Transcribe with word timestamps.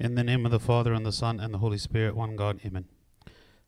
In 0.00 0.14
the 0.14 0.24
name 0.24 0.46
of 0.46 0.50
the 0.50 0.58
Father, 0.58 0.94
and 0.94 1.04
the 1.04 1.12
Son, 1.12 1.38
and 1.38 1.52
the 1.52 1.58
Holy 1.58 1.76
Spirit, 1.76 2.16
one 2.16 2.34
God, 2.34 2.58
amen. 2.64 2.86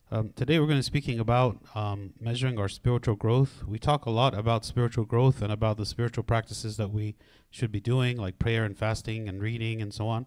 Um, 0.09 0.31
today 0.35 0.57
we're 0.57 0.65
going 0.65 0.81
to 0.81 0.91
be 0.91 0.99
speaking 0.99 1.19
about 1.19 1.59
um, 1.75 2.13
measuring 2.19 2.57
our 2.57 2.67
spiritual 2.67 3.15
growth. 3.15 3.61
We 3.67 3.77
talk 3.77 4.07
a 4.07 4.09
lot 4.09 4.33
about 4.33 4.65
spiritual 4.65 5.05
growth 5.05 5.43
and 5.43 5.53
about 5.53 5.77
the 5.77 5.85
spiritual 5.85 6.23
practices 6.23 6.75
that 6.77 6.89
we 6.89 7.13
should 7.51 7.71
be 7.71 7.79
doing, 7.79 8.17
like 8.17 8.39
prayer 8.39 8.63
and 8.63 8.75
fasting 8.75 9.29
and 9.29 9.43
reading 9.43 9.79
and 9.79 9.93
so 9.93 10.07
on. 10.07 10.25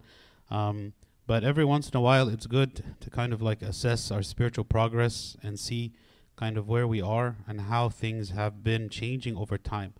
Um, 0.49 0.93
but 1.25 1.43
every 1.43 1.65
once 1.65 1.89
in 1.89 1.97
a 1.97 2.01
while, 2.01 2.29
it's 2.29 2.47
good 2.47 2.85
to 3.01 3.09
kind 3.09 3.33
of 3.33 3.41
like 3.41 3.61
assess 3.61 4.09
our 4.09 4.23
spiritual 4.23 4.63
progress 4.63 5.35
and 5.43 5.59
see 5.59 5.91
kind 6.37 6.57
of 6.57 6.69
where 6.69 6.87
we 6.87 7.01
are 7.01 7.35
and 7.49 7.59
how 7.59 7.89
things 7.89 8.29
have 8.29 8.63
been 8.63 8.87
changing 8.87 9.35
over 9.35 9.57
time. 9.57 9.93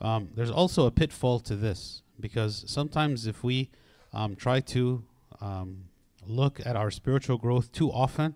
Um, 0.00 0.30
there's 0.34 0.50
also 0.50 0.86
a 0.86 0.90
pitfall 0.90 1.38
to 1.38 1.54
this 1.54 2.02
because 2.18 2.64
sometimes 2.66 3.28
if 3.28 3.44
we 3.44 3.70
um, 4.12 4.34
try 4.34 4.58
to 4.58 5.04
um, 5.40 5.84
look 6.26 6.60
at 6.64 6.76
our 6.76 6.90
spiritual 6.90 7.38
growth 7.38 7.72
too 7.72 7.90
often, 7.90 8.34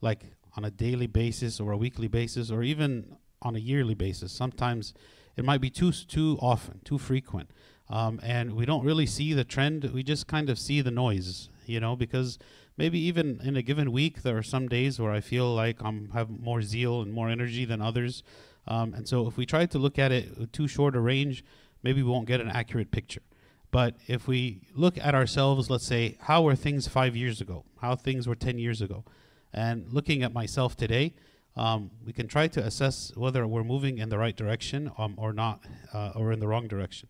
like 0.00 0.24
on 0.56 0.64
a 0.64 0.70
daily 0.70 1.06
basis 1.06 1.60
or 1.60 1.72
a 1.72 1.76
weekly 1.76 2.08
basis 2.08 2.50
or 2.50 2.62
even 2.62 3.16
on 3.42 3.54
a 3.54 3.58
yearly 3.58 3.94
basis, 3.94 4.32
sometimes 4.32 4.94
it 5.36 5.44
might 5.44 5.60
be 5.60 5.70
too 5.70 5.92
too 5.92 6.38
often, 6.40 6.80
too 6.84 6.98
frequent, 6.98 7.50
um, 7.88 8.18
and 8.22 8.54
we 8.54 8.66
don't 8.66 8.84
really 8.84 9.06
see 9.06 9.32
the 9.32 9.44
trend. 9.44 9.84
We 9.92 10.02
just 10.02 10.26
kind 10.26 10.50
of 10.50 10.58
see 10.58 10.80
the 10.80 10.90
noise, 10.90 11.48
you 11.66 11.78
know, 11.78 11.94
because 11.94 12.38
maybe 12.76 12.98
even 12.98 13.40
in 13.42 13.56
a 13.56 13.62
given 13.62 13.92
week 13.92 14.22
there 14.22 14.36
are 14.36 14.42
some 14.42 14.68
days 14.68 14.98
where 14.98 15.12
I 15.12 15.20
feel 15.20 15.54
like 15.54 15.76
I'm 15.80 16.10
have 16.10 16.28
more 16.28 16.62
zeal 16.62 17.02
and 17.02 17.12
more 17.12 17.28
energy 17.28 17.64
than 17.64 17.80
others. 17.80 18.22
Um, 18.66 18.94
and 18.94 19.08
so 19.08 19.26
if 19.26 19.36
we 19.36 19.46
try 19.46 19.66
to 19.66 19.78
look 19.78 19.98
at 19.98 20.12
it 20.12 20.52
too 20.52 20.68
short 20.68 20.96
a 20.96 21.00
range, 21.00 21.44
maybe 21.82 22.02
we 22.02 22.10
won't 22.10 22.26
get 22.26 22.40
an 22.40 22.50
accurate 22.50 22.90
picture. 22.90 23.22
But 23.70 23.96
if 24.06 24.26
we 24.26 24.62
look 24.74 24.96
at 24.98 25.14
ourselves, 25.14 25.68
let's 25.68 25.86
say, 25.86 26.16
how 26.20 26.42
were 26.42 26.54
things 26.54 26.88
five 26.88 27.14
years 27.14 27.40
ago? 27.40 27.64
How 27.80 27.96
things 27.96 28.26
were 28.26 28.34
10 28.34 28.58
years 28.58 28.80
ago? 28.80 29.04
And 29.52 29.92
looking 29.92 30.22
at 30.22 30.32
myself 30.32 30.76
today, 30.76 31.14
um, 31.56 31.90
we 32.04 32.12
can 32.12 32.28
try 32.28 32.48
to 32.48 32.64
assess 32.64 33.12
whether 33.14 33.46
we're 33.46 33.64
moving 33.64 33.98
in 33.98 34.08
the 34.08 34.18
right 34.18 34.36
direction 34.36 34.90
um, 34.96 35.14
or 35.18 35.32
not, 35.32 35.64
uh, 35.92 36.12
or 36.14 36.32
in 36.32 36.40
the 36.40 36.46
wrong 36.46 36.68
direction. 36.68 37.08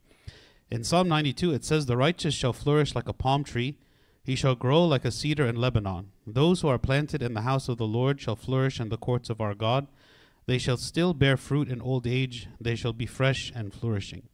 In 0.71 0.85
Psalm 0.85 1.09
92, 1.09 1.53
it 1.53 1.65
says, 1.65 1.87
The 1.87 1.97
righteous 1.97 2.35
shall 2.35 2.53
flourish 2.53 2.95
like 2.95 3.09
a 3.09 3.13
palm 3.13 3.45
tree, 3.45 3.77
he 4.25 4.35
shall 4.35 4.55
grow 4.55 4.85
like 4.85 5.05
a 5.05 5.11
cedar 5.11 5.47
in 5.47 5.57
Lebanon. 5.57 6.11
Those 6.27 6.61
who 6.61 6.69
are 6.69 6.79
planted 6.79 7.23
in 7.23 7.33
the 7.35 7.43
house 7.43 7.69
of 7.69 7.79
the 7.79 7.87
Lord 7.87 8.21
shall 8.21 8.37
flourish 8.37 8.79
in 8.79 8.91
the 8.91 8.99
courts 8.99 9.31
of 9.31 9.41
our 9.41 9.55
God. 9.55 9.87
They 10.45 10.59
shall 10.59 10.77
still 10.77 11.15
bear 11.15 11.39
fruit 11.39 11.69
in 11.69 11.81
old 11.81 12.07
age, 12.07 12.49
they 12.61 12.75
shall 12.75 12.93
be 12.93 13.07
fresh 13.07 13.51
and 13.55 13.73
flourishing. 13.73 14.25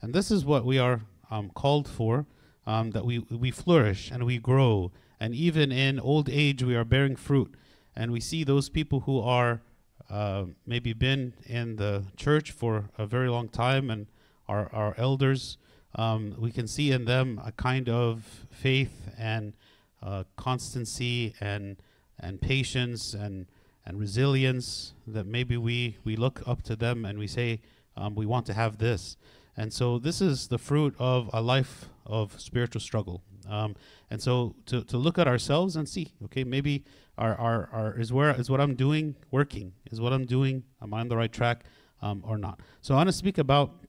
And 0.00 0.14
this 0.14 0.30
is 0.30 0.44
what 0.44 0.64
we 0.64 0.78
are 0.78 1.02
um, 1.30 1.50
called 1.50 1.88
for 1.88 2.26
um, 2.66 2.90
that 2.92 3.04
we, 3.04 3.18
we 3.18 3.50
flourish 3.50 4.10
and 4.10 4.24
we 4.24 4.38
grow. 4.38 4.92
And 5.20 5.34
even 5.34 5.72
in 5.72 6.00
old 6.00 6.28
age, 6.28 6.62
we 6.62 6.74
are 6.76 6.84
bearing 6.84 7.16
fruit. 7.16 7.54
And 7.96 8.12
we 8.12 8.20
see 8.20 8.44
those 8.44 8.68
people 8.68 9.00
who 9.00 9.20
are 9.20 9.62
uh, 10.10 10.44
maybe 10.66 10.92
been 10.92 11.34
in 11.46 11.76
the 11.76 12.04
church 12.16 12.50
for 12.50 12.90
a 12.98 13.06
very 13.06 13.28
long 13.28 13.48
time 13.48 13.90
and 13.90 14.06
are, 14.48 14.68
are 14.72 14.94
elders. 14.98 15.56
Um, 15.94 16.34
we 16.38 16.50
can 16.50 16.66
see 16.66 16.90
in 16.90 17.04
them 17.04 17.40
a 17.44 17.52
kind 17.52 17.88
of 17.88 18.46
faith 18.50 19.10
and 19.16 19.54
uh, 20.02 20.24
constancy 20.36 21.34
and 21.40 21.76
and 22.20 22.40
patience 22.40 23.14
and 23.14 23.46
and 23.86 23.98
resilience 23.98 24.94
that 25.06 25.26
maybe 25.26 25.56
we 25.56 25.96
we 26.04 26.16
look 26.16 26.42
up 26.46 26.62
to 26.62 26.76
them 26.76 27.04
and 27.04 27.18
we 27.18 27.26
say 27.26 27.60
um, 27.96 28.14
we 28.14 28.26
want 28.26 28.46
to 28.46 28.54
have 28.54 28.78
this. 28.78 29.16
And 29.56 29.72
so 29.72 29.98
this 29.98 30.20
is 30.20 30.48
the 30.48 30.58
fruit 30.58 30.94
of 30.98 31.30
a 31.32 31.40
life 31.40 31.86
of 32.06 32.40
spiritual 32.40 32.80
struggle. 32.80 33.22
Um, 33.48 33.76
and 34.10 34.20
so 34.20 34.56
to, 34.66 34.82
to 34.84 34.96
look 34.96 35.18
at 35.18 35.28
ourselves 35.28 35.76
and 35.76 35.88
see, 35.88 36.12
okay, 36.24 36.44
maybe 36.44 36.84
our, 37.18 37.34
our, 37.36 37.68
our 37.72 37.98
is 37.98 38.12
where 38.12 38.30
is 38.38 38.50
what 38.50 38.60
I'm 38.60 38.74
doing 38.74 39.14
working? 39.30 39.72
Is 39.90 40.00
what 40.00 40.12
I'm 40.12 40.24
doing, 40.24 40.64
am 40.82 40.94
I 40.94 41.00
on 41.00 41.08
the 41.08 41.16
right 41.16 41.32
track 41.32 41.64
um, 42.02 42.22
or 42.26 42.38
not? 42.38 42.60
So 42.80 42.94
I 42.94 42.98
want 42.98 43.08
to 43.08 43.12
speak 43.12 43.38
about, 43.38 43.84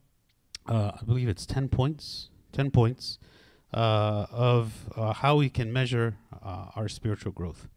uh, 0.66 0.92
I 1.00 1.04
believe 1.04 1.28
it's 1.28 1.46
10 1.46 1.68
points, 1.68 2.28
10 2.52 2.70
points 2.70 3.18
uh, 3.74 4.26
of 4.30 4.72
uh, 4.94 5.12
how 5.12 5.36
we 5.36 5.48
can 5.48 5.72
measure 5.72 6.16
uh, 6.42 6.66
our 6.76 6.88
spiritual 6.88 7.32
growth. 7.32 7.68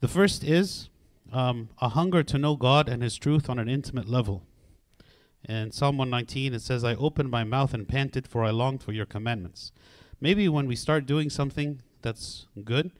The 0.00 0.08
first 0.08 0.44
is 0.44 0.88
um, 1.32 1.68
a 1.80 1.90
hunger 1.90 2.22
to 2.22 2.38
know 2.38 2.56
God 2.56 2.88
and 2.88 3.02
His 3.02 3.16
truth 3.16 3.48
on 3.48 3.58
an 3.58 3.68
intimate 3.68 4.08
level. 4.08 4.42
In 5.48 5.70
Psalm 5.70 5.96
119, 5.96 6.54
it 6.54 6.62
says, 6.62 6.82
I 6.82 6.96
opened 6.96 7.30
my 7.30 7.44
mouth 7.44 7.72
and 7.72 7.86
panted, 7.86 8.26
for 8.26 8.42
I 8.42 8.50
longed 8.50 8.82
for 8.82 8.92
your 8.92 9.06
commandments. 9.06 9.70
Maybe 10.20 10.48
when 10.48 10.66
we 10.66 10.74
start 10.74 11.06
doing 11.06 11.30
something 11.30 11.82
that's 12.02 12.46
good, 12.64 12.90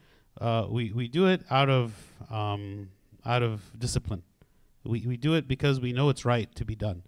uh, 0.40 0.66
we, 0.68 0.92
we 0.92 1.08
do 1.08 1.26
it 1.26 1.42
out 1.50 1.68
of, 1.68 2.12
um, 2.30 2.90
out 3.24 3.42
of 3.42 3.62
discipline. 3.76 4.22
We, 4.84 5.00
we 5.00 5.16
do 5.16 5.34
it 5.34 5.48
because 5.48 5.80
we 5.80 5.92
know 5.92 6.08
it's 6.08 6.24
right 6.24 6.54
to 6.54 6.64
be 6.64 6.76
done. 6.76 7.02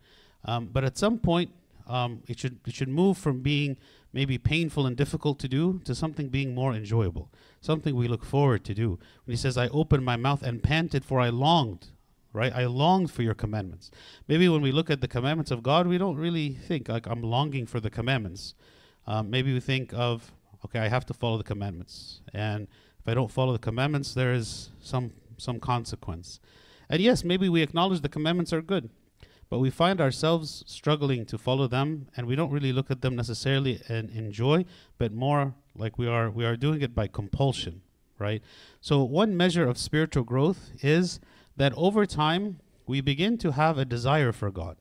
Um, 0.45 0.71
but 0.73 0.83
at 0.83 0.99
some 0.99 1.19
point, 1.19 1.53
um, 1.87 2.23
it, 2.27 2.41
should, 2.41 2.59
it 2.67 2.75
should 2.75 2.89
move 2.89 3.17
from 3.17 3.41
being 3.41 3.77
maybe 4.13 4.39
painful 4.39 4.87
and 4.87 4.97
difficult 4.97 5.39
to 5.39 5.49
do 5.49 5.81
to 5.85 5.95
something 5.95 6.29
being 6.29 6.55
more 6.55 6.75
enjoyable, 6.75 7.31
something 7.61 7.95
we 7.95 8.09
look 8.09 8.25
forward 8.25 8.65
to 8.65 8.75
do. 8.75 8.99
When 9.25 9.33
he 9.33 9.37
says, 9.37 9.57
I 9.57 9.69
opened 9.69 10.05
my 10.05 10.17
mouth 10.17 10.43
and 10.43 10.63
panted, 10.63 11.05
for 11.05 11.21
I 11.21 11.29
longed 11.29 11.89
right? 12.33 12.53
I 12.55 12.67
longed 12.67 13.11
for 13.11 13.23
your 13.23 13.35
commandments. 13.35 13.91
Maybe 14.27 14.49
when 14.49 14.63
we 14.63 14.73
look 14.73 14.91
at 14.91 15.01
the 15.01 15.09
commandments 15.09 15.51
of 15.51 15.63
God, 15.63 15.87
we 15.87 15.99
don't 15.99 16.17
really 16.17 16.51
think 16.55 16.89
like 16.89 17.07
I'm 17.07 17.23
longing 17.23 17.67
for 17.67 17.81
the 17.81 17.91
commandments. 17.91 18.55
Um, 19.07 19.31
maybe 19.31 19.53
we 19.55 19.61
think 19.61 19.93
of, 19.95 20.33
okay, 20.65 20.81
I 20.81 20.89
have 20.89 21.07
to 21.07 21.15
follow 21.15 21.39
the 21.39 21.45
commandments, 21.45 22.21
and 22.35 22.69
if 23.01 23.09
I 23.09 23.15
don't 23.15 23.31
follow 23.31 23.53
the 23.53 23.59
commandments, 23.59 24.15
there 24.15 24.33
is 24.33 24.71
some 24.81 25.13
some 25.39 25.61
consequence. 25.61 26.41
And 26.91 27.01
yes, 27.01 27.25
maybe 27.25 27.49
we 27.49 27.63
acknowledge 27.63 28.01
the 28.01 28.09
commandments 28.09 28.53
are 28.53 28.61
good, 28.61 28.91
but 29.49 29.61
we 29.61 29.71
find 29.71 30.01
ourselves 30.01 30.65
struggling 30.67 31.25
to 31.27 31.39
follow 31.39 31.67
them, 31.69 32.09
and 32.17 32.27
we 32.27 32.37
don't 32.37 32.51
really 32.51 32.73
look 32.73 32.91
at 32.91 33.01
them 33.01 33.17
necessarily 33.17 33.81
and 33.89 34.11
enjoy, 34.11 34.65
but 34.99 35.13
more 35.13 35.55
like 35.75 35.97
we 35.97 36.07
are 36.07 36.31
we 36.31 36.45
are 36.45 36.57
doing 36.57 36.83
it 36.83 36.95
by 36.95 37.07
compulsion, 37.07 37.81
right? 38.19 38.43
So 38.81 39.03
one 39.05 39.37
measure 39.37 39.67
of 39.67 39.79
spiritual 39.79 40.25
growth 40.25 40.71
is 40.83 41.21
that 41.59 41.73
over 41.77 42.07
time 42.07 42.61
we 42.87 43.01
begin 43.01 43.37
to 43.39 43.53
have 43.53 43.77
a 43.77 43.85
desire 43.85 44.33
for 44.33 44.51
God. 44.51 44.77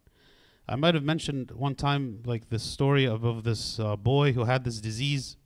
I 0.69 0.75
might 0.75 0.95
have 0.95 1.03
mentioned 1.03 1.51
one 1.51 1.75
time, 1.75 2.21
like 2.25 2.49
this 2.49 2.63
story 2.63 3.05
of, 3.05 3.23
of 3.23 3.43
this 3.43 3.79
uh, 3.79 3.95
boy 3.95 4.33
who 4.33 4.45
had 4.45 4.63
this 4.63 4.79
disease 4.79 5.37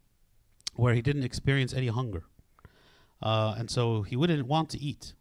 where 0.76 0.94
he 0.94 1.02
didn't 1.02 1.24
experience 1.24 1.74
any 1.74 1.88
hunger. 1.88 2.24
Uh, 3.22 3.56
and 3.58 3.70
so 3.70 4.02
he 4.02 4.16
wouldn't 4.16 4.48
want 4.48 4.70
to 4.72 4.80
eat. 4.80 5.14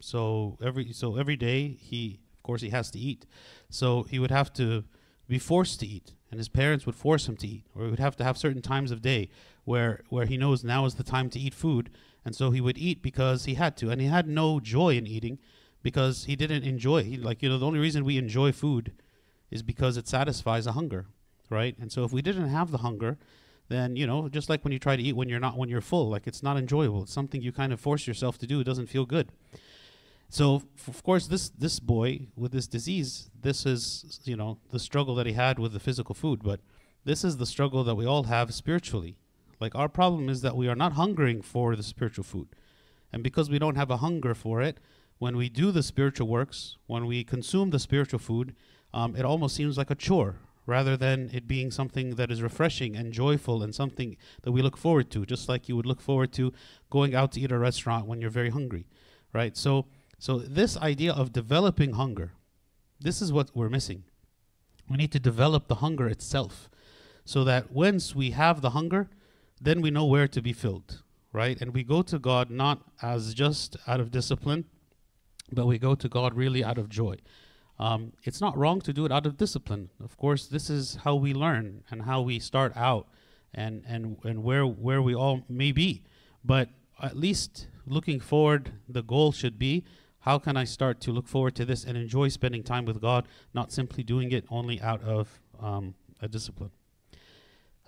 So 0.00 0.58
every 0.62 0.92
so 0.92 1.16
every 1.16 1.36
day 1.36 1.76
he 1.80 2.20
of 2.36 2.42
course 2.44 2.62
he 2.62 2.70
has 2.70 2.90
to 2.92 2.98
eat. 2.98 3.26
So 3.68 4.04
he 4.04 4.18
would 4.18 4.30
have 4.30 4.52
to 4.54 4.84
be 5.26 5.38
forced 5.38 5.80
to 5.80 5.86
eat 5.86 6.14
and 6.30 6.38
his 6.38 6.48
parents 6.48 6.86
would 6.86 6.94
force 6.94 7.28
him 7.28 7.36
to 7.36 7.46
eat 7.46 7.64
or 7.74 7.84
he 7.84 7.90
would 7.90 7.98
have 7.98 8.16
to 8.16 8.24
have 8.24 8.38
certain 8.38 8.62
times 8.62 8.90
of 8.90 9.02
day 9.02 9.28
where 9.64 10.02
where 10.08 10.26
he 10.26 10.36
knows 10.36 10.62
now 10.64 10.86
is 10.86 10.94
the 10.94 11.02
time 11.02 11.28
to 11.30 11.38
eat 11.38 11.52
food 11.52 11.90
and 12.24 12.34
so 12.34 12.50
he 12.50 12.60
would 12.60 12.78
eat 12.78 13.02
because 13.02 13.44
he 13.44 13.54
had 13.54 13.76
to. 13.78 13.90
And 13.90 14.00
he 14.00 14.06
had 14.06 14.28
no 14.28 14.60
joy 14.60 14.96
in 14.96 15.06
eating 15.06 15.38
because 15.82 16.24
he 16.24 16.36
didn't 16.36 16.64
enjoy 16.64 17.02
he, 17.02 17.16
like 17.16 17.42
you 17.42 17.48
know 17.48 17.58
the 17.58 17.66
only 17.66 17.78
reason 17.78 18.04
we 18.04 18.18
enjoy 18.18 18.52
food 18.52 18.92
is 19.50 19.62
because 19.62 19.96
it 19.96 20.08
satisfies 20.08 20.66
a 20.66 20.72
hunger 20.72 21.06
right? 21.50 21.76
And 21.80 21.90
so 21.90 22.04
if 22.04 22.12
we 22.12 22.22
didn't 22.22 22.48
have 22.48 22.70
the 22.70 22.78
hunger 22.78 23.18
then 23.68 23.96
you 23.96 24.06
know 24.06 24.28
just 24.28 24.48
like 24.48 24.64
when 24.64 24.72
you 24.72 24.78
try 24.78 24.96
to 24.96 25.02
eat 25.02 25.16
when 25.16 25.28
you're 25.28 25.40
not 25.40 25.56
when 25.56 25.68
you're 25.68 25.80
full 25.80 26.08
like 26.08 26.26
it's 26.26 26.42
not 26.42 26.56
enjoyable. 26.56 27.02
It's 27.02 27.12
something 27.12 27.42
you 27.42 27.52
kind 27.52 27.72
of 27.72 27.80
force 27.80 28.06
yourself 28.06 28.38
to 28.38 28.46
do. 28.46 28.60
It 28.60 28.64
doesn't 28.64 28.88
feel 28.88 29.06
good. 29.06 29.30
So 30.28 30.62
f- 30.76 30.88
of 30.88 31.02
course 31.02 31.26
this 31.26 31.48
this 31.50 31.80
boy 31.80 32.28
with 32.36 32.52
this 32.52 32.66
disease 32.66 33.30
this 33.40 33.64
is 33.64 34.20
you 34.24 34.36
know 34.36 34.58
the 34.70 34.78
struggle 34.78 35.14
that 35.16 35.26
he 35.26 35.32
had 35.32 35.58
with 35.58 35.72
the 35.72 35.80
physical 35.80 36.14
food. 36.14 36.42
But 36.42 36.60
this 37.04 37.24
is 37.24 37.36
the 37.36 37.46
struggle 37.46 37.84
that 37.84 37.94
we 37.94 38.06
all 38.06 38.24
have 38.24 38.52
spiritually 38.52 39.16
like 39.60 39.74
our 39.74 39.88
problem 39.88 40.28
is 40.28 40.40
that 40.42 40.56
we 40.56 40.68
are 40.68 40.76
not 40.76 40.92
hungering 40.92 41.42
for 41.42 41.76
the 41.76 41.82
spiritual 41.82 42.24
food 42.24 42.48
and 43.12 43.22
because 43.22 43.50
we 43.50 43.58
don't 43.58 43.76
have 43.76 43.90
a 43.90 43.98
hunger 43.98 44.34
for 44.34 44.60
it 44.62 44.78
when 45.18 45.36
we 45.36 45.48
do 45.48 45.70
the 45.70 45.82
spiritual 45.82 46.28
works, 46.28 46.76
when 46.86 47.06
we 47.06 47.24
consume 47.24 47.70
the 47.70 47.78
spiritual 47.78 48.20
food, 48.20 48.54
um, 48.94 49.16
it 49.16 49.24
almost 49.24 49.56
seems 49.56 49.76
like 49.76 49.90
a 49.90 49.94
chore 49.94 50.36
rather 50.64 50.96
than 50.96 51.30
it 51.32 51.48
being 51.48 51.70
something 51.70 52.16
that 52.16 52.30
is 52.30 52.42
refreshing 52.42 52.94
and 52.94 53.12
joyful 53.12 53.62
and 53.62 53.74
something 53.74 54.16
that 54.42 54.52
we 54.52 54.62
look 54.62 54.76
forward 54.76 55.10
to, 55.10 55.24
just 55.24 55.48
like 55.48 55.68
you 55.68 55.74
would 55.74 55.86
look 55.86 56.00
forward 56.00 56.30
to 56.30 56.52
going 56.90 57.14
out 57.14 57.32
to 57.32 57.40
eat 57.40 57.50
a 57.50 57.58
restaurant 57.58 58.06
when 58.06 58.20
you're 58.20 58.30
very 58.30 58.50
hungry, 58.50 58.86
right? 59.32 59.56
So, 59.56 59.86
so 60.18 60.38
this 60.38 60.76
idea 60.76 61.12
of 61.12 61.32
developing 61.32 61.94
hunger, 61.94 62.32
this 63.00 63.22
is 63.22 63.32
what 63.32 63.50
we're 63.54 63.70
missing. 63.70 64.04
We 64.90 64.98
need 64.98 65.12
to 65.12 65.18
develop 65.18 65.68
the 65.68 65.76
hunger 65.76 66.06
itself, 66.06 66.68
so 67.24 67.44
that 67.44 67.72
once 67.72 68.14
we 68.14 68.30
have 68.32 68.60
the 68.60 68.70
hunger, 68.70 69.08
then 69.60 69.80
we 69.80 69.90
know 69.90 70.04
where 70.04 70.28
to 70.28 70.42
be 70.42 70.52
filled, 70.52 71.02
right? 71.32 71.60
And 71.60 71.74
we 71.74 71.84
go 71.84 72.02
to 72.02 72.18
God 72.18 72.50
not 72.50 72.82
as 73.02 73.34
just 73.34 73.76
out 73.86 74.00
of 74.00 74.10
discipline, 74.10 74.64
but 75.52 75.66
we 75.66 75.78
go 75.78 75.94
to 75.94 76.08
God 76.08 76.34
really 76.34 76.62
out 76.62 76.78
of 76.78 76.88
joy. 76.88 77.16
Um, 77.78 78.12
it's 78.24 78.40
not 78.40 78.56
wrong 78.56 78.80
to 78.82 78.92
do 78.92 79.04
it 79.04 79.12
out 79.12 79.26
of 79.26 79.36
discipline. 79.36 79.90
Of 80.02 80.16
course, 80.16 80.46
this 80.46 80.68
is 80.68 80.98
how 81.04 81.14
we 81.14 81.32
learn 81.32 81.84
and 81.90 82.02
how 82.02 82.22
we 82.22 82.38
start 82.38 82.76
out 82.76 83.06
and 83.54 83.84
and 83.86 84.18
and 84.24 84.42
where 84.42 84.66
where 84.66 85.00
we 85.00 85.14
all 85.14 85.44
may 85.48 85.72
be. 85.72 86.02
But 86.44 86.70
at 87.00 87.16
least 87.16 87.68
looking 87.86 88.20
forward, 88.20 88.72
the 88.88 89.02
goal 89.02 89.32
should 89.32 89.58
be 89.58 89.84
how 90.20 90.38
can 90.38 90.56
I 90.56 90.64
start 90.64 91.00
to 91.02 91.12
look 91.12 91.28
forward 91.28 91.54
to 91.56 91.64
this 91.64 91.84
and 91.84 91.96
enjoy 91.96 92.28
spending 92.28 92.62
time 92.62 92.84
with 92.84 93.00
God, 93.00 93.26
not 93.54 93.72
simply 93.72 94.02
doing 94.02 94.32
it 94.32 94.44
only 94.50 94.80
out 94.80 95.02
of 95.02 95.40
um, 95.60 95.94
a 96.20 96.28
discipline. 96.28 96.70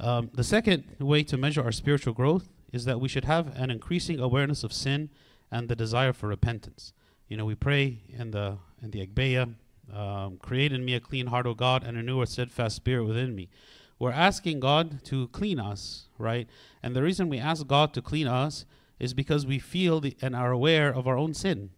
Um, 0.01 0.31
the 0.33 0.45
second 0.45 0.85
way 0.99 1.23
to 1.25 1.37
measure 1.37 1.63
our 1.63 1.73
spiritual 1.73 2.15
growth 2.15 2.49
is 2.73 2.87
that 2.87 3.01
we 3.01 3.09
should 3.09 3.27
have 3.27 3.55
an 3.55 3.71
increasing 3.71 4.19
awareness 4.19 4.65
of 4.65 4.73
sin 4.73 5.11
and 5.51 5.69
the 5.69 5.77
desire 5.77 6.15
for 6.15 6.27
repentance. 6.27 6.95
You 7.29 7.37
know, 7.37 7.45
we 7.45 7.55
pray 7.55 7.99
in 8.09 8.31
the 8.31 8.57
in 8.83 8.93
the 8.93 9.07
Agpeya, 9.07 9.55
um, 9.95 10.39
create 10.39 10.73
in 10.73 10.87
me 10.87 10.95
a 10.95 11.01
clean 11.01 11.27
heart, 11.27 11.47
O 11.47 11.53
God, 11.53 11.85
and 11.85 11.99
renew 11.99 12.23
a 12.23 12.27
steadfast 12.27 12.77
spirit 12.77 13.05
within 13.05 13.35
me. 13.35 13.51
We're 13.99 14.11
asking 14.11 14.61
God 14.61 15.05
to 15.05 15.29
clean 15.29 15.61
us, 15.61 16.09
right? 16.17 16.49
And 16.83 16.97
the 16.97 17.03
reason 17.03 17.29
we 17.29 17.39
ask 17.39 17.67
God 17.67 17.93
to 17.93 18.01
clean 18.01 18.27
us 18.27 18.65
is 18.99 19.13
because 19.13 19.45
we 19.45 19.59
feel 19.59 20.01
the, 20.01 20.17
and 20.23 20.35
are 20.35 20.51
aware 20.51 20.89
of 20.89 21.07
our 21.07 21.19
own 21.19 21.35
sin. 21.35 21.71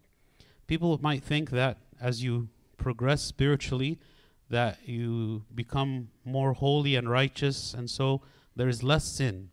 People 0.69 0.97
might 1.03 1.25
think 1.25 1.51
that 1.51 1.79
as 2.01 2.23
you 2.23 2.49
progress 2.77 3.23
spiritually, 3.23 3.99
that 4.53 4.87
you 4.87 5.45
become 5.55 6.09
more 6.25 6.53
holy 6.53 6.95
and 6.95 7.09
righteous, 7.09 7.75
and 7.75 7.89
so 7.89 8.21
there 8.55 8.69
is 8.69 8.83
less 8.83 9.05
sin. 9.05 9.49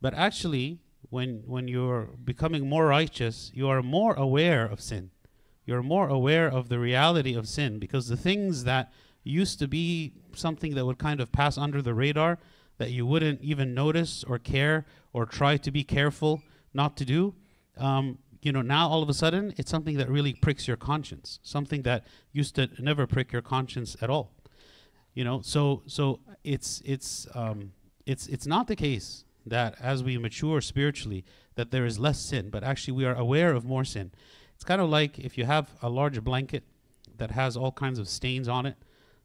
But 0.00 0.14
actually, 0.14 0.80
when 1.10 1.44
when 1.46 1.68
you're 1.68 2.10
becoming 2.24 2.68
more 2.68 2.86
righteous, 2.86 3.52
you 3.54 3.68
are 3.68 3.82
more 3.82 4.14
aware 4.14 4.66
of 4.66 4.80
sin. 4.80 5.10
You're 5.64 5.82
more 5.82 6.08
aware 6.08 6.48
of 6.48 6.68
the 6.68 6.78
reality 6.78 7.34
of 7.34 7.48
sin 7.48 7.78
because 7.78 8.08
the 8.08 8.16
things 8.16 8.64
that 8.64 8.92
used 9.22 9.58
to 9.60 9.68
be 9.68 10.12
something 10.34 10.74
that 10.74 10.84
would 10.84 10.98
kind 10.98 11.20
of 11.20 11.30
pass 11.30 11.56
under 11.56 11.80
the 11.80 11.94
radar 11.94 12.38
that 12.78 12.90
you 12.90 13.06
wouldn't 13.06 13.40
even 13.42 13.74
notice 13.74 14.24
or 14.24 14.38
care 14.38 14.86
or 15.12 15.24
try 15.24 15.56
to 15.56 15.70
be 15.70 15.82
careful 15.82 16.42
not 16.74 16.96
to 16.96 17.04
do 17.04 17.34
um, 17.78 18.18
you 18.46 18.52
know 18.52 18.62
now 18.62 18.88
all 18.88 19.02
of 19.02 19.08
a 19.08 19.14
sudden 19.14 19.52
it's 19.56 19.72
something 19.72 19.96
that 19.96 20.08
really 20.08 20.32
pricks 20.32 20.68
your 20.68 20.76
conscience 20.76 21.40
something 21.42 21.82
that 21.82 22.04
used 22.32 22.54
to 22.54 22.70
never 22.78 23.04
prick 23.04 23.32
your 23.32 23.42
conscience 23.42 23.96
at 24.00 24.08
all. 24.08 24.30
You 25.14 25.24
know 25.24 25.40
so 25.40 25.82
so 25.86 26.20
it's 26.44 26.80
it's 26.84 27.26
um, 27.34 27.72
it's 28.06 28.28
it's 28.28 28.46
not 28.46 28.68
the 28.68 28.76
case 28.76 29.24
that 29.46 29.74
as 29.80 30.04
we 30.04 30.16
mature 30.16 30.60
spiritually 30.60 31.24
that 31.56 31.72
there 31.72 31.84
is 31.84 31.98
less 31.98 32.20
sin 32.20 32.48
but 32.48 32.62
actually 32.62 32.92
we 32.92 33.04
are 33.04 33.16
aware 33.16 33.52
of 33.52 33.64
more 33.64 33.84
sin. 33.84 34.12
It's 34.54 34.64
kind 34.64 34.80
of 34.80 34.88
like 34.88 35.18
if 35.18 35.36
you 35.36 35.44
have 35.44 35.70
a 35.82 35.88
large 35.88 36.22
blanket 36.22 36.62
that 37.18 37.32
has 37.32 37.56
all 37.56 37.72
kinds 37.72 37.98
of 37.98 38.08
stains 38.08 38.46
on 38.46 38.64
it. 38.64 38.76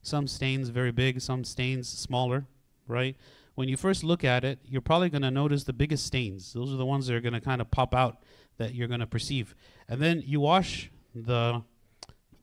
Some 0.02 0.26
stains 0.26 0.70
very 0.70 0.90
big 0.90 1.20
some 1.20 1.44
stains 1.44 1.88
smaller 1.88 2.46
right? 2.88 3.16
When 3.54 3.68
you 3.68 3.76
first 3.76 4.02
look 4.02 4.24
at 4.24 4.42
it 4.42 4.58
you're 4.64 4.88
probably 4.90 5.10
going 5.10 5.22
to 5.22 5.30
notice 5.30 5.62
the 5.62 5.72
biggest 5.72 6.06
stains. 6.06 6.52
Those 6.52 6.72
are 6.72 6.76
the 6.76 6.86
ones 6.94 7.06
that 7.06 7.14
are 7.14 7.20
going 7.20 7.40
to 7.40 7.40
kind 7.40 7.60
of 7.60 7.70
pop 7.70 7.94
out 7.94 8.24
that 8.58 8.74
you're 8.74 8.88
going 8.88 9.00
to 9.00 9.06
perceive. 9.06 9.54
And 9.88 10.00
then 10.00 10.22
you 10.24 10.40
wash 10.40 10.90
the 11.14 11.62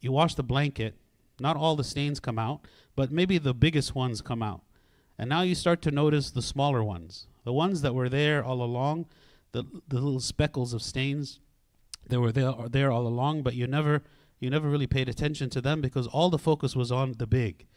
you 0.02 0.12
wash 0.12 0.36
the 0.36 0.44
blanket. 0.44 0.96
Not 1.40 1.56
all 1.56 1.76
the 1.76 1.84
stains 1.84 2.20
come 2.20 2.40
out 2.40 2.66
but 2.96 3.14
maybe 3.14 3.38
the 3.38 3.54
biggest 3.54 3.96
ones 3.96 4.20
come 4.20 4.44
out. 4.44 4.62
And 5.18 5.30
now 5.30 5.42
you 5.42 5.56
start 5.56 5.82
to 5.84 5.92
notice 5.92 6.32
the 6.32 6.42
smaller 6.42 6.84
ones. 6.84 7.28
The 7.46 7.54
ones 7.54 7.82
that 7.82 7.96
were 7.96 8.10
there 8.10 8.44
all 8.44 8.62
along 8.62 9.06
the, 9.54 9.64
the 9.88 10.02
little 10.02 10.20
speckles 10.20 10.74
of 10.74 10.82
stains 10.82 11.40
they 12.10 12.18
were 12.18 12.34
there, 12.34 12.54
there 12.70 12.92
all 12.92 13.08
along 13.08 13.44
but 13.44 13.56
you 13.56 13.68
never 13.68 14.04
you 14.40 14.50
never 14.50 14.70
really 14.70 14.88
paid 14.88 15.08
attention 15.08 15.50
to 15.52 15.62
them 15.62 15.80
because 15.80 16.08
all 16.08 16.30
the 16.30 16.38
focus 16.38 16.76
was 16.76 16.92
on 16.92 17.14
the 17.14 17.26
big 17.26 17.68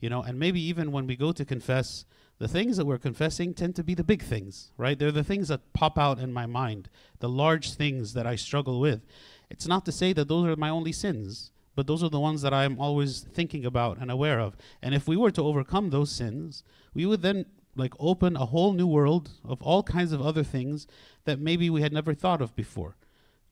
you 0.00 0.08
know? 0.08 0.22
And 0.22 0.38
maybe 0.38 0.60
even 0.62 0.92
when 0.92 1.06
we 1.06 1.14
go 1.14 1.32
to 1.32 1.44
confess 1.44 2.04
the 2.40 2.48
things 2.48 2.76
that 2.76 2.86
we're 2.86 2.98
confessing 2.98 3.54
tend 3.54 3.76
to 3.76 3.84
be 3.84 3.94
the 3.94 4.02
big 4.02 4.22
things 4.22 4.72
right? 4.76 4.98
They're 4.98 5.12
the 5.12 5.22
things 5.22 5.48
that 5.48 5.72
pop 5.72 5.96
out 5.96 6.18
in 6.18 6.32
my 6.32 6.46
mind 6.46 6.88
the 7.20 7.28
large 7.28 7.74
things 7.74 8.14
that 8.14 8.26
i 8.26 8.34
struggle 8.34 8.80
with. 8.80 9.06
It's 9.48 9.66
not 9.66 9.84
to 9.84 9.92
say 9.92 10.12
that 10.14 10.26
those 10.26 10.46
are 10.46 10.56
my 10.56 10.70
only 10.70 10.92
sins 10.92 11.52
but 11.76 11.86
those 11.86 12.02
are 12.02 12.10
the 12.10 12.18
ones 12.18 12.42
that 12.42 12.52
i'm 12.52 12.80
always 12.80 13.20
thinking 13.20 13.64
about 13.64 13.98
and 13.98 14.10
aware 14.10 14.40
of. 14.40 14.56
And 14.82 14.94
if 14.94 15.06
we 15.06 15.16
were 15.16 15.30
to 15.30 15.44
overcome 15.44 15.90
those 15.90 16.10
sins 16.10 16.64
we 16.94 17.06
would 17.06 17.22
then 17.22 17.46
like 17.76 17.94
open 18.00 18.36
a 18.36 18.46
whole 18.46 18.72
new 18.72 18.88
world 18.88 19.30
of 19.44 19.62
all 19.62 19.84
kinds 19.84 20.12
of 20.12 20.20
other 20.20 20.42
things 20.42 20.88
that 21.24 21.38
maybe 21.38 21.70
we 21.70 21.82
had 21.82 21.92
never 21.92 22.14
thought 22.14 22.42
of 22.42 22.56
before 22.56 22.96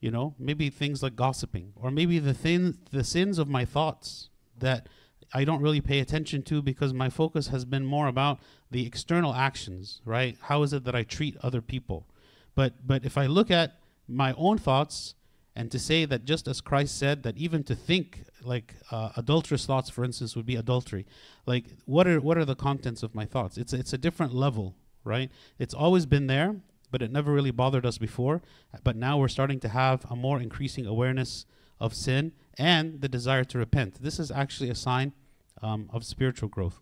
you 0.00 0.10
know? 0.10 0.34
Maybe 0.38 0.70
things 0.70 1.02
like 1.02 1.16
gossiping 1.16 1.72
or 1.76 1.90
maybe 1.90 2.18
the 2.18 2.34
thin 2.34 2.78
the 2.90 3.04
sins 3.04 3.38
of 3.38 3.48
my 3.48 3.64
thoughts 3.64 4.30
that 4.58 4.88
I 5.32 5.44
don't 5.44 5.62
really 5.62 5.80
pay 5.80 6.00
attention 6.00 6.42
to 6.44 6.62
because 6.62 6.92
my 6.94 7.10
focus 7.10 7.48
has 7.48 7.64
been 7.64 7.84
more 7.84 8.08
about 8.08 8.38
the 8.70 8.86
external 8.86 9.34
actions, 9.34 10.00
right? 10.04 10.36
How 10.42 10.62
is 10.62 10.72
it 10.72 10.84
that 10.84 10.94
I 10.94 11.02
treat 11.02 11.36
other 11.42 11.60
people? 11.60 12.06
But 12.54 12.86
but 12.86 13.04
if 13.04 13.18
I 13.18 13.26
look 13.26 13.50
at 13.50 13.78
my 14.08 14.32
own 14.36 14.58
thoughts 14.58 15.14
and 15.54 15.70
to 15.70 15.78
say 15.78 16.04
that 16.04 16.24
just 16.24 16.48
as 16.48 16.60
Christ 16.60 16.96
said 16.98 17.22
that 17.24 17.36
even 17.36 17.62
to 17.64 17.74
think 17.74 18.24
like 18.42 18.74
uh, 18.90 19.10
adulterous 19.16 19.66
thoughts, 19.66 19.90
for 19.90 20.04
instance, 20.04 20.34
would 20.36 20.46
be 20.46 20.56
adultery. 20.56 21.06
Like 21.46 21.66
what 21.84 22.06
are 22.06 22.20
what 22.20 22.38
are 22.38 22.44
the 22.44 22.56
contents 22.56 23.02
of 23.02 23.14
my 23.14 23.26
thoughts? 23.26 23.58
It's 23.58 23.72
it's 23.72 23.92
a 23.92 23.98
different 23.98 24.34
level, 24.34 24.76
right? 25.04 25.30
It's 25.58 25.74
always 25.74 26.06
been 26.06 26.26
there, 26.26 26.56
but 26.90 27.02
it 27.02 27.12
never 27.12 27.32
really 27.32 27.50
bothered 27.50 27.84
us 27.84 27.98
before. 27.98 28.40
But 28.82 28.96
now 28.96 29.18
we're 29.18 29.28
starting 29.28 29.60
to 29.60 29.68
have 29.68 30.06
a 30.10 30.16
more 30.16 30.40
increasing 30.40 30.86
awareness 30.86 31.44
of 31.80 31.94
sin 31.94 32.32
and 32.56 33.00
the 33.00 33.08
desire 33.08 33.44
to 33.44 33.58
repent. 33.58 34.02
This 34.02 34.18
is 34.18 34.30
actually 34.30 34.70
a 34.70 34.74
sign 34.74 35.12
um, 35.62 35.88
of 35.92 36.04
spiritual 36.04 36.48
growth. 36.48 36.80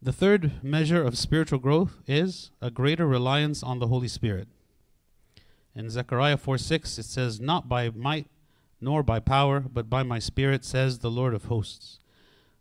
The 0.00 0.12
third 0.12 0.62
measure 0.62 1.02
of 1.02 1.18
spiritual 1.18 1.58
growth 1.58 1.98
is 2.06 2.50
a 2.62 2.70
greater 2.70 3.06
reliance 3.06 3.62
on 3.62 3.80
the 3.80 3.88
Holy 3.88 4.08
Spirit. 4.08 4.48
In 5.74 5.90
Zechariah 5.90 6.36
4 6.36 6.56
6, 6.58 6.98
it 6.98 7.04
says, 7.04 7.40
Not 7.40 7.68
by 7.68 7.90
might 7.90 8.26
nor 8.80 9.02
by 9.02 9.18
power, 9.18 9.60
but 9.60 9.90
by 9.90 10.02
my 10.02 10.18
Spirit, 10.18 10.64
says 10.64 11.00
the 11.00 11.10
Lord 11.10 11.34
of 11.34 11.46
hosts. 11.46 11.98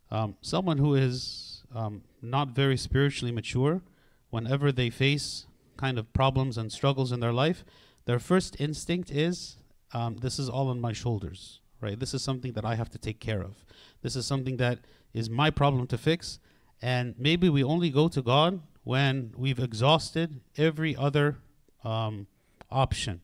Um, 0.10 0.36
someone 0.42 0.80
who 0.80 0.95
is 0.95 1.63
um, 1.74 2.01
not 2.22 2.50
very 2.50 2.78
spiritually 2.78 3.31
mature, 3.31 3.81
whenever 4.30 4.72
they 4.72 4.90
face 4.90 5.45
kind 5.75 6.00
of 6.00 6.12
problems 6.13 6.57
and 6.57 6.72
struggles 6.72 7.12
in 7.12 7.19
their 7.19 7.33
life, 7.33 7.63
their 8.06 8.19
first 8.19 8.60
instinct 8.60 9.12
is 9.12 9.57
um, 9.94 10.18
this 10.18 10.39
is 10.39 10.50
all 10.50 10.69
on 10.69 10.80
my 10.80 10.94
shoulders, 10.94 11.62
right? 11.81 12.00
This 12.00 12.13
is 12.13 12.24
something 12.24 12.54
that 12.54 12.66
I 12.66 12.75
have 12.75 12.89
to 12.89 12.98
take 12.98 13.19
care 13.19 13.42
of. 13.42 13.66
This 14.01 14.16
is 14.16 14.25
something 14.25 14.57
that 14.57 14.80
is 15.13 15.30
my 15.30 15.50
problem 15.50 15.88
to 15.88 15.98
fix. 15.98 16.39
And 16.81 17.16
maybe 17.18 17.50
we 17.50 17.63
only 17.63 17.89
go 17.89 18.07
to 18.07 18.22
God 18.22 18.62
when 18.84 19.34
we've 19.36 19.60
exhausted 19.60 20.42
every 20.57 20.95
other 20.95 21.38
um, 21.84 22.28
option. 22.69 23.21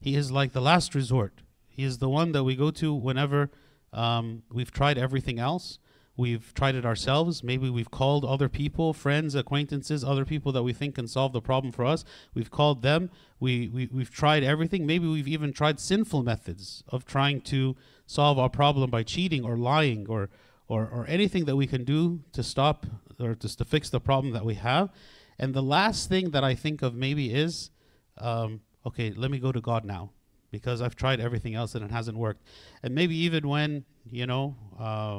He 0.00 0.14
is 0.14 0.30
like 0.30 0.52
the 0.52 0.60
last 0.60 0.94
resort. 0.94 1.42
He 1.68 1.84
is 1.84 1.98
the 1.98 2.08
one 2.08 2.32
that 2.32 2.44
we 2.44 2.56
go 2.56 2.70
to 2.72 2.94
whenever 2.94 3.50
um, 3.92 4.42
we've 4.50 4.72
tried 4.72 4.98
everything 4.98 5.38
else. 5.38 5.78
We've 6.18 6.52
tried 6.52 6.74
it 6.74 6.84
ourselves. 6.84 7.44
Maybe 7.44 7.70
we've 7.70 7.92
called 7.92 8.24
other 8.24 8.48
people, 8.48 8.92
friends, 8.92 9.36
acquaintances, 9.36 10.02
other 10.02 10.24
people 10.24 10.50
that 10.50 10.64
we 10.64 10.72
think 10.72 10.96
can 10.96 11.06
solve 11.06 11.32
the 11.32 11.40
problem 11.40 11.70
for 11.72 11.84
us. 11.84 12.04
We've 12.34 12.50
called 12.50 12.82
them. 12.82 13.10
We, 13.38 13.68
we, 13.68 13.88
we've 13.92 14.10
tried 14.10 14.42
everything. 14.42 14.84
Maybe 14.84 15.06
we've 15.06 15.28
even 15.28 15.52
tried 15.52 15.78
sinful 15.78 16.24
methods 16.24 16.82
of 16.88 17.04
trying 17.04 17.42
to 17.42 17.76
solve 18.06 18.36
our 18.36 18.50
problem 18.50 18.90
by 18.90 19.04
cheating 19.04 19.44
or 19.44 19.56
lying 19.56 20.08
or, 20.08 20.28
or, 20.66 20.88
or 20.92 21.06
anything 21.08 21.44
that 21.44 21.54
we 21.54 21.68
can 21.68 21.84
do 21.84 22.24
to 22.32 22.42
stop 22.42 22.84
or 23.20 23.36
just 23.36 23.58
to 23.58 23.64
fix 23.64 23.88
the 23.88 24.00
problem 24.00 24.32
that 24.32 24.44
we 24.44 24.54
have. 24.54 24.90
And 25.38 25.54
the 25.54 25.62
last 25.62 26.08
thing 26.08 26.32
that 26.32 26.42
I 26.42 26.56
think 26.56 26.82
of 26.82 26.96
maybe 26.96 27.32
is 27.32 27.70
um, 28.18 28.62
okay, 28.84 29.12
let 29.12 29.30
me 29.30 29.38
go 29.38 29.52
to 29.52 29.60
God 29.60 29.84
now 29.84 30.10
because 30.50 30.80
I've 30.80 30.96
tried 30.96 31.20
everything 31.20 31.54
else 31.54 31.74
and 31.74 31.84
it 31.84 31.90
hasn't 31.90 32.16
worked. 32.16 32.42
And 32.82 32.94
maybe 32.94 33.16
even 33.16 33.48
when 33.48 33.84
you 34.10 34.26
know, 34.26 34.56
uh, 34.78 35.16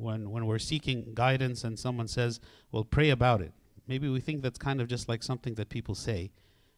when 0.00 0.30
when 0.30 0.46
we're 0.46 0.58
seeking 0.58 1.12
guidance 1.14 1.64
and 1.64 1.78
someone 1.78 2.08
says, 2.08 2.40
"Well, 2.70 2.84
pray 2.84 3.10
about 3.10 3.40
it," 3.40 3.52
maybe 3.86 4.08
we 4.08 4.20
think 4.20 4.42
that's 4.42 4.58
kind 4.58 4.80
of 4.80 4.88
just 4.88 5.08
like 5.08 5.22
something 5.22 5.54
that 5.54 5.68
people 5.68 5.94
say. 5.94 6.30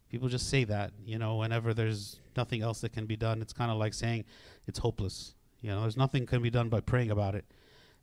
People 0.08 0.28
just 0.28 0.48
say 0.48 0.64
that, 0.64 0.92
you 1.04 1.18
know, 1.18 1.36
whenever 1.36 1.74
there's 1.74 2.20
nothing 2.36 2.62
else 2.62 2.80
that 2.82 2.92
can 2.92 3.06
be 3.06 3.16
done. 3.16 3.42
It's 3.42 3.52
kind 3.52 3.70
of 3.70 3.78
like 3.78 3.94
saying 3.94 4.24
it's 4.66 4.78
hopeless. 4.78 5.34
You 5.60 5.70
know, 5.70 5.80
there's 5.80 5.96
nothing 5.96 6.26
can 6.26 6.42
be 6.42 6.50
done 6.50 6.68
by 6.68 6.80
praying 6.80 7.10
about 7.10 7.34
it. 7.34 7.44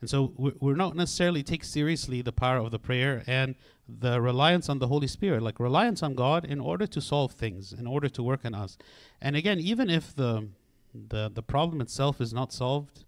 And 0.02 0.10
so 0.10 0.34
we're, 0.36 0.76
not 0.76 0.96
necessarily 0.96 1.44
take 1.44 1.64
seriously 1.64 2.24
the 2.24 2.32
power 2.32 2.58
of 2.58 2.72
the 2.72 2.80
prayer 2.80 3.24
and 3.28 3.54
the 3.88 4.20
reliance 4.20 4.68
on 4.68 4.80
the 4.80 4.88
Holy 4.88 5.06
Spirit, 5.06 5.44
like 5.44 5.60
reliance 5.60 6.02
on 6.02 6.16
God 6.16 6.44
in 6.44 6.60
order 6.60 6.88
to 6.88 7.00
solve 7.00 7.34
things, 7.34 7.72
in 7.72 7.86
order 7.86 8.10
to 8.10 8.24
work 8.24 8.44
in 8.44 8.56
us. 8.56 8.80
And 9.22 9.36
again, 9.36 9.60
even 9.60 9.90
if 9.90 10.16
the 10.16 10.50
the 10.94 11.30
the 11.34 11.44
problem 11.44 11.80
itself 11.82 12.20
is 12.20 12.34
not 12.34 12.52
solved, 12.52 13.06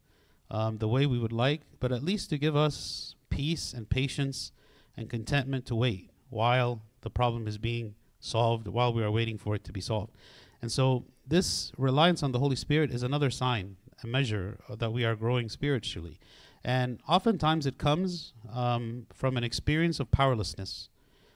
um, 0.51 0.77
the 0.77 0.87
way 0.87 1.05
we 1.07 1.17
would 1.17 1.33
like, 1.33 1.61
but 1.79 1.91
at 1.91 2.03
least 2.03 2.29
to 2.29 2.37
give 2.37 2.55
us 2.55 3.15
peace 3.29 3.73
and 3.73 3.89
patience 3.89 4.51
and 4.95 5.09
contentment 5.09 5.65
to 5.65 5.75
wait 5.75 6.11
while 6.29 6.81
the 7.01 7.09
problem 7.09 7.47
is 7.47 7.57
being 7.57 7.95
solved, 8.19 8.67
while 8.67 8.93
we 8.93 9.03
are 9.03 9.11
waiting 9.11 9.37
for 9.37 9.55
it 9.55 9.63
to 9.63 9.71
be 9.71 9.81
solved. 9.81 10.13
And 10.61 10.71
so, 10.71 11.05
this 11.27 11.71
reliance 11.77 12.21
on 12.21 12.31
the 12.31 12.39
Holy 12.39 12.55
Spirit 12.55 12.91
is 12.91 13.01
another 13.01 13.31
sign, 13.31 13.77
a 14.03 14.07
measure 14.07 14.59
that 14.69 14.93
we 14.93 15.03
are 15.03 15.15
growing 15.15 15.49
spiritually. 15.49 16.19
And 16.65 16.99
oftentimes 17.07 17.65
it 17.65 17.77
comes 17.77 18.33
um, 18.53 19.07
from 19.13 19.35
an 19.37 19.43
experience 19.43 19.99
of 19.99 20.11
powerlessness. 20.11 20.89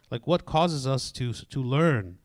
Like 0.09 0.25
what 0.25 0.45
causes 0.45 0.87
us 0.87 1.11
to, 1.13 1.33
to 1.33 1.61
learn 1.61 2.17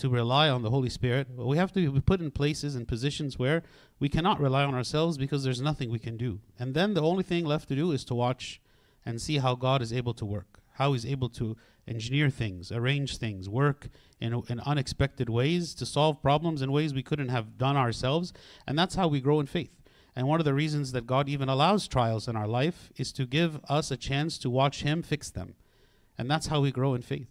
to 0.00 0.08
rely 0.08 0.48
on 0.48 0.62
the 0.62 0.70
Holy 0.70 0.88
Spirit? 0.88 1.28
Well, 1.30 1.46
we 1.46 1.58
have 1.58 1.72
to 1.72 1.90
be 1.90 2.00
put 2.00 2.20
in 2.20 2.30
places 2.30 2.74
and 2.74 2.88
positions 2.88 3.38
where 3.38 3.62
we 3.98 4.08
cannot 4.08 4.40
rely 4.40 4.64
on 4.64 4.74
ourselves 4.74 5.18
because 5.18 5.44
there's 5.44 5.60
nothing 5.60 5.90
we 5.90 5.98
can 5.98 6.16
do. 6.16 6.40
And 6.58 6.74
then 6.74 6.94
the 6.94 7.02
only 7.02 7.22
thing 7.22 7.44
left 7.44 7.68
to 7.68 7.76
do 7.76 7.92
is 7.92 8.04
to 8.04 8.14
watch 8.14 8.60
and 9.04 9.20
see 9.20 9.38
how 9.38 9.54
God 9.54 9.82
is 9.82 9.92
able 9.92 10.14
to 10.14 10.24
work, 10.24 10.60
how 10.74 10.92
He's 10.92 11.06
able 11.06 11.28
to 11.30 11.56
engineer 11.86 12.30
things, 12.30 12.72
arrange 12.72 13.18
things, 13.18 13.48
work 13.48 13.88
in, 14.20 14.42
in 14.48 14.60
unexpected 14.60 15.28
ways 15.28 15.74
to 15.74 15.86
solve 15.86 16.22
problems 16.22 16.62
in 16.62 16.72
ways 16.72 16.94
we 16.94 17.02
couldn't 17.02 17.28
have 17.28 17.58
done 17.58 17.76
ourselves. 17.76 18.32
And 18.66 18.78
that's 18.78 18.94
how 18.94 19.08
we 19.08 19.20
grow 19.20 19.40
in 19.40 19.46
faith. 19.46 19.79
And 20.16 20.26
one 20.26 20.40
of 20.40 20.44
the 20.44 20.54
reasons 20.54 20.92
that 20.92 21.06
God 21.06 21.28
even 21.28 21.48
allows 21.48 21.86
trials 21.86 22.28
in 22.28 22.36
our 22.36 22.48
life 22.48 22.90
is 22.96 23.12
to 23.12 23.26
give 23.26 23.60
us 23.68 23.90
a 23.90 23.96
chance 23.96 24.38
to 24.38 24.50
watch 24.50 24.82
Him 24.82 25.02
fix 25.02 25.30
them. 25.30 25.54
And 26.18 26.30
that's 26.30 26.48
how 26.48 26.60
we 26.60 26.72
grow 26.72 26.94
in 26.94 27.02
faith. 27.02 27.28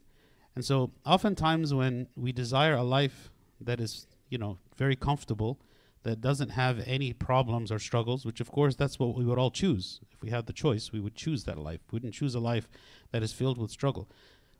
And 0.55 0.65
so, 0.65 0.91
oftentimes, 1.05 1.73
when 1.73 2.07
we 2.15 2.31
desire 2.31 2.73
a 2.73 2.83
life 2.83 3.29
that 3.61 3.79
is, 3.79 4.07
you 4.29 4.37
know, 4.37 4.57
very 4.77 4.95
comfortable, 4.95 5.59
that 6.03 6.21
doesn't 6.21 6.49
have 6.49 6.81
any 6.87 7.13
problems 7.13 7.71
or 7.71 7.79
struggles, 7.79 8.25
which 8.25 8.39
of 8.39 8.51
course 8.51 8.75
that's 8.75 8.99
what 8.99 9.15
we 9.15 9.25
would 9.25 9.37
all 9.37 9.51
choose. 9.51 9.99
If 10.11 10.21
we 10.21 10.29
had 10.29 10.45
the 10.45 10.53
choice, 10.53 10.91
we 10.91 10.99
would 10.99 11.15
choose 11.15 11.43
that 11.43 11.57
life. 11.57 11.81
We 11.91 11.97
wouldn't 11.97 12.13
choose 12.13 12.35
a 12.35 12.39
life 12.39 12.69
that 13.11 13.23
is 13.23 13.33
filled 13.33 13.57
with 13.57 13.71
struggle. 13.71 14.07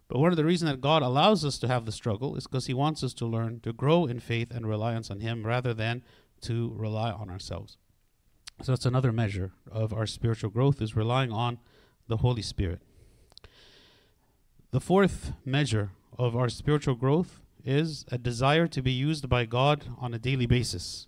But 0.10 0.20
one 0.20 0.32
of 0.32 0.38
the 0.38 0.46
reasons 0.46 0.72
that 0.72 0.82
God 0.82 1.02
allows 1.02 1.46
us 1.46 1.60
to 1.60 1.68
have 1.68 1.86
the 1.86 1.92
struggle 1.92 2.36
is 2.36 2.46
because 2.46 2.66
He 2.66 2.74
wants 2.74 3.04
us 3.04 3.14
to 3.16 3.26
learn 3.26 3.62
to 3.62 3.72
grow 3.72 4.06
in 4.06 4.20
faith 4.20 4.52
and 4.52 4.68
reliance 4.68 5.10
on 5.10 5.22
Him 5.22 5.46
rather 5.46 5.74
than 5.74 6.04
to 6.42 6.74
rely 6.76 7.12
on 7.12 7.30
ourselves. 7.30 7.78
So 8.62 8.74
that's 8.74 8.86
another 8.86 9.14
measure 9.14 9.54
of 9.72 9.94
our 9.94 10.06
spiritual 10.06 10.50
growth 10.50 10.82
is 10.82 10.96
relying 10.96 11.32
on 11.32 11.60
the 12.08 12.18
Holy 12.18 12.42
Spirit. 12.42 12.82
The 14.72 14.82
fourth 14.82 15.32
measure 15.46 15.92
of 16.18 16.36
our 16.36 16.50
spiritual 16.50 16.96
growth 16.96 17.40
is 17.64 18.06
a 18.12 18.18
desire 18.18 18.68
to 18.68 18.82
be 18.82 18.92
used 18.92 19.30
by 19.30 19.46
God 19.46 19.86
on 19.98 20.14
a 20.14 20.20
daily 20.20 20.46
basis. 20.46 21.08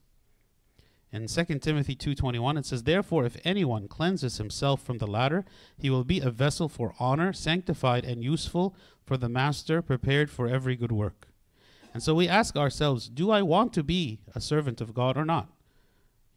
In 1.12 1.27
2 1.27 1.60
Timothy 1.60 1.93
2:21 1.93 2.58
it 2.58 2.65
says 2.65 2.84
therefore 2.84 3.25
if 3.25 3.38
anyone 3.43 3.89
cleanses 3.89 4.38
himself 4.38 4.81
from 4.81 5.00
the 5.00 5.08
latter 5.08 5.43
he 5.77 5.89
will 5.89 6.05
be 6.05 6.22
a 6.22 6.31
vessel 6.31 6.70
for 6.70 6.96
honor 7.00 7.34
sanctified 7.34 8.05
and 8.05 8.24
useful 8.24 8.74
for 9.03 9.17
the 9.17 9.27
master 9.27 9.81
prepared 9.81 10.29
for 10.29 10.48
every 10.48 10.77
good 10.77 10.93
work. 10.93 11.27
And 11.93 12.01
so 12.01 12.15
we 12.15 12.29
ask 12.29 12.55
ourselves 12.55 13.10
do 13.10 13.29
I 13.29 13.41
want 13.41 13.74
to 13.74 13.84
be 13.84 14.22
a 14.34 14.39
servant 14.39 14.79
of 14.79 14.93
God 14.93 15.17
or 15.17 15.25
not? 15.25 15.50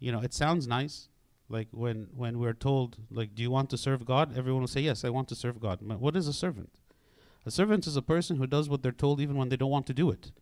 You 0.05 0.13
know, 0.13 0.21
it 0.21 0.35
sounds 0.35 0.67
nice 0.67 1.09
like 1.49 1.69
when 1.71 2.09
when 2.15 2.39
we're 2.39 2.61
told 2.69 2.97
like 3.11 3.35
do 3.35 3.43
you 3.43 3.51
want 3.51 3.69
to 3.71 3.77
serve 3.77 4.07
God 4.07 4.37
everyone 4.37 4.63
will 4.63 4.69
say 4.69 4.81
yes 4.81 5.05
I 5.05 5.11
want 5.11 5.29
to 5.29 5.35
serve 5.35 5.61
God. 5.61 5.79
But 5.83 6.01
what 6.01 6.17
is 6.17 6.29
a 6.29 6.33
servant? 6.33 6.71
A 7.47 7.51
servant 7.51 7.87
is 7.87 7.97
a 7.97 8.03
person 8.15 8.37
who 8.37 8.47
does 8.47 8.69
what 8.69 8.83
they're 8.83 8.93
told 9.05 9.21
even 9.21 9.37
when 9.37 9.49
they 9.49 9.57
don't 9.57 9.71
want 9.77 9.87
to 9.89 9.95
do 10.03 10.11
it. 10.11 10.33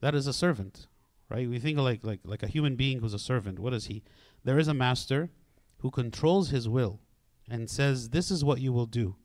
That 0.00 0.14
is 0.14 0.26
a 0.26 0.32
servant 0.32 0.86
right? 1.28 1.48
We 1.48 1.58
think 1.58 1.78
like 1.78 2.04
like 2.04 2.20
like 2.24 2.42
a 2.42 2.48
human 2.48 2.76
being 2.76 3.00
who's 3.00 3.14
a 3.14 3.18
servant. 3.18 3.58
What 3.58 3.74
is 3.74 3.86
he? 3.86 4.02
There 4.44 4.58
is 4.58 4.68
a 4.68 4.74
master 4.74 5.30
who 5.78 5.90
controls 5.90 6.50
his 6.50 6.68
will 6.68 7.00
and 7.48 7.68
says, 7.68 8.10
"This 8.10 8.30
is 8.30 8.44
what 8.44 8.60
you 8.60 8.72
will 8.72 8.86
do." 8.86 9.16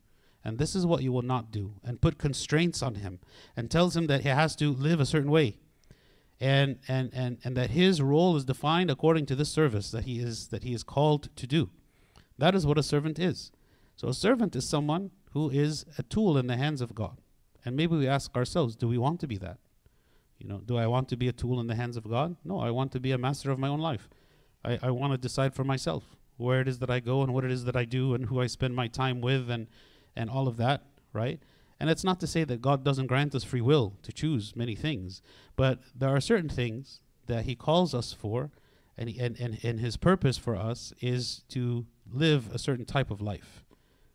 And 0.42 0.58
this 0.58 0.74
is 0.74 0.86
what 0.86 1.02
you 1.02 1.12
will 1.12 1.22
not 1.34 1.50
do, 1.50 1.74
and 1.84 2.00
put 2.00 2.16
constraints 2.16 2.82
on 2.82 2.94
him, 2.94 3.20
and 3.54 3.70
tells 3.70 3.94
him 3.94 4.06
that 4.06 4.22
he 4.22 4.30
has 4.30 4.56
to 4.56 4.72
live 4.72 4.98
a 4.98 5.04
certain 5.04 5.30
way, 5.30 5.58
and 6.40 6.78
and 6.88 7.10
and 7.12 7.38
and 7.44 7.56
that 7.56 7.70
his 7.70 8.00
role 8.00 8.36
is 8.36 8.44
defined 8.44 8.90
according 8.90 9.26
to 9.26 9.36
this 9.36 9.50
service 9.50 9.90
that 9.90 10.04
he 10.04 10.18
is 10.18 10.48
that 10.48 10.64
he 10.64 10.72
is 10.72 10.82
called 10.82 11.28
to 11.36 11.46
do. 11.46 11.70
That 12.38 12.54
is 12.54 12.66
what 12.66 12.78
a 12.78 12.82
servant 12.82 13.18
is. 13.18 13.52
So 13.96 14.08
a 14.08 14.14
servant 14.14 14.56
is 14.56 14.66
someone 14.66 15.10
who 15.32 15.50
is 15.50 15.84
a 15.98 16.02
tool 16.02 16.38
in 16.38 16.46
the 16.46 16.56
hands 16.56 16.80
of 16.80 16.94
God. 16.94 17.18
And 17.64 17.76
maybe 17.76 17.94
we 17.96 18.08
ask 18.08 18.34
ourselves, 18.34 18.74
do 18.74 18.88
we 18.88 18.96
want 18.96 19.20
to 19.20 19.26
be 19.26 19.36
that? 19.38 19.58
You 20.38 20.48
know, 20.48 20.62
do 20.64 20.78
I 20.78 20.86
want 20.86 21.10
to 21.10 21.16
be 21.16 21.28
a 21.28 21.32
tool 21.32 21.60
in 21.60 21.66
the 21.66 21.74
hands 21.74 21.98
of 21.98 22.08
God? 22.08 22.36
No, 22.42 22.58
I 22.58 22.70
want 22.70 22.92
to 22.92 23.00
be 23.00 23.12
a 23.12 23.18
master 23.18 23.50
of 23.50 23.58
my 23.58 23.68
own 23.68 23.80
life. 23.80 24.08
I, 24.64 24.78
I 24.82 24.90
want 24.90 25.12
to 25.12 25.18
decide 25.18 25.54
for 25.54 25.64
myself 25.64 26.16
where 26.38 26.62
it 26.62 26.68
is 26.68 26.78
that 26.78 26.90
I 26.90 27.00
go 27.00 27.22
and 27.22 27.34
what 27.34 27.44
it 27.44 27.50
is 27.50 27.64
that 27.64 27.76
I 27.76 27.84
do 27.84 28.14
and 28.14 28.24
who 28.24 28.40
I 28.40 28.46
spend 28.46 28.74
my 28.74 28.88
time 28.88 29.20
with 29.20 29.50
and 29.50 29.66
and 30.16 30.28
all 30.28 30.48
of 30.48 30.56
that, 30.56 30.82
right? 31.12 31.40
And 31.80 31.88
it's 31.88 32.04
not 32.04 32.20
to 32.20 32.26
say 32.26 32.44
that 32.44 32.60
God 32.60 32.84
doesn't 32.84 33.06
grant 33.06 33.34
us 33.34 33.42
free 33.42 33.62
will 33.62 33.94
to 34.02 34.12
choose 34.12 34.54
many 34.54 34.76
things, 34.76 35.22
but 35.56 35.80
there 35.96 36.10
are 36.10 36.20
certain 36.20 36.50
things 36.50 37.00
that 37.26 37.46
He 37.46 37.54
calls 37.54 37.94
us 37.94 38.12
for, 38.12 38.50
and, 38.98 39.08
he, 39.08 39.18
and, 39.18 39.40
and, 39.40 39.58
and 39.64 39.80
His 39.80 39.96
purpose 39.96 40.36
for 40.36 40.54
us 40.54 40.92
is 41.00 41.42
to 41.48 41.86
live 42.12 42.50
a 42.52 42.58
certain 42.58 42.84
type 42.84 43.10
of 43.10 43.22
life, 43.22 43.64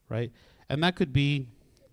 right? 0.10 0.31
And 0.69 0.84
that 0.84 0.95
could 0.95 1.12
be 1.12 1.48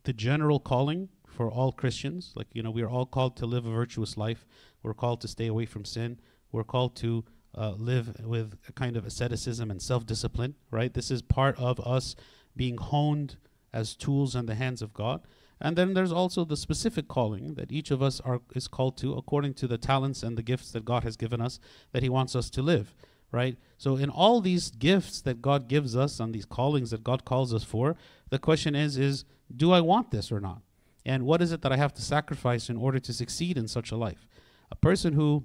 the 0.04 0.12
general 0.12 0.60
calling 0.60 1.08
for 1.26 1.50
all 1.50 1.72
Christians. 1.72 2.32
Like, 2.34 2.48
you 2.52 2.62
know, 2.62 2.70
we 2.70 2.82
are 2.82 2.90
all 2.90 3.06
called 3.06 3.36
to 3.38 3.46
live 3.46 3.64
a 3.64 3.70
virtuous 3.70 4.16
life. 4.18 4.44
We're 4.82 4.94
called 4.94 5.22
to 5.22 5.28
stay 5.28 5.46
away 5.46 5.64
from 5.64 5.84
sin. 5.86 6.20
We're 6.50 6.64
called 6.64 6.96
to 6.96 7.24
uh, 7.56 7.72
live 7.78 8.14
with 8.24 8.58
a 8.68 8.72
kind 8.72 8.96
of 8.96 9.06
asceticism 9.06 9.70
and 9.70 9.80
self 9.80 10.06
discipline, 10.06 10.54
right? 10.70 10.92
This 10.92 11.10
is 11.10 11.22
part 11.22 11.58
of 11.58 11.80
us 11.80 12.14
being 12.56 12.76
honed 12.76 13.36
as 13.72 13.96
tools 13.96 14.36
in 14.36 14.46
the 14.46 14.54
hands 14.54 14.82
of 14.82 14.92
God. 14.92 15.22
And 15.64 15.76
then 15.76 15.94
there's 15.94 16.12
also 16.12 16.44
the 16.44 16.56
specific 16.56 17.06
calling 17.06 17.54
that 17.54 17.70
each 17.70 17.92
of 17.92 18.02
us 18.02 18.20
are 18.20 18.40
is 18.52 18.66
called 18.66 18.96
to 18.98 19.14
according 19.14 19.54
to 19.54 19.68
the 19.68 19.78
talents 19.78 20.24
and 20.24 20.36
the 20.36 20.42
gifts 20.42 20.72
that 20.72 20.84
God 20.84 21.04
has 21.04 21.16
given 21.16 21.40
us 21.40 21.60
that 21.92 22.02
he 22.02 22.08
wants 22.08 22.34
us 22.34 22.50
to 22.50 22.62
live, 22.62 22.96
right? 23.30 23.56
So 23.78 23.94
in 23.96 24.10
all 24.10 24.40
these 24.40 24.72
gifts 24.72 25.20
that 25.22 25.40
God 25.40 25.68
gives 25.68 25.96
us 25.96 26.18
and 26.18 26.34
these 26.34 26.44
callings 26.44 26.90
that 26.90 27.04
God 27.04 27.24
calls 27.24 27.54
us 27.54 27.62
for, 27.62 27.96
the 28.28 28.40
question 28.40 28.74
is 28.74 28.98
is 28.98 29.24
do 29.54 29.70
I 29.70 29.80
want 29.80 30.10
this 30.10 30.32
or 30.32 30.40
not? 30.40 30.62
And 31.06 31.24
what 31.24 31.40
is 31.40 31.52
it 31.52 31.62
that 31.62 31.72
I 31.72 31.76
have 31.76 31.94
to 31.94 32.02
sacrifice 32.02 32.68
in 32.68 32.76
order 32.76 32.98
to 32.98 33.12
succeed 33.12 33.56
in 33.56 33.68
such 33.68 33.92
a 33.92 33.96
life? 33.96 34.26
A 34.72 34.76
person 34.76 35.12
who 35.12 35.44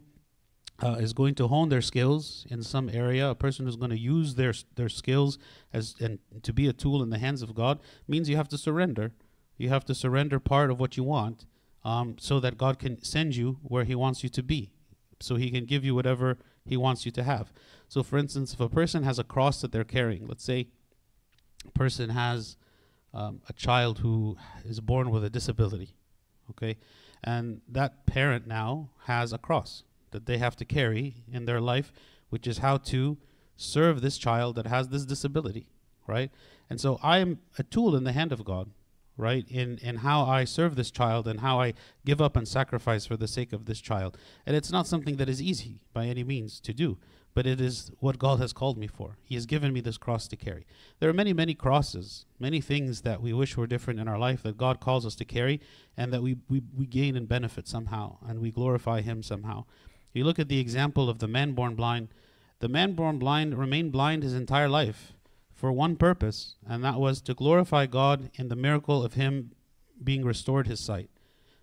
uh, 0.82 0.98
is 1.00 1.14
going 1.14 1.36
to 1.36 1.48
hone 1.48 1.70
their 1.70 1.82
skills 1.82 2.48
in 2.50 2.64
some 2.64 2.90
area, 2.90 3.30
a 3.30 3.36
person 3.36 3.66
who's 3.66 3.76
going 3.76 3.92
to 3.92 4.00
use 4.00 4.34
their 4.34 4.54
their 4.76 4.90
skills 4.90 5.38
as 5.72 5.94
and 6.00 6.18
to 6.42 6.54
be 6.54 6.68
a 6.68 6.74
tool 6.74 7.04
in 7.04 7.12
the 7.12 7.20
hands 7.20 7.44
of 7.44 7.54
God 7.54 7.80
means 8.08 8.28
you 8.28 8.36
have 8.36 8.50
to 8.50 8.58
surrender. 8.58 9.12
You 9.58 9.70
have 9.70 9.86
to 9.86 9.96
surrender 9.96 10.40
part 10.40 10.70
of 10.70 10.80
what 10.80 10.98
you 10.98 11.04
want, 11.04 11.46
um, 11.84 12.16
so 12.20 12.40
that 12.40 12.58
God 12.58 12.80
can 12.80 13.02
send 13.04 13.36
you 13.36 13.60
where 13.64 13.84
He 13.84 13.96
wants 13.96 14.24
you 14.24 14.30
to 14.30 14.44
be, 14.44 14.72
so 15.20 15.36
He 15.36 15.50
can 15.50 15.66
give 15.66 15.86
you 15.86 15.96
whatever 15.96 16.38
He 16.66 16.78
wants 16.78 17.06
you 17.06 17.12
to 17.14 17.24
have. 17.24 17.52
So, 17.88 18.04
for 18.04 18.18
instance, 18.18 18.54
if 18.54 18.60
a 18.60 18.70
person 18.70 19.04
has 19.04 19.20
a 19.20 19.24
cross 19.24 19.62
that 19.62 19.72
they're 19.72 19.84
carrying, 19.84 20.28
let's 20.28 20.44
say, 20.44 20.68
a 21.66 21.72
person 21.72 22.10
has 22.10 22.58
um, 23.14 23.42
a 23.48 23.54
child 23.54 24.00
who 24.00 24.38
is 24.66 24.80
born 24.80 25.10
with 25.10 25.24
a 25.24 25.30
disability, 25.30 25.96
okay, 26.50 26.78
and 27.24 27.62
that 27.70 28.06
parent 28.06 28.48
now 28.48 28.90
has 29.06 29.34
a 29.34 29.38
cross 29.38 29.84
that 30.12 30.26
they 30.26 30.38
have 30.38 30.56
to 30.58 30.66
carry 30.66 31.24
in 31.32 31.46
their 31.46 31.62
life, 31.62 31.92
which 32.30 32.48
is 32.48 32.60
how 32.60 32.78
to 32.78 33.18
serve 33.56 34.02
this 34.02 34.18
child 34.18 34.56
that 34.56 34.68
has 34.68 34.90
this 34.90 35.06
disability, 35.06 35.70
right? 36.06 36.32
And 36.70 36.80
so 36.80 37.00
I 37.02 37.20
am 37.20 37.40
a 37.58 37.64
tool 37.64 37.96
in 37.96 38.04
the 38.04 38.12
hand 38.12 38.32
of 38.32 38.46
God, 38.46 38.70
right? 39.18 39.46
In 39.50 39.78
in 39.80 39.98
how 39.98 40.24
I 40.24 40.46
serve 40.46 40.76
this 40.76 40.92
child 40.92 41.28
and 41.28 41.42
how 41.42 41.60
I 41.60 41.74
give 42.06 42.22
up 42.22 42.38
and 42.38 42.48
sacrifice 42.48 43.06
for 43.06 43.18
the 43.18 43.28
sake 43.28 43.52
of 43.52 43.66
this 43.66 43.82
child. 43.82 44.18
And 44.46 44.56
it's 44.56 44.72
not 44.72 44.88
something 44.88 45.18
that 45.18 45.30
is 45.30 45.42
easy 45.42 45.82
by 45.94 46.06
any 46.06 46.24
means 46.24 46.60
to 46.62 46.74
do 46.74 46.98
but 47.38 47.46
it 47.46 47.62
is 47.62 47.92
what 48.00 48.18
God 48.18 48.40
has 48.40 48.52
called 48.52 48.80
me 48.80 48.88
for. 48.88 49.20
He 49.22 49.36
has 49.36 49.46
given 49.46 49.72
me 49.72 49.80
this 49.80 50.00
cross 50.00 50.28
to 50.30 50.36
carry. 50.36 50.66
There 51.00 51.08
are 51.08 51.14
many, 51.14 51.34
many 51.34 51.54
crosses, 51.54 52.26
many 52.40 52.62
things 52.62 53.02
that 53.02 53.22
we 53.22 53.32
wish 53.32 53.56
were 53.56 53.68
different 53.68 54.00
in 54.00 54.08
our 54.08 54.18
life 54.18 54.42
that 54.42 54.58
God 54.58 54.80
calls 54.80 55.06
us 55.06 55.14
to 55.18 55.24
carry 55.24 55.62
and 55.96 56.12
that 56.12 56.24
we, 56.24 56.38
we, 56.50 56.64
we 56.76 56.88
gain 56.88 57.16
and 57.16 57.28
benefit 57.28 57.68
somehow 57.68 58.18
and 58.28 58.40
we 58.40 58.50
glorify 58.50 59.02
Him 59.02 59.22
somehow. 59.22 59.66
You 60.14 60.24
look 60.24 60.40
at 60.40 60.50
the 60.50 60.60
example 60.60 61.12
of 61.12 61.20
the 61.20 61.28
man 61.28 61.52
born 61.52 61.76
blind. 61.76 62.08
The 62.58 62.70
man 62.70 62.94
born 62.94 63.20
blind 63.20 63.56
remained 63.56 63.92
blind 63.92 64.24
his 64.24 64.34
entire 64.34 64.68
life 64.68 65.14
for 65.58 65.74
one 65.74 65.98
purpose, 65.98 66.56
and 66.66 66.84
that 66.84 67.00
was 67.00 67.20
to 67.24 67.34
glorify 67.34 67.86
God 67.86 68.30
in 68.36 68.48
the 68.48 68.56
miracle 68.56 69.04
of 69.04 69.16
him 69.16 69.52
being 70.02 70.24
restored 70.24 70.68
his 70.68 70.80
sight. 70.80 71.10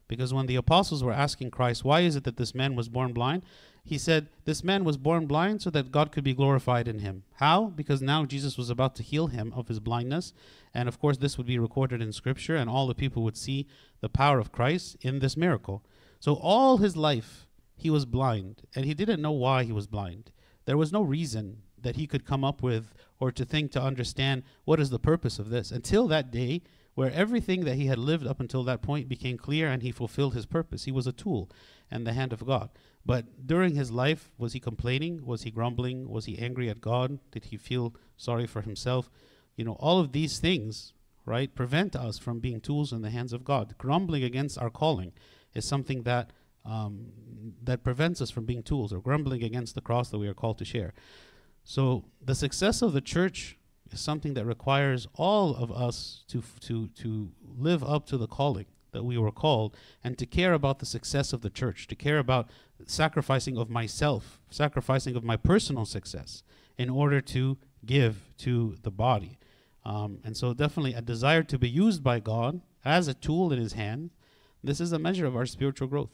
Because 0.09 0.35
when 0.35 0.47
the 0.47 0.57
apostles 0.57 1.03
were 1.03 1.13
asking 1.13 1.51
Christ, 1.51 1.85
why 1.85 2.01
is 2.01 2.15
it 2.15 2.25
that 2.25 2.37
this 2.37 2.55
man 2.55 2.75
was 2.75 2.91
born 2.91 3.15
blind? 3.15 3.45
he 3.85 3.99
said, 3.99 4.29
This 4.47 4.65
man 4.65 4.83
was 4.83 4.97
born 4.97 5.27
blind 5.27 5.61
so 5.61 5.71
that 5.71 5.93
God 5.93 6.11
could 6.11 6.25
be 6.25 6.33
glorified 6.33 6.89
in 6.89 7.01
him. 7.01 7.25
How? 7.35 7.67
Because 7.67 8.01
now 8.01 8.25
Jesus 8.25 8.57
was 8.57 8.71
about 8.71 8.95
to 8.97 9.03
heal 9.03 9.27
him 9.27 9.53
of 9.55 9.69
his 9.69 9.79
blindness. 9.79 10.33
And 10.73 10.89
of 10.89 10.99
course, 10.99 11.19
this 11.19 11.37
would 11.37 11.47
be 11.47 11.59
recorded 11.59 12.01
in 12.01 12.13
Scripture, 12.13 12.57
and 12.57 12.69
all 12.71 12.87
the 12.87 12.95
people 12.95 13.23
would 13.23 13.37
see 13.37 13.67
the 14.01 14.09
power 14.09 14.39
of 14.39 14.53
Christ 14.53 14.97
in 15.03 15.19
this 15.19 15.37
miracle. 15.37 15.85
So, 16.19 16.35
all 16.35 16.79
his 16.79 16.97
life, 16.97 17.47
he 17.77 17.91
was 17.91 18.07
blind, 18.07 18.63
and 18.75 18.87
he 18.87 18.95
didn't 18.95 19.21
know 19.21 19.33
why 19.33 19.65
he 19.65 19.73
was 19.73 19.87
blind. 19.87 20.31
There 20.65 20.79
was 20.79 20.91
no 20.91 21.03
reason 21.03 21.59
that 21.85 21.97
he 21.97 22.07
could 22.07 22.27
come 22.27 22.45
up 22.45 22.63
with 22.63 22.93
or 23.21 23.31
to 23.31 23.45
think 23.45 23.71
to 23.73 23.83
understand 23.83 24.43
what 24.65 24.81
is 24.81 24.91
the 24.91 24.99
purpose 24.99 25.39
of 25.39 25.51
this 25.51 25.71
until 25.71 26.09
that 26.09 26.31
day 26.31 26.63
where 26.95 27.11
everything 27.13 27.65
that 27.65 27.77
he 27.77 27.87
had 27.87 27.99
lived 27.99 28.27
up 28.27 28.41
until 28.41 28.65
that 28.65 28.83
point 28.83 29.09
became 29.09 29.37
clear 29.37 29.69
and 29.69 29.83
he 29.83 29.91
fulfilled 29.91 30.35
his 30.35 30.47
purpose. 30.47 30.85
He 30.85 30.93
was 30.93 31.07
a 31.07 31.13
tool 31.13 31.51
and 31.91 32.07
the 32.07 32.13
hand 32.13 32.33
of 32.33 32.47
God. 32.47 32.71
But 33.05 33.47
during 33.47 33.75
his 33.75 33.91
life, 33.91 34.31
was 34.39 34.53
he 34.53 34.61
complaining? 34.61 35.25
Was 35.27 35.43
he 35.43 35.51
grumbling? 35.51 36.09
Was 36.09 36.25
he 36.25 36.39
angry 36.39 36.71
at 36.71 36.81
God? 36.81 37.19
Did 37.31 37.47
he 37.47 37.57
feel 37.57 37.95
sorry 38.17 38.47
for 38.47 38.63
himself? 38.63 39.11
You 39.57 39.65
know, 39.65 39.75
all 39.75 40.01
of 40.01 40.13
these 40.13 40.39
things, 40.39 40.95
right, 41.27 41.55
prevent 41.55 41.95
us 41.95 42.19
from 42.19 42.41
being 42.41 42.61
tools 42.61 42.93
in 42.93 43.03
the 43.03 43.11
hands 43.11 43.33
of 43.33 43.45
God. 43.45 43.77
Grumbling 43.77 44.25
against 44.25 44.59
our 44.59 44.71
calling 44.71 45.13
is 45.53 45.65
something 45.65 46.03
that 46.05 46.31
um, 46.65 47.09
that 47.63 47.85
prevents 47.85 48.23
us 48.23 48.31
from 48.31 48.47
being 48.47 48.63
tools 48.63 48.91
or 48.91 48.99
grumbling 48.99 49.43
against 49.43 49.75
the 49.75 49.83
cross 49.83 50.09
that 50.09 50.19
we 50.19 50.29
are 50.29 50.33
called 50.33 50.57
to 50.59 50.65
share. 50.65 50.95
So 51.65 52.05
the 52.23 52.35
success 52.35 52.83
of 52.83 52.93
the 52.93 53.01
church 53.01 53.57
is 53.91 54.01
something 54.01 54.35
that 54.35 54.45
requires 54.45 55.09
all 55.15 55.57
of 55.57 55.73
us 55.73 56.25
to 56.29 56.43
to 56.61 56.89
to 56.89 57.31
live 57.59 57.83
up 57.83 58.07
to 58.07 58.19
the 58.19 58.27
calling 58.27 58.67
that 58.93 59.05
we 59.05 59.19
were 59.19 59.33
called 59.33 59.77
and 60.03 60.17
to 60.19 60.27
care 60.27 60.53
about 60.53 60.79
the 60.79 60.87
success 60.87 61.33
of 61.33 61.41
the 61.41 61.51
church, 61.51 61.87
to 61.89 61.95
care 61.95 62.19
about 62.19 62.49
sacrificing 62.87 63.59
of 63.59 63.69
myself, 63.69 64.41
sacrificing 64.51 65.17
of 65.17 65.25
my 65.25 65.37
personal 65.37 65.85
success 65.85 66.43
in 66.79 66.89
order 66.89 67.21
to 67.21 67.59
give 67.85 68.31
to 68.39 68.77
the 68.83 68.91
body. 68.91 69.39
Um, 69.85 70.21
and 70.25 70.37
so, 70.37 70.55
definitely, 70.55 70.95
a 70.95 71.03
desire 71.03 71.43
to 71.43 71.59
be 71.59 71.69
used 71.69 72.03
by 72.03 72.21
God 72.21 72.63
as 72.85 73.07
a 73.07 73.15
tool 73.15 73.53
in 73.53 73.59
His 73.59 73.75
hand. 73.75 74.11
This 74.63 74.81
is 74.81 74.93
a 74.93 74.99
measure 74.99 75.27
of 75.27 75.37
our 75.37 75.47
spiritual 75.47 75.89
growth. 75.89 76.11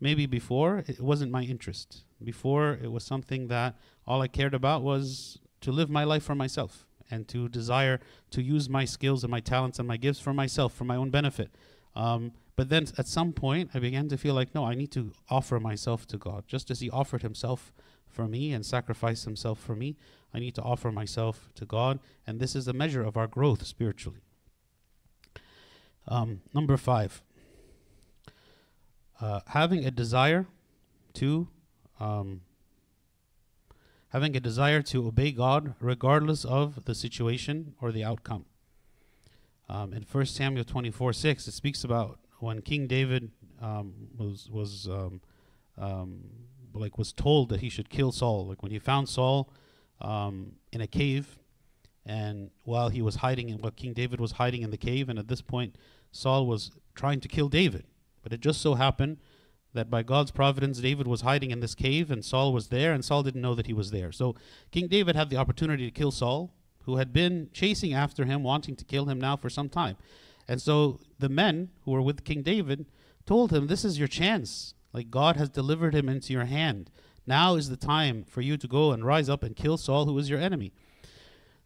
Maybe 0.00 0.24
before 0.24 0.82
it 0.86 1.00
wasn't 1.00 1.30
my 1.30 1.42
interest. 1.42 2.04
Before 2.22 2.78
it 2.82 2.90
was 2.90 3.04
something 3.04 3.48
that 3.48 3.76
all 4.06 4.22
I 4.22 4.28
cared 4.28 4.54
about 4.54 4.82
was 4.82 5.38
to 5.60 5.72
live 5.72 5.90
my 5.90 6.04
life 6.04 6.22
for 6.22 6.34
myself 6.34 6.86
and 7.10 7.26
to 7.28 7.48
desire 7.48 8.00
to 8.30 8.42
use 8.42 8.68
my 8.68 8.84
skills 8.84 9.24
and 9.24 9.30
my 9.30 9.40
talents 9.40 9.78
and 9.78 9.88
my 9.88 9.96
gifts 9.96 10.20
for 10.20 10.32
myself, 10.32 10.72
for 10.72 10.84
my 10.84 10.96
own 10.96 11.10
benefit. 11.10 11.50
Um, 11.94 12.32
but 12.56 12.68
then 12.68 12.86
at 12.98 13.06
some 13.06 13.32
point, 13.32 13.70
I 13.74 13.78
began 13.78 14.08
to 14.08 14.16
feel 14.16 14.34
like, 14.34 14.54
no, 14.54 14.64
I 14.64 14.74
need 14.74 14.92
to 14.92 15.12
offer 15.28 15.58
myself 15.58 16.06
to 16.08 16.18
God. 16.18 16.44
Just 16.46 16.70
as 16.70 16.80
He 16.80 16.90
offered 16.90 17.22
Himself 17.22 17.72
for 18.06 18.28
me 18.28 18.52
and 18.52 18.64
sacrificed 18.64 19.24
Himself 19.24 19.58
for 19.58 19.74
me, 19.74 19.96
I 20.32 20.38
need 20.38 20.54
to 20.54 20.62
offer 20.62 20.92
myself 20.92 21.50
to 21.56 21.64
God. 21.64 21.98
And 22.26 22.38
this 22.38 22.54
is 22.54 22.68
a 22.68 22.72
measure 22.72 23.02
of 23.02 23.16
our 23.16 23.26
growth 23.26 23.66
spiritually. 23.66 24.20
Um, 26.06 26.42
number 26.54 26.76
five, 26.76 27.22
uh, 29.20 29.40
having 29.48 29.84
a 29.84 29.90
desire 29.90 30.46
to. 31.14 31.48
Um, 31.98 32.42
having 34.10 34.36
a 34.36 34.40
desire 34.40 34.82
to 34.82 35.06
obey 35.06 35.32
God 35.32 35.74
regardless 35.80 36.44
of 36.44 36.84
the 36.84 36.94
situation 36.94 37.74
or 37.80 37.92
the 37.92 38.04
outcome. 38.04 38.44
Um, 39.68 39.92
in 39.92 40.02
1 40.02 40.26
Samuel 40.26 40.64
24 40.64 41.12
6, 41.12 41.48
it 41.48 41.52
speaks 41.52 41.84
about 41.84 42.18
when 42.40 42.60
King 42.60 42.86
David 42.86 43.30
um, 43.60 43.92
was 44.16 44.48
was 44.50 44.88
um, 44.88 45.20
um, 45.78 46.24
like 46.74 46.98
was 46.98 47.12
told 47.12 47.50
that 47.50 47.60
he 47.60 47.68
should 47.68 47.88
kill 47.88 48.10
Saul. 48.10 48.46
Like 48.46 48.62
when 48.62 48.72
he 48.72 48.78
found 48.78 49.08
Saul 49.08 49.48
um, 50.00 50.52
in 50.72 50.80
a 50.80 50.86
cave, 50.86 51.38
and 52.04 52.50
while 52.64 52.88
he 52.88 53.02
was 53.02 53.16
hiding 53.16 53.48
in 53.48 53.58
what 53.58 53.76
King 53.76 53.92
David 53.92 54.20
was 54.20 54.32
hiding 54.32 54.62
in 54.62 54.70
the 54.70 54.76
cave, 54.76 55.08
and 55.08 55.18
at 55.18 55.28
this 55.28 55.42
point 55.42 55.76
Saul 56.10 56.46
was 56.46 56.72
trying 56.96 57.20
to 57.20 57.28
kill 57.28 57.48
David, 57.48 57.84
but 58.22 58.32
it 58.32 58.40
just 58.40 58.60
so 58.60 58.74
happened 58.74 59.18
that 59.72 59.90
by 59.90 60.02
God's 60.02 60.30
providence, 60.30 60.78
David 60.80 61.06
was 61.06 61.20
hiding 61.20 61.50
in 61.50 61.60
this 61.60 61.74
cave, 61.74 62.10
and 62.10 62.24
Saul 62.24 62.52
was 62.52 62.68
there, 62.68 62.92
and 62.92 63.04
Saul 63.04 63.22
didn't 63.22 63.42
know 63.42 63.54
that 63.54 63.66
he 63.66 63.72
was 63.72 63.90
there. 63.90 64.12
So 64.12 64.34
King 64.70 64.88
David 64.88 65.16
had 65.16 65.30
the 65.30 65.36
opportunity 65.36 65.84
to 65.84 65.90
kill 65.90 66.10
Saul, 66.10 66.52
who 66.84 66.96
had 66.96 67.12
been 67.12 67.48
chasing 67.52 67.94
after 67.94 68.24
him, 68.24 68.42
wanting 68.42 68.76
to 68.76 68.84
kill 68.84 69.06
him 69.06 69.20
now 69.20 69.36
for 69.36 69.50
some 69.50 69.68
time. 69.68 69.96
And 70.48 70.60
so 70.60 70.98
the 71.18 71.28
men 71.28 71.70
who 71.84 71.92
were 71.92 72.02
with 72.02 72.24
King 72.24 72.42
David 72.42 72.86
told 73.26 73.52
him, 73.52 73.66
This 73.66 73.84
is 73.84 73.98
your 73.98 74.08
chance. 74.08 74.74
Like 74.92 75.10
God 75.10 75.36
has 75.36 75.48
delivered 75.48 75.94
him 75.94 76.08
into 76.08 76.32
your 76.32 76.46
hand. 76.46 76.90
Now 77.26 77.54
is 77.54 77.68
the 77.68 77.76
time 77.76 78.24
for 78.24 78.40
you 78.40 78.56
to 78.56 78.66
go 78.66 78.90
and 78.90 79.04
rise 79.04 79.28
up 79.28 79.44
and 79.44 79.54
kill 79.54 79.76
Saul, 79.76 80.06
who 80.06 80.18
is 80.18 80.28
your 80.28 80.40
enemy. 80.40 80.72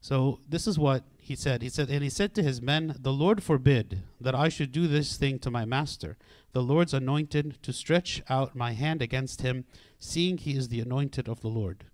So 0.02 0.40
this 0.46 0.66
is 0.66 0.78
what 0.78 1.04
he 1.24 1.34
said. 1.34 1.62
He 1.62 1.68
said, 1.68 1.88
And 1.90 2.02
he 2.02 2.10
said 2.10 2.34
to 2.34 2.42
his 2.42 2.60
men, 2.60 2.96
The 2.98 3.12
Lord 3.12 3.42
forbid 3.42 4.02
that 4.20 4.34
I 4.34 4.48
should 4.48 4.72
do 4.72 4.86
this 4.86 5.16
thing 5.16 5.38
to 5.40 5.50
my 5.50 5.64
master, 5.64 6.16
the 6.52 6.62
Lord's 6.62 6.94
anointed, 6.94 7.62
to 7.62 7.72
stretch 7.72 8.22
out 8.28 8.54
my 8.54 8.72
hand 8.72 9.00
against 9.00 9.40
him, 9.42 9.64
seeing 9.98 10.38
he 10.38 10.56
is 10.56 10.68
the 10.68 10.80
anointed 10.80 11.28
of 11.28 11.40
the 11.40 11.48
Lord. 11.48 11.84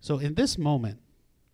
So 0.00 0.18
in 0.18 0.34
this 0.34 0.56
moment, 0.56 1.00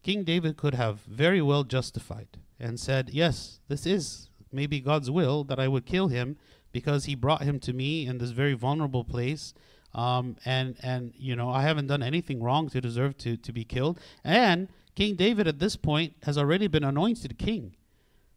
King 0.02 0.22
David 0.22 0.56
could 0.56 0.74
have 0.74 1.00
very 1.00 1.42
well 1.42 1.64
justified 1.64 2.28
and 2.60 2.78
said, 2.78 3.10
Yes, 3.10 3.60
this 3.68 3.86
is 3.86 4.28
maybe 4.52 4.80
God's 4.80 5.10
will 5.10 5.44
that 5.44 5.58
I 5.58 5.68
would 5.68 5.86
kill 5.86 6.08
him 6.08 6.36
because 6.72 7.06
he 7.06 7.14
brought 7.14 7.42
him 7.42 7.58
to 7.60 7.72
me 7.72 8.06
in 8.06 8.18
this 8.18 8.30
very 8.30 8.54
vulnerable 8.54 9.02
place. 9.02 9.54
Um, 9.94 10.36
and, 10.44 10.76
and, 10.82 11.14
you 11.16 11.34
know, 11.34 11.48
I 11.48 11.62
haven't 11.62 11.86
done 11.86 12.02
anything 12.02 12.42
wrong 12.42 12.68
to 12.68 12.82
deserve 12.82 13.16
to, 13.18 13.38
to 13.38 13.52
be 13.52 13.64
killed. 13.64 13.98
And 14.22 14.68
King 14.96 15.14
David 15.14 15.46
at 15.46 15.60
this 15.60 15.76
point 15.76 16.14
has 16.24 16.36
already 16.36 16.66
been 16.66 16.82
anointed 16.82 17.38
king. 17.38 17.76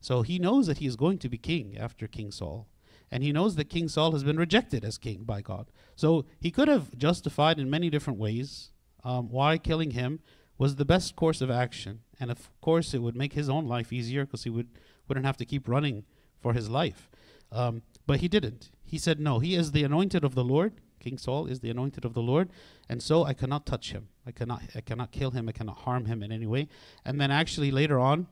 So 0.01 0.21
he 0.21 0.37
knows 0.37 0.67
that 0.67 0.77
he 0.77 0.85
is 0.85 0.95
going 0.95 1.17
to 1.19 1.29
be 1.29 1.37
king 1.37 1.77
after 1.77 2.05
King 2.05 2.31
Saul. 2.31 2.67
And 3.11 3.23
he 3.23 3.31
knows 3.31 3.55
that 3.55 3.69
King 3.69 3.87
Saul 3.87 4.11
has 4.11 4.23
been 4.23 4.37
rejected 4.37 4.85
as 4.85 4.97
king 4.97 5.23
by 5.23 5.41
God. 5.41 5.71
So 5.95 6.25
he 6.39 6.51
could 6.51 6.67
have 6.67 6.95
justified 6.97 7.59
in 7.59 7.69
many 7.69 7.89
different 7.89 8.19
ways 8.19 8.69
um, 9.03 9.29
why 9.29 9.57
killing 9.57 9.91
him 9.91 10.19
was 10.57 10.75
the 10.75 10.85
best 10.85 11.15
course 11.15 11.41
of 11.41 11.49
action. 11.49 12.01
And 12.19 12.29
of 12.29 12.49
course, 12.61 12.93
it 12.93 13.01
would 13.01 13.15
make 13.15 13.33
his 13.33 13.49
own 13.49 13.65
life 13.65 13.91
easier 13.91 14.25
because 14.25 14.43
he 14.43 14.49
would, 14.49 14.67
wouldn't 15.07 15.25
have 15.25 15.37
to 15.37 15.45
keep 15.45 15.67
running 15.67 16.03
for 16.39 16.53
his 16.53 16.69
life. 16.69 17.09
Um, 17.51 17.81
but 18.05 18.19
he 18.19 18.27
didn't. 18.27 18.69
He 18.83 18.97
said, 18.97 19.19
No, 19.19 19.39
he 19.39 19.55
is 19.55 19.71
the 19.71 19.83
anointed 19.83 20.23
of 20.23 20.35
the 20.35 20.43
Lord. 20.43 20.73
King 20.99 21.17
Saul 21.17 21.47
is 21.47 21.59
the 21.59 21.69
anointed 21.69 22.05
of 22.05 22.13
the 22.13 22.21
Lord, 22.21 22.49
and 22.87 23.01
so 23.01 23.23
I 23.23 23.33
cannot 23.33 23.65
touch 23.65 23.91
him. 23.91 24.09
I 24.25 24.31
cannot 24.31 24.61
I 24.75 24.81
cannot 24.81 25.11
kill 25.11 25.31
him. 25.31 25.49
I 25.49 25.51
cannot 25.51 25.79
harm 25.79 26.05
him 26.05 26.23
in 26.23 26.31
any 26.31 26.47
way. 26.47 26.67
And 27.05 27.19
then 27.19 27.31
actually 27.31 27.71
later 27.71 27.99
on, 27.99 28.27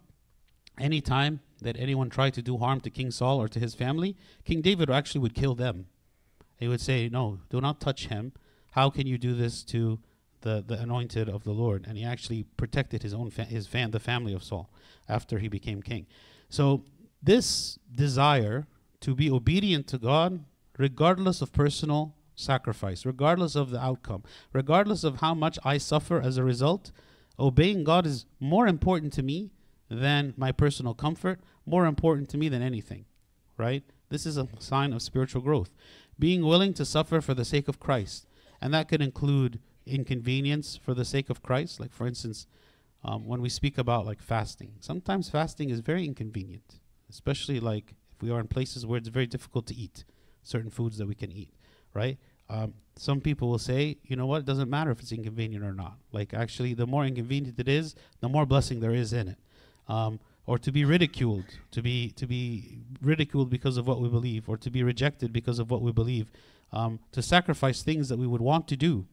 any 0.79 1.01
time 1.01 1.39
that 1.61 1.77
anyone 1.77 2.09
tried 2.09 2.33
to 2.35 2.41
do 2.41 2.57
harm 2.57 2.81
to 2.81 2.89
King 2.89 3.11
Saul 3.11 3.41
or 3.41 3.47
to 3.47 3.59
his 3.59 3.73
family, 3.73 4.15
King 4.45 4.61
David 4.61 4.89
actually 4.89 5.21
would 5.21 5.33
kill 5.33 5.55
them. 5.55 5.87
He 6.57 6.67
would 6.67 6.81
say, 6.81 7.09
"No, 7.09 7.39
do 7.49 7.61
not 7.61 7.81
touch 7.81 8.07
him. 8.07 8.33
How 8.71 8.89
can 8.89 9.07
you 9.07 9.17
do 9.17 9.33
this 9.33 9.63
to 9.65 9.99
the, 10.41 10.63
the 10.65 10.79
anointed 10.79 11.27
of 11.29 11.43
the 11.43 11.51
Lord, 11.51 11.85
and 11.87 11.97
he 11.97 12.03
actually 12.03 12.43
protected 12.43 13.03
his 13.03 13.13
own 13.13 13.29
fa- 13.31 13.45
his 13.45 13.67
fan 13.67 13.91
the 13.91 13.99
family 13.99 14.33
of 14.33 14.43
Saul 14.43 14.69
after 15.09 15.39
he 15.39 15.47
became 15.47 15.81
king. 15.81 16.05
So 16.49 16.83
this 17.21 17.77
desire 17.93 18.67
to 19.01 19.15
be 19.15 19.29
obedient 19.29 19.87
to 19.87 19.97
God, 19.97 20.43
regardless 20.77 21.41
of 21.41 21.51
personal 21.51 22.15
sacrifice, 22.37 23.05
regardless 23.05 23.55
of 23.55 23.71
the 23.71 23.79
outcome, 23.83 24.23
regardless 24.53 25.03
of 25.03 25.19
how 25.19 25.33
much 25.33 25.59
I 25.65 25.77
suffer 25.77 26.21
as 26.21 26.37
a 26.37 26.43
result, 26.43 26.91
obeying 27.37 27.83
God 27.83 28.05
is 28.05 28.25
more 28.39 28.67
important 28.67 29.11
to 29.13 29.23
me 29.23 29.51
than 29.89 30.33
my 30.37 30.51
personal 30.51 30.93
comfort, 30.93 31.41
more 31.65 31.85
important 31.85 32.29
to 32.29 32.37
me 32.37 32.47
than 32.47 32.61
anything, 32.61 33.05
right? 33.57 33.83
This 34.09 34.25
is 34.25 34.37
a 34.37 34.47
sign 34.59 34.93
of 34.93 35.01
spiritual 35.01 35.41
growth. 35.41 35.71
Being 36.17 36.45
willing 36.45 36.73
to 36.75 36.85
suffer 36.85 37.19
for 37.19 37.33
the 37.33 37.45
sake 37.45 37.67
of 37.67 37.79
Christ. 37.79 38.25
And 38.61 38.73
that 38.73 38.87
could 38.87 39.01
include 39.01 39.59
inconvenience 39.85 40.77
for 40.81 40.93
the 40.93 41.05
sake 41.05 41.29
of 41.29 41.43
Christ. 41.43 41.79
Like, 41.79 41.91
for 41.91 42.07
instance, 42.07 42.47
um, 43.03 43.25
when 43.27 43.41
we 43.41 43.49
speak 43.49 43.77
about 43.77 44.05
like 44.05 44.21
fasting, 44.21 44.73
sometimes 44.79 45.29
fasting 45.29 45.69
is 45.69 45.79
very 45.79 46.05
inconvenient, 46.05 46.79
especially 47.09 47.59
like 47.59 47.93
if 48.15 48.21
we 48.21 48.31
are 48.31 48.39
in 48.39 48.47
places 48.47 48.85
where 48.85 48.97
it's 48.97 49.09
very 49.09 49.27
difficult 49.27 49.67
to 49.67 49.75
eat 49.75 50.05
certain 50.41 50.71
foods 50.71 50.97
that 50.97 51.07
we 51.07 51.15
can 51.15 51.31
eat, 51.31 51.53
right? 51.93 52.17
Um, 52.49 52.73
some 52.95 53.21
people 53.21 53.49
will 53.49 53.59
say, 53.59 53.97
you 54.03 54.15
know 54.15 54.25
what, 54.25 54.39
it 54.39 54.45
doesn't 54.45 54.69
matter 54.69 54.91
if 54.91 54.99
it's 54.99 55.11
inconvenient 55.11 55.63
or 55.63 55.73
not. 55.73 55.97
Like, 56.11 56.33
actually, 56.33 56.73
the 56.73 56.87
more 56.87 57.05
inconvenient 57.05 57.59
it 57.59 57.67
is, 57.67 57.95
the 58.21 58.29
more 58.29 58.45
blessing 58.45 58.79
there 58.79 58.93
is 58.93 59.13
in 59.13 59.29
it. 59.29 59.37
Um, 59.87 60.19
or 60.45 60.57
to 60.57 60.71
be 60.71 60.85
ridiculed, 60.85 61.45
to 61.71 61.81
be 61.81 62.09
to 62.11 62.25
be 62.25 62.79
ridiculed 63.01 63.49
because 63.49 63.77
of 63.77 63.85
what 63.85 64.01
we 64.01 64.07
believe, 64.07 64.47
or 64.49 64.57
to 64.57 64.69
be 64.69 64.81
rejected 64.81 65.31
because 65.33 65.59
of 65.59 65.69
what 65.69 65.81
we 65.81 65.91
believe, 65.91 66.31
um, 66.71 66.99
to 67.11 67.21
sacrifice 67.21 67.83
things 67.83 68.09
that 68.09 68.17
we 68.17 68.27
would 68.27 68.41
want 68.41 68.67
to 68.69 68.77
do 68.77 69.05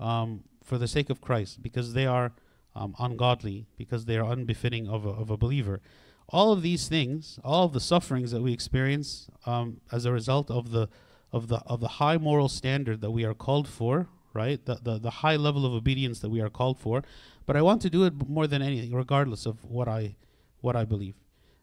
um, 0.00 0.42
for 0.64 0.78
the 0.78 0.88
sake 0.88 1.08
of 1.08 1.20
Christ, 1.20 1.62
because 1.62 1.94
they 1.94 2.06
are 2.06 2.32
um, 2.74 2.94
ungodly, 2.98 3.66
because 3.78 4.04
they 4.04 4.18
are 4.18 4.30
unbefitting 4.30 4.88
of 4.88 5.06
a, 5.06 5.10
of 5.10 5.30
a 5.30 5.36
believer. 5.36 5.80
All 6.28 6.52
of 6.52 6.62
these 6.62 6.88
things, 6.88 7.38
all 7.44 7.64
of 7.66 7.72
the 7.72 7.80
sufferings 7.80 8.30
that 8.32 8.42
we 8.42 8.52
experience 8.52 9.28
um, 9.46 9.80
as 9.90 10.04
a 10.04 10.12
result 10.12 10.50
of 10.50 10.70
the 10.70 10.88
of 11.32 11.48
the 11.48 11.58
of 11.66 11.80
the 11.80 11.88
high 11.88 12.16
moral 12.16 12.48
standard 12.48 13.00
that 13.00 13.10
we 13.10 13.24
are 13.24 13.34
called 13.34 13.68
for, 13.68 14.08
right? 14.34 14.64
The, 14.64 14.76
the 14.82 14.98
the 14.98 15.10
high 15.10 15.36
level 15.36 15.64
of 15.64 15.72
obedience 15.72 16.20
that 16.20 16.30
we 16.30 16.40
are 16.40 16.50
called 16.50 16.78
for. 16.78 17.02
But 17.46 17.56
I 17.56 17.62
want 17.62 17.82
to 17.82 17.90
do 17.90 18.04
it 18.04 18.28
more 18.28 18.46
than 18.46 18.62
anything, 18.62 18.94
regardless 18.94 19.46
of 19.46 19.64
what 19.64 19.88
I 19.88 20.16
what 20.60 20.76
I 20.76 20.84
believe. 20.84 21.14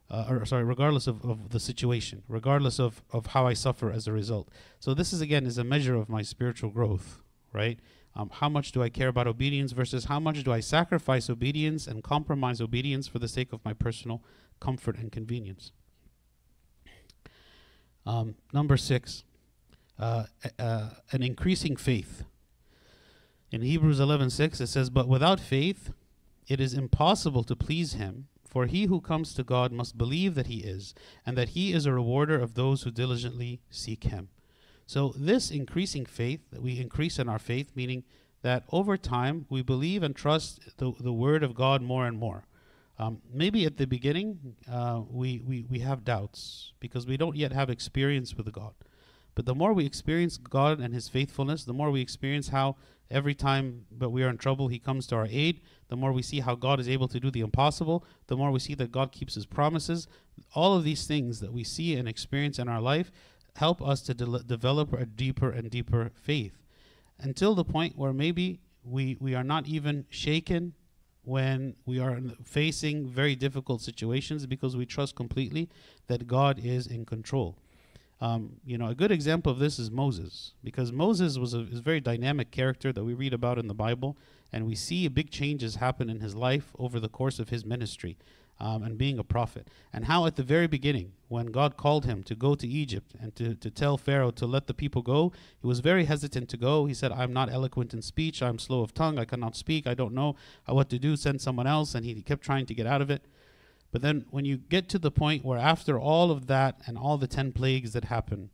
Uh, 0.10 0.26
or 0.30 0.46
sorry, 0.46 0.64
regardless 0.64 1.06
of, 1.06 1.24
of 1.26 1.50
the 1.50 1.60
situation, 1.60 2.24
regardless 2.30 2.80
of, 2.80 3.02
of 3.12 3.28
how 3.28 3.46
I 3.46 3.54
suffer 3.54 3.92
as 3.92 4.08
a 4.08 4.14
result. 4.14 4.48
So 4.80 4.94
this 4.94 5.12
is 5.12 5.20
again 5.20 5.46
is 5.46 5.58
a 5.58 5.66
measure 5.66 5.96
of 5.96 6.08
my 6.08 6.22
spiritual 6.22 6.70
growth, 6.70 7.22
right? 7.52 7.78
Um, 8.16 8.32
how 8.34 8.48
much 8.50 8.72
do 8.72 8.82
I 8.82 8.90
care 8.90 9.10
about 9.10 9.28
obedience 9.28 9.74
versus 9.74 10.06
how 10.06 10.20
much 10.20 10.44
do 10.44 10.52
I 10.52 10.62
sacrifice 10.62 11.30
obedience 11.30 11.88
and 11.88 12.04
compromise 12.04 12.62
obedience 12.62 13.08
for 13.08 13.20
the 13.20 13.28
sake 13.28 13.54
of 13.54 13.64
my 13.66 13.74
personal 13.74 14.24
comfort 14.60 14.98
and 14.98 15.12
convenience? 15.12 15.72
Um, 18.06 18.36
number 18.54 18.78
six, 18.78 19.24
uh, 20.00 20.26
uh, 20.60 20.90
an 21.12 21.24
increasing 21.24 21.76
faith. 21.76 22.24
In 23.52 23.62
Hebrews 23.62 24.00
11:6 24.00 24.62
it 24.62 24.68
says, 24.68 24.90
"But 24.90 25.08
without 25.08 25.40
faith, 25.40 25.92
it 26.48 26.60
is 26.60 26.74
impossible 26.74 27.44
to 27.44 27.56
please 27.56 27.94
Him, 27.94 28.28
For 28.48 28.66
he 28.66 28.86
who 28.86 29.02
comes 29.02 29.34
to 29.34 29.44
God 29.44 29.72
must 29.72 29.98
believe 29.98 30.34
that 30.36 30.48
he 30.48 30.60
is, 30.60 30.96
and 31.26 31.38
that 31.38 31.50
he 31.50 31.74
is 31.74 31.86
a 31.86 31.94
rewarder 31.94 32.40
of 32.40 32.54
those 32.54 32.84
who 32.84 32.92
diligently 32.92 33.60
seek 33.70 34.06
him. 34.06 34.30
So, 34.86 35.14
this 35.18 35.52
increasing 35.52 36.06
faith, 36.06 36.50
that 36.52 36.62
we 36.62 36.80
increase 36.80 37.20
in 37.20 37.28
our 37.28 37.40
faith, 37.40 37.74
meaning 37.76 38.06
that 38.42 38.64
over 38.72 38.96
time 38.96 39.46
we 39.50 39.62
believe 39.62 40.02
and 40.02 40.16
trust 40.16 40.78
the, 40.78 40.94
the 41.00 41.12
word 41.12 41.44
of 41.44 41.54
God 41.54 41.82
more 41.82 42.08
and 42.08 42.18
more. 42.18 42.46
Um, 42.98 43.22
maybe 43.32 43.66
at 43.66 43.78
the 43.78 43.86
beginning 43.86 44.56
uh, 44.72 45.02
we, 45.08 45.42
we, 45.46 45.66
we 45.70 45.80
have 45.80 46.04
doubts 46.04 46.72
because 46.80 47.06
we 47.06 47.18
don't 47.18 47.36
yet 47.36 47.52
have 47.52 47.70
experience 47.70 48.36
with 48.36 48.52
God. 48.52 48.74
But 49.38 49.46
the 49.46 49.54
more 49.54 49.72
we 49.72 49.86
experience 49.86 50.38
God 50.38 50.80
and 50.80 50.96
His 50.96 51.10
faithfulness, 51.10 51.64
the 51.64 51.72
more 51.72 51.92
we 51.92 52.02
experience 52.02 52.48
how 52.48 52.76
every 53.12 53.36
time 53.36 53.86
that 54.00 54.10
we 54.10 54.24
are 54.24 54.30
in 54.30 54.40
trouble, 54.40 54.68
He 54.68 54.80
comes 54.80 55.06
to 55.08 55.16
our 55.16 55.28
aid, 55.30 55.62
the 55.90 55.96
more 55.96 56.12
we 56.12 56.24
see 56.24 56.40
how 56.40 56.56
God 56.56 56.80
is 56.80 56.90
able 56.90 57.08
to 57.08 57.20
do 57.20 57.30
the 57.30 57.42
impossible, 57.42 58.04
the 58.26 58.36
more 58.36 58.50
we 58.50 58.58
see 58.58 58.74
that 58.74 58.92
God 58.92 59.12
keeps 59.12 59.36
His 59.36 59.46
promises. 59.46 60.08
All 60.56 60.76
of 60.76 60.84
these 60.84 61.06
things 61.06 61.40
that 61.42 61.54
we 61.54 61.64
see 61.64 61.96
and 61.96 62.08
experience 62.08 62.58
in 62.58 62.68
our 62.68 62.82
life 62.82 63.12
help 63.58 63.80
us 63.80 64.02
to 64.02 64.16
de- 64.16 64.40
develop 64.40 64.92
a 64.92 65.06
deeper 65.06 65.52
and 65.52 65.70
deeper 65.70 66.10
faith 66.16 66.64
until 67.20 67.54
the 67.54 67.64
point 67.64 67.96
where 67.96 68.14
maybe 68.14 68.60
we, 68.84 69.18
we 69.22 69.36
are 69.36 69.44
not 69.44 69.68
even 69.68 70.08
shaken 70.10 70.74
when 71.22 71.76
we 71.86 72.00
are 72.00 72.20
facing 72.44 73.08
very 73.08 73.36
difficult 73.36 73.84
situations 73.84 74.48
because 74.48 74.76
we 74.76 74.88
trust 74.88 75.16
completely 75.16 75.70
that 76.08 76.26
God 76.26 76.58
is 76.58 76.88
in 76.88 77.06
control. 77.06 77.60
Um, 78.20 78.54
you 78.66 78.78
know, 78.78 78.88
a 78.88 78.96
good 78.96 79.12
example 79.12 79.52
of 79.52 79.60
this 79.60 79.78
is 79.78 79.92
Moses, 79.92 80.54
because 80.64 80.92
Moses 80.92 81.38
was 81.38 81.54
a, 81.54 81.62
very 81.62 82.00
dynamic 82.00 82.50
character 82.50 82.92
that 82.92 83.04
we 83.04 83.14
read 83.14 83.34
about 83.34 83.60
in 83.60 83.68
the 83.68 83.76
Bible, 83.76 84.18
and 84.52 84.66
we 84.66 84.74
see 84.76 85.08
big 85.08 85.30
changes 85.30 85.76
happen 85.76 86.10
in 86.10 86.20
his 86.20 86.36
life 86.36 86.74
over 86.80 87.00
the 87.00 87.10
course 87.10 87.38
of 87.38 87.50
his 87.50 87.64
ministry 87.64 88.18
um, 88.60 88.82
and 88.82 88.98
being 88.98 89.20
a 89.20 89.24
prophet. 89.24 89.68
And 89.94 90.06
how, 90.06 90.26
at 90.26 90.36
the 90.36 90.44
very 90.44 90.68
beginning, 90.68 91.12
when 91.28 91.48
God 91.48 91.78
called 91.78 92.06
him 92.06 92.24
to 92.24 92.34
go 92.34 92.56
to 92.56 92.68
Egypt 92.68 93.14
and 93.22 93.36
to, 93.36 93.54
to 93.56 93.70
tell 93.70 93.98
Pharaoh 93.98 94.32
to 94.32 94.48
let 94.48 94.66
the 94.66 94.74
people 94.74 95.02
go, 95.02 95.32
he 95.62 95.68
was 95.68 95.80
very 95.80 96.06
hesitant 96.06 96.50
to 96.50 96.58
go. 96.58 96.86
He 96.86 96.94
said, 96.94 97.12
I'm 97.12 97.34
not 97.34 97.52
eloquent 97.52 97.94
in 97.94 98.02
speech, 98.02 98.42
I'm 98.42 98.58
slow 98.58 98.82
of 98.82 98.94
tongue, 98.94 99.20
I 99.20 99.26
cannot 99.26 99.56
speak, 99.56 99.86
I 99.86 99.94
don't 99.94 100.14
know 100.14 100.36
what 100.66 100.90
to 100.90 100.98
do, 100.98 101.16
send 101.16 101.42
someone 101.42 101.68
else. 101.68 101.94
And 101.94 102.06
he 102.06 102.22
kept 102.22 102.42
trying 102.44 102.66
to 102.66 102.74
get 102.74 102.88
out 102.88 103.02
of 103.02 103.12
it. 103.12 103.26
But 103.92 104.02
then 104.02 104.26
when 104.30 104.46
you 104.46 104.58
get 104.58 104.90
to 104.90 105.00
the 105.00 105.12
point 105.12 105.46
where 105.46 105.58
after 105.58 106.00
all 106.00 106.32
of 106.32 106.48
that 106.48 106.82
and 106.86 106.98
all 106.98 107.18
the 107.18 107.28
10 107.28 107.54
plagues 107.54 107.94
that 107.94 108.06
happen, 108.06 108.50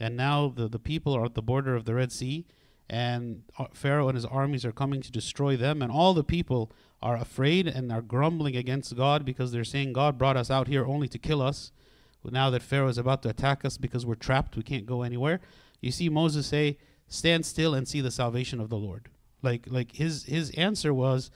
and 0.00 0.16
now 0.16 0.48
the, 0.48 0.68
the 0.68 0.78
people 0.78 1.14
are 1.14 1.24
at 1.24 1.34
the 1.34 1.42
border 1.42 1.74
of 1.74 1.84
the 1.84 1.94
Red 1.94 2.12
Sea, 2.12 2.46
and 2.88 3.42
uh, 3.58 3.66
Pharaoh 3.74 4.08
and 4.08 4.16
his 4.16 4.24
armies 4.24 4.64
are 4.64 4.72
coming 4.72 5.02
to 5.02 5.12
destroy 5.12 5.56
them, 5.56 5.82
and 5.82 5.92
all 5.92 6.14
the 6.14 6.24
people 6.24 6.72
are 7.02 7.16
afraid 7.16 7.66
and 7.66 7.92
are 7.92 8.02
grumbling 8.02 8.56
against 8.56 8.96
God 8.96 9.24
because 9.24 9.52
they're 9.52 9.64
saying, 9.64 9.92
God 9.92 10.18
brought 10.18 10.36
us 10.36 10.50
out 10.50 10.68
here 10.68 10.86
only 10.86 11.08
to 11.08 11.18
kill 11.18 11.42
us. 11.42 11.70
Now 12.24 12.50
that 12.50 12.62
Pharaoh 12.62 12.88
is 12.88 12.98
about 12.98 13.22
to 13.22 13.30
attack 13.30 13.64
us 13.64 13.78
because 13.78 14.04
we're 14.04 14.14
trapped, 14.14 14.56
we 14.56 14.62
can't 14.62 14.84
go 14.84 15.02
anywhere. 15.02 15.40
You 15.80 15.90
see 15.90 16.08
Moses 16.08 16.46
say, 16.46 16.78
Stand 17.06 17.46
still 17.46 17.72
and 17.72 17.88
see 17.88 18.02
the 18.02 18.10
salvation 18.10 18.60
of 18.60 18.68
the 18.68 18.76
Lord. 18.76 19.08
Like 19.42 19.64
like 19.66 19.92
his 19.92 20.24
his 20.24 20.50
answer 20.50 20.92
was, 20.92 21.30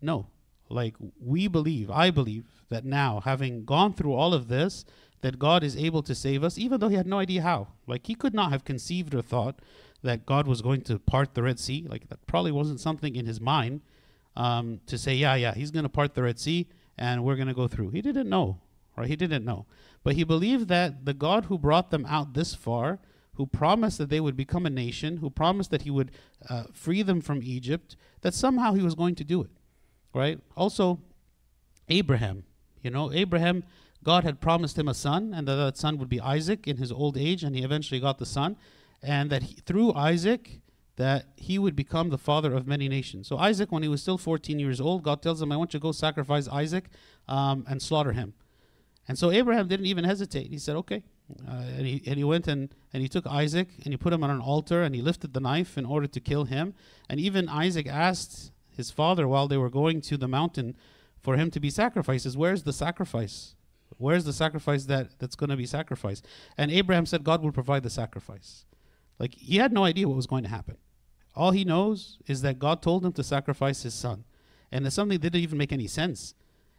No. 0.00 0.28
Like 0.68 0.94
we 1.20 1.48
believe, 1.48 1.90
I 1.90 2.10
believe 2.10 2.44
that 2.68 2.84
now, 2.84 3.20
having 3.24 3.64
gone 3.64 3.92
through 3.92 4.14
all 4.14 4.34
of 4.34 4.48
this, 4.48 4.84
that 5.22 5.38
God 5.38 5.64
is 5.64 5.76
able 5.76 6.02
to 6.02 6.14
save 6.14 6.44
us, 6.44 6.58
even 6.58 6.80
though 6.80 6.88
he 6.88 6.96
had 6.96 7.06
no 7.06 7.18
idea 7.18 7.42
how. 7.42 7.68
Like 7.86 8.06
he 8.06 8.14
could 8.14 8.34
not 8.34 8.52
have 8.52 8.64
conceived 8.64 9.14
or 9.14 9.22
thought 9.22 9.60
that 10.02 10.26
God 10.26 10.46
was 10.46 10.62
going 10.62 10.82
to 10.82 10.98
part 10.98 11.34
the 11.34 11.42
Red 11.42 11.58
Sea. 11.58 11.86
Like 11.88 12.08
that 12.08 12.26
probably 12.26 12.52
wasn't 12.52 12.80
something 12.80 13.16
in 13.16 13.26
his 13.26 13.40
mind 13.40 13.80
um, 14.36 14.80
to 14.86 14.98
say, 14.98 15.14
yeah, 15.14 15.34
yeah, 15.34 15.54
he's 15.54 15.70
going 15.70 15.84
to 15.84 15.88
part 15.88 16.14
the 16.14 16.22
Red 16.22 16.38
Sea 16.38 16.68
and 16.98 17.24
we're 17.24 17.36
going 17.36 17.48
to 17.48 17.54
go 17.54 17.68
through. 17.68 17.90
He 17.90 18.02
didn't 18.02 18.28
know, 18.28 18.60
right? 18.96 19.08
He 19.08 19.16
didn't 19.16 19.44
know. 19.44 19.66
But 20.02 20.14
he 20.14 20.24
believed 20.24 20.68
that 20.68 21.04
the 21.04 21.14
God 21.14 21.46
who 21.46 21.58
brought 21.58 21.90
them 21.90 22.06
out 22.06 22.34
this 22.34 22.54
far, 22.54 23.00
who 23.34 23.46
promised 23.46 23.98
that 23.98 24.08
they 24.08 24.20
would 24.20 24.36
become 24.36 24.64
a 24.64 24.70
nation, 24.70 25.18
who 25.18 25.28
promised 25.28 25.70
that 25.70 25.82
he 25.82 25.90
would 25.90 26.10
uh, 26.48 26.64
free 26.72 27.02
them 27.02 27.20
from 27.20 27.42
Egypt, 27.42 27.96
that 28.20 28.34
somehow 28.34 28.72
he 28.74 28.82
was 28.82 28.94
going 28.94 29.14
to 29.16 29.24
do 29.24 29.42
it, 29.42 29.50
right? 30.14 30.38
Also, 30.56 31.00
Abraham, 31.88 32.44
you 32.82 32.90
know, 32.90 33.12
Abraham, 33.12 33.64
God 34.04 34.24
had 34.24 34.40
promised 34.40 34.78
him 34.78 34.88
a 34.88 34.94
son, 34.94 35.32
and 35.34 35.48
that 35.48 35.56
that 35.56 35.76
son 35.76 35.98
would 35.98 36.08
be 36.08 36.20
Isaac 36.20 36.66
in 36.66 36.76
his 36.76 36.92
old 36.92 37.16
age, 37.16 37.42
and 37.42 37.56
he 37.56 37.62
eventually 37.62 38.00
got 38.00 38.18
the 38.18 38.26
son, 38.26 38.56
and 39.02 39.30
that 39.30 39.42
he, 39.42 39.54
through 39.54 39.94
Isaac, 39.94 40.60
that 40.96 41.26
he 41.36 41.58
would 41.58 41.76
become 41.76 42.10
the 42.10 42.18
father 42.18 42.54
of 42.54 42.66
many 42.66 42.88
nations. 42.88 43.28
So 43.28 43.36
Isaac, 43.36 43.70
when 43.70 43.82
he 43.82 43.88
was 43.88 44.00
still 44.00 44.18
14 44.18 44.58
years 44.58 44.80
old, 44.80 45.02
God 45.02 45.22
tells 45.22 45.42
him, 45.42 45.52
"I 45.52 45.56
want 45.56 45.74
you 45.74 45.80
to 45.80 45.82
go 45.82 45.92
sacrifice 45.92 46.48
Isaac 46.48 46.88
um, 47.28 47.64
and 47.68 47.82
slaughter 47.82 48.12
him." 48.12 48.34
And 49.08 49.18
so 49.18 49.30
Abraham 49.30 49.68
didn't 49.68 49.86
even 49.86 50.04
hesitate. 50.04 50.48
He 50.48 50.58
said, 50.58 50.76
"Okay." 50.76 51.02
Uh, 51.46 51.64
and 51.76 51.86
he 51.86 52.02
and 52.06 52.16
he 52.16 52.24
went 52.24 52.46
and 52.46 52.72
and 52.92 53.02
he 53.02 53.08
took 53.08 53.26
Isaac 53.26 53.68
and 53.84 53.92
he 53.92 53.96
put 53.96 54.12
him 54.12 54.22
on 54.22 54.30
an 54.30 54.40
altar 54.40 54.82
and 54.82 54.94
he 54.94 55.02
lifted 55.02 55.34
the 55.34 55.40
knife 55.40 55.76
in 55.76 55.84
order 55.84 56.06
to 56.06 56.20
kill 56.20 56.44
him. 56.44 56.74
And 57.08 57.18
even 57.18 57.48
Isaac 57.48 57.88
asked 57.88 58.52
his 58.70 58.90
father 58.90 59.26
while 59.26 59.48
they 59.48 59.56
were 59.56 59.70
going 59.70 60.00
to 60.02 60.16
the 60.16 60.28
mountain 60.28 60.76
for 61.26 61.36
him 61.36 61.50
to 61.50 61.58
be 61.58 61.70
sacrificed. 61.70 62.24
is 62.24 62.36
Where's 62.36 62.62
the 62.62 62.72
sacrifice? 62.72 63.56
Where's 63.98 64.24
the 64.24 64.32
sacrifice 64.32 64.84
that, 64.84 65.18
that's 65.18 65.34
going 65.34 65.50
to 65.50 65.56
be 65.56 65.66
sacrificed? 65.66 66.24
And 66.56 66.70
Abraham 66.70 67.04
said, 67.04 67.24
God 67.24 67.42
will 67.42 67.50
provide 67.50 67.82
the 67.82 67.90
sacrifice. 67.90 68.64
Like 69.18 69.34
he 69.34 69.56
had 69.56 69.72
no 69.72 69.82
idea 69.82 70.06
what 70.06 70.14
was 70.14 70.28
going 70.28 70.44
to 70.44 70.48
happen. 70.48 70.76
All 71.34 71.50
he 71.50 71.64
knows 71.64 72.18
is 72.28 72.42
that 72.42 72.60
God 72.60 72.80
told 72.80 73.04
him 73.04 73.12
to 73.14 73.24
sacrifice 73.24 73.82
his 73.82 73.92
son. 73.92 74.22
And 74.70 74.86
it's 74.86 74.94
something 74.94 75.18
that 75.18 75.32
didn't 75.32 75.42
even 75.42 75.58
make 75.58 75.72
any 75.72 75.88
sense. 75.88 76.34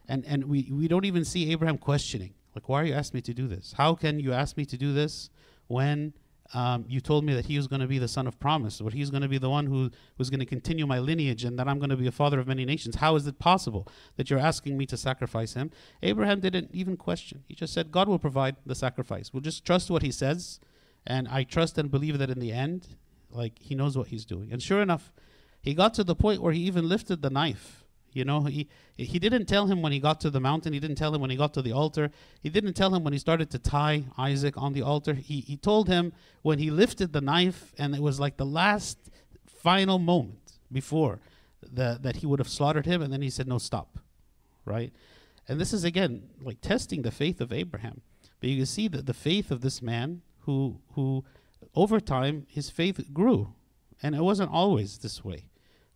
And 0.07 0.23
and 0.25 0.45
we, 0.45 0.69
we 0.71 0.87
don't 0.87 1.03
even 1.03 1.25
see 1.25 1.51
Abraham 1.51 1.77
questioning. 1.77 2.33
Like, 2.55 2.69
why 2.69 2.81
are 2.83 2.85
you 2.85 2.93
asking 2.93 3.17
me 3.17 3.23
to 3.23 3.33
do 3.33 3.47
this? 3.49 3.73
How 3.75 3.95
can 3.95 4.17
you 4.17 4.31
ask 4.31 4.55
me 4.55 4.63
to 4.63 4.77
do 4.77 4.93
this 4.93 5.29
when 5.67 6.13
um, 6.53 6.85
you 6.87 7.01
told 7.01 7.25
me 7.25 7.33
that 7.33 7.45
he 7.45 7.57
was 7.57 7.67
going 7.67 7.81
to 7.81 7.87
be 7.87 7.99
the 7.99 8.07
son 8.07 8.27
of 8.27 8.39
promise, 8.39 8.79
or 8.79 8.89
he's 8.89 9.09
going 9.09 9.21
to 9.21 9.27
be 9.27 9.37
the 9.37 9.49
one 9.49 9.65
who 9.65 9.91
was 10.17 10.29
going 10.29 10.39
to 10.39 10.45
continue 10.45 10.85
my 10.85 10.99
lineage, 10.99 11.43
and 11.43 11.57
that 11.59 11.67
I'm 11.67 11.79
going 11.79 11.89
to 11.89 11.97
be 11.97 12.07
a 12.07 12.11
father 12.11 12.39
of 12.39 12.47
many 12.47 12.65
nations. 12.65 12.95
How 12.95 13.15
is 13.15 13.27
it 13.27 13.39
possible 13.39 13.87
that 14.15 14.29
you're 14.29 14.39
asking 14.39 14.77
me 14.77 14.85
to 14.87 14.97
sacrifice 14.97 15.53
him? 15.53 15.71
Abraham 16.01 16.39
didn't 16.39 16.69
even 16.73 16.97
question. 16.97 17.43
He 17.47 17.55
just 17.55 17.73
said, 17.73 17.91
God 17.91 18.07
will 18.07 18.19
provide 18.19 18.55
the 18.65 18.75
sacrifice. 18.75 19.33
We'll 19.33 19.41
just 19.41 19.65
trust 19.65 19.89
what 19.89 20.01
he 20.01 20.11
says, 20.11 20.59
and 21.05 21.27
I 21.27 21.43
trust 21.43 21.77
and 21.77 21.91
believe 21.91 22.17
that 22.19 22.29
in 22.29 22.39
the 22.39 22.51
end, 22.51 22.95
like 23.29 23.59
he 23.59 23.75
knows 23.75 23.97
what 23.97 24.07
he's 24.07 24.25
doing. 24.25 24.51
And 24.51 24.61
sure 24.61 24.81
enough, 24.81 25.11
he 25.61 25.73
got 25.73 25.93
to 25.95 26.03
the 26.03 26.15
point 26.15 26.41
where 26.41 26.53
he 26.53 26.61
even 26.61 26.87
lifted 26.87 27.21
the 27.21 27.29
knife. 27.29 27.83
You 28.13 28.25
know, 28.25 28.41
he 28.43 28.67
he 28.95 29.19
didn't 29.19 29.45
tell 29.45 29.67
him 29.67 29.81
when 29.81 29.91
he 29.91 29.99
got 29.99 30.19
to 30.21 30.29
the 30.29 30.39
mountain. 30.39 30.73
He 30.73 30.79
didn't 30.79 30.95
tell 30.95 31.13
him 31.13 31.21
when 31.21 31.29
he 31.29 31.35
got 31.35 31.53
to 31.53 31.61
the 31.61 31.71
altar. 31.71 32.09
He 32.41 32.49
didn't 32.49 32.73
tell 32.73 32.93
him 32.93 33.03
when 33.03 33.13
he 33.13 33.19
started 33.19 33.49
to 33.51 33.59
tie 33.59 34.05
Isaac 34.17 34.57
on 34.57 34.73
the 34.73 34.81
altar. 34.81 35.13
He 35.13 35.41
he 35.41 35.57
told 35.57 35.87
him 35.87 36.13
when 36.41 36.59
he 36.59 36.71
lifted 36.71 37.13
the 37.13 37.21
knife, 37.21 37.73
and 37.77 37.93
it 37.93 38.01
was 38.01 38.19
like 38.19 38.37
the 38.37 38.45
last 38.45 38.97
final 39.45 39.99
moment 39.99 40.53
before 40.71 41.19
the, 41.61 41.99
that 42.01 42.17
he 42.17 42.25
would 42.25 42.39
have 42.39 42.49
slaughtered 42.49 42.85
him. 42.85 43.01
And 43.01 43.11
then 43.13 43.21
he 43.21 43.29
said, 43.29 43.47
"No, 43.47 43.57
stop." 43.57 43.99
Right, 44.65 44.91
and 45.47 45.61
this 45.61 45.73
is 45.73 45.83
again 45.83 46.29
like 46.41 46.61
testing 46.61 47.03
the 47.03 47.11
faith 47.11 47.39
of 47.39 47.53
Abraham. 47.53 48.01
But 48.39 48.49
you 48.49 48.57
can 48.57 48.65
see 48.65 48.87
that 48.89 49.05
the 49.05 49.13
faith 49.13 49.51
of 49.51 49.61
this 49.61 49.81
man 49.81 50.21
who 50.45 50.79
who 50.93 51.23
over 51.75 51.99
time, 51.99 52.47
his 52.49 52.69
faith 52.69 53.13
grew. 53.13 53.53
And 54.01 54.15
it 54.15 54.21
wasn't 54.21 54.51
always 54.51 54.99
this 54.99 55.23
way, 55.23 55.45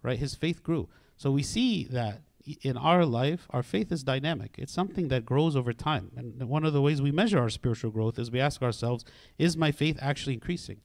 right? 0.02 0.17
His 0.17 0.36
faith 0.36 0.63
grew. 0.63 0.89
So 1.22 1.30
we 1.30 1.44
see 1.44 1.84
that 1.84 2.24
in 2.64 2.76
our 2.76 3.06
life, 3.06 3.46
our 3.52 3.62
faith 3.62 3.92
is 3.92 4.04
dynamic. 4.04 4.56
It's 4.58 4.74
something 4.74 5.10
that 5.10 5.24
grows 5.24 5.56
over 5.56 5.72
time. 5.72 6.10
And 6.18 6.50
one 6.50 6.66
of 6.66 6.74
the 6.74 6.82
ways 6.82 7.00
we 7.00 7.12
measure 7.12 7.38
our 7.38 7.52
spiritual 7.52 7.92
growth 7.92 8.18
is 8.18 8.32
we 8.32 8.40
ask 8.40 8.64
ourselves, 8.64 9.06
is 9.38 9.56
my 9.56 9.72
faith 9.72 10.00
actually 10.02 10.34
increasing? 10.34 10.82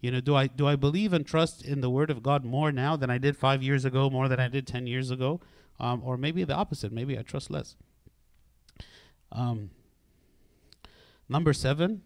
You 0.00 0.12
know, 0.12 0.20
do 0.22 0.34
I 0.34 0.46
do 0.46 0.66
I 0.66 0.76
believe 0.76 1.12
and 1.12 1.26
trust 1.26 1.62
in 1.62 1.82
the 1.82 1.90
word 1.90 2.08
of 2.08 2.22
God 2.22 2.42
more 2.42 2.72
now 2.72 2.96
than 2.96 3.10
I 3.10 3.18
did 3.18 3.36
5 3.36 3.62
years 3.62 3.84
ago, 3.84 4.08
more 4.08 4.28
than 4.28 4.40
I 4.40 4.48
did 4.48 4.66
10 4.66 4.86
years 4.86 5.10
ago? 5.10 5.42
Um, 5.78 6.00
or 6.02 6.16
maybe 6.16 6.42
the 6.44 6.54
opposite, 6.54 6.90
maybe 6.90 7.18
I 7.18 7.20
trust 7.20 7.50
less. 7.50 7.76
Um, 9.30 9.68
number 11.28 11.52
7, 11.52 12.00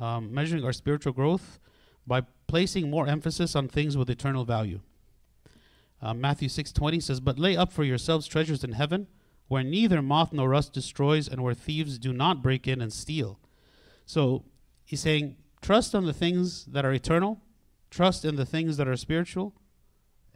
um, 0.00 0.34
measuring 0.34 0.64
our 0.64 0.72
spiritual 0.72 1.12
growth 1.12 1.60
by 2.08 2.22
placing 2.48 2.90
more 2.90 3.06
emphasis 3.06 3.54
on 3.54 3.68
things 3.68 3.96
with 3.96 4.10
eternal 4.10 4.44
value. 4.44 4.80
Uh, 6.04 6.12
Matthew 6.12 6.48
6:20 6.48 7.00
says, 7.00 7.20
"But 7.20 7.38
lay 7.38 7.56
up 7.56 7.72
for 7.72 7.82
yourselves 7.82 8.26
treasures 8.26 8.62
in 8.62 8.72
heaven, 8.72 9.06
where 9.48 9.62
neither 9.62 10.02
moth 10.02 10.32
nor 10.32 10.50
rust 10.50 10.74
destroys, 10.74 11.28
and 11.28 11.42
where 11.42 11.54
thieves 11.54 11.98
do 11.98 12.12
not 12.12 12.42
break 12.42 12.68
in 12.68 12.82
and 12.82 12.92
steal." 12.92 13.40
So 14.04 14.44
he's 14.84 15.00
saying, 15.00 15.36
trust 15.64 15.94
on 15.94 16.04
the 16.04 16.12
things 16.12 16.66
that 16.66 16.84
are 16.84 16.92
eternal, 16.92 17.40
trust 17.90 18.22
in 18.24 18.36
the 18.36 18.44
things 18.44 18.76
that 18.76 18.86
are 18.86 18.96
spiritual, 18.96 19.54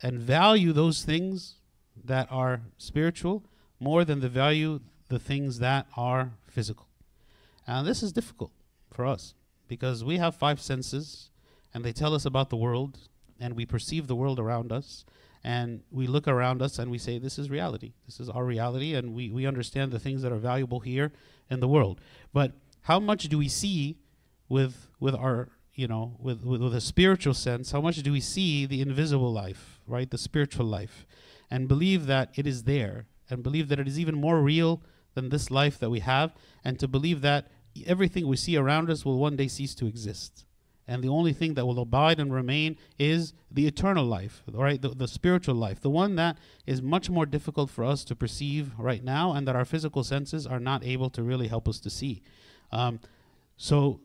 and 0.02 0.18
value 0.18 0.72
those 0.72 1.04
things 1.04 1.57
that 2.02 2.33
are 2.33 2.62
spiritual 2.78 3.44
more 3.78 4.07
than 4.07 4.20
the 4.20 4.28
value 4.28 4.81
the 5.09 5.18
things 5.18 5.59
that 5.59 5.87
are 5.96 6.33
physical. 6.46 6.88
And 7.66 7.87
this 7.87 8.02
is 8.02 8.12
difficult 8.12 8.52
for 8.90 9.04
us 9.04 9.35
because 9.66 10.02
we 10.02 10.16
have 10.16 10.35
five 10.35 10.61
senses 10.61 11.31
and 11.74 11.85
they 11.85 11.92
tell 11.92 12.14
us 12.14 12.24
about 12.24 12.48
the 12.48 12.57
world 12.57 12.98
and 13.38 13.54
we 13.54 13.66
perceive 13.66 14.07
the 14.07 14.16
world 14.16 14.38
around 14.38 14.72
us 14.72 15.04
and 15.48 15.80
we 15.90 16.06
look 16.06 16.28
around 16.28 16.61
us 16.61 16.78
and 16.78 16.90
we 16.90 16.98
say, 16.98 17.18
This 17.18 17.38
is 17.38 17.48
reality. 17.48 17.94
This 18.04 18.20
is 18.20 18.28
our 18.28 18.44
reality, 18.44 18.94
and 18.94 19.14
we, 19.14 19.30
we 19.30 19.46
understand 19.46 19.90
the 19.90 19.98
things 19.98 20.20
that 20.20 20.30
are 20.30 20.37
valuable 20.37 20.80
here 20.80 21.11
in 21.48 21.61
the 21.61 21.66
world. 21.66 22.02
But 22.34 22.52
how 22.82 23.00
much 23.00 23.30
do 23.30 23.38
we 23.38 23.48
see 23.48 23.96
with 24.50 24.88
with 25.00 25.14
our 25.14 25.48
you 25.72 25.88
know 25.88 26.16
with, 26.20 26.44
with, 26.44 26.61
with 26.61 26.74
a 26.74 26.82
spiritual 26.82 27.32
sense 27.32 27.70
how 27.70 27.80
much 27.80 27.96
do 27.96 28.12
we 28.12 28.20
see 28.20 28.66
the 28.66 28.82
invisible 28.82 29.32
life 29.32 29.80
right 29.87 30.11
the 30.11 30.18
spiritual 30.18 30.66
life 30.66 31.06
and 31.50 31.66
believe 31.66 32.06
that 32.06 32.30
it 32.34 32.46
is 32.46 32.64
there 32.64 33.06
and 33.30 33.42
believe 33.42 33.68
that 33.68 33.78
it 33.78 33.88
is 33.88 33.98
even 33.98 34.16
more 34.16 34.40
real 34.40 34.82
than 35.14 35.28
this 35.28 35.50
life 35.50 35.78
that 35.78 35.90
we 35.90 36.00
have 36.00 36.34
and 36.64 36.78
to 36.78 36.88
believe 36.88 37.20
that 37.22 37.48
everything 37.87 38.26
we 38.26 38.37
see 38.37 38.56
around 38.56 38.90
us 38.90 39.04
will 39.04 39.18
one 39.18 39.37
day 39.37 39.48
cease 39.48 39.74
to 39.74 39.87
exist 39.87 40.44
and 40.88 41.05
the 41.05 41.09
only 41.09 41.33
thing 41.33 41.55
that 41.55 41.66
will 41.66 41.79
abide 41.79 42.18
and 42.18 42.33
remain 42.33 42.77
is 42.98 43.33
the 43.51 43.66
eternal 43.66 44.05
life 44.05 44.42
right 44.53 44.83
the, 44.83 44.88
the 44.88 45.07
spiritual 45.07 45.55
life 45.55 45.81
the 45.81 45.90
one 45.90 46.16
that 46.16 46.37
is 46.66 46.83
much 46.83 47.09
more 47.11 47.27
difficult 47.27 47.70
for 47.70 47.85
us 47.85 48.05
to 48.05 48.16
perceive 48.16 48.72
right 48.79 49.05
now 49.05 49.33
and 49.33 49.46
that 49.46 49.55
our 49.55 49.64
physical 49.64 50.03
senses 50.03 50.46
are 50.46 50.61
not 50.61 50.85
able 50.85 51.11
to 51.11 51.22
really 51.22 51.48
help 51.48 51.68
us 51.68 51.79
to 51.79 51.90
see 51.90 52.22
um, 52.72 52.98
so 53.57 54.01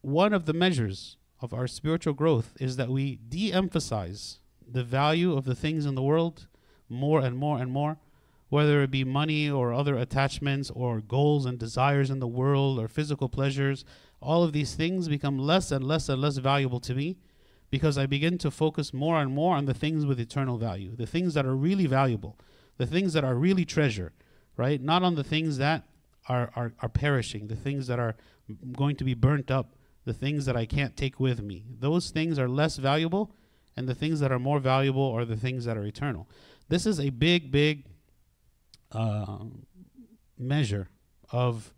one 0.00 0.32
of 0.32 0.46
the 0.46 0.52
measures 0.52 1.16
of 1.40 1.52
our 1.52 1.66
spiritual 1.66 2.14
growth 2.14 2.54
is 2.60 2.76
that 2.76 2.88
we 2.88 3.16
de 3.16 3.52
emphasize 3.52 4.38
the 4.66 4.84
value 4.84 5.36
of 5.36 5.44
the 5.44 5.54
things 5.54 5.86
in 5.86 5.94
the 5.94 6.02
world 6.02 6.46
more 6.88 7.20
and 7.20 7.36
more 7.36 7.58
and 7.58 7.70
more, 7.70 7.98
whether 8.48 8.82
it 8.82 8.90
be 8.90 9.04
money 9.04 9.50
or 9.50 9.72
other 9.72 9.96
attachments 9.96 10.70
or 10.70 11.00
goals 11.00 11.46
and 11.46 11.58
desires 11.58 12.10
in 12.10 12.18
the 12.18 12.26
world 12.26 12.78
or 12.78 12.88
physical 12.88 13.28
pleasures. 13.28 13.84
All 14.24 14.42
of 14.42 14.52
these 14.52 14.74
things 14.74 15.08
become 15.08 15.38
less 15.38 15.70
and 15.70 15.84
less 15.84 16.08
and 16.08 16.20
less 16.20 16.38
valuable 16.38 16.80
to 16.80 16.94
me 16.94 17.16
because 17.70 17.98
I 17.98 18.06
begin 18.06 18.38
to 18.38 18.50
focus 18.50 18.94
more 18.94 19.20
and 19.20 19.32
more 19.32 19.56
on 19.56 19.66
the 19.66 19.74
things 19.74 20.06
with 20.06 20.18
eternal 20.20 20.58
value, 20.58 20.94
the 20.96 21.06
things 21.06 21.34
that 21.34 21.46
are 21.46 21.56
really 21.56 21.86
valuable, 21.86 22.38
the 22.78 22.86
things 22.86 23.12
that 23.12 23.24
are 23.24 23.34
really 23.34 23.64
treasure, 23.64 24.12
right? 24.56 24.80
Not 24.80 25.02
on 25.02 25.14
the 25.14 25.24
things 25.24 25.58
that 25.58 25.84
are, 26.28 26.50
are, 26.56 26.72
are 26.80 26.88
perishing, 26.88 27.48
the 27.48 27.56
things 27.56 27.86
that 27.88 27.98
are 27.98 28.16
going 28.76 28.96
to 28.96 29.04
be 29.04 29.14
burnt 29.14 29.50
up 29.50 29.74
the 30.04 30.12
things 30.12 30.46
that 30.46 30.56
I 30.56 30.66
can't 30.66 30.96
take 30.96 31.18
with 31.18 31.42
me. 31.42 31.64
Those 31.80 32.10
things 32.10 32.38
are 32.38 32.48
less 32.48 32.76
valuable, 32.76 33.34
and 33.76 33.88
the 33.88 33.94
things 33.94 34.20
that 34.20 34.30
are 34.30 34.38
more 34.38 34.60
valuable 34.60 35.10
are 35.12 35.24
the 35.24 35.36
things 35.36 35.64
that 35.64 35.76
are 35.76 35.84
eternal. 35.84 36.28
This 36.68 36.86
is 36.86 37.00
a 37.00 37.10
big, 37.10 37.50
big 37.50 37.86
uh, 38.92 39.38
measure 40.38 40.88
of 41.32 41.72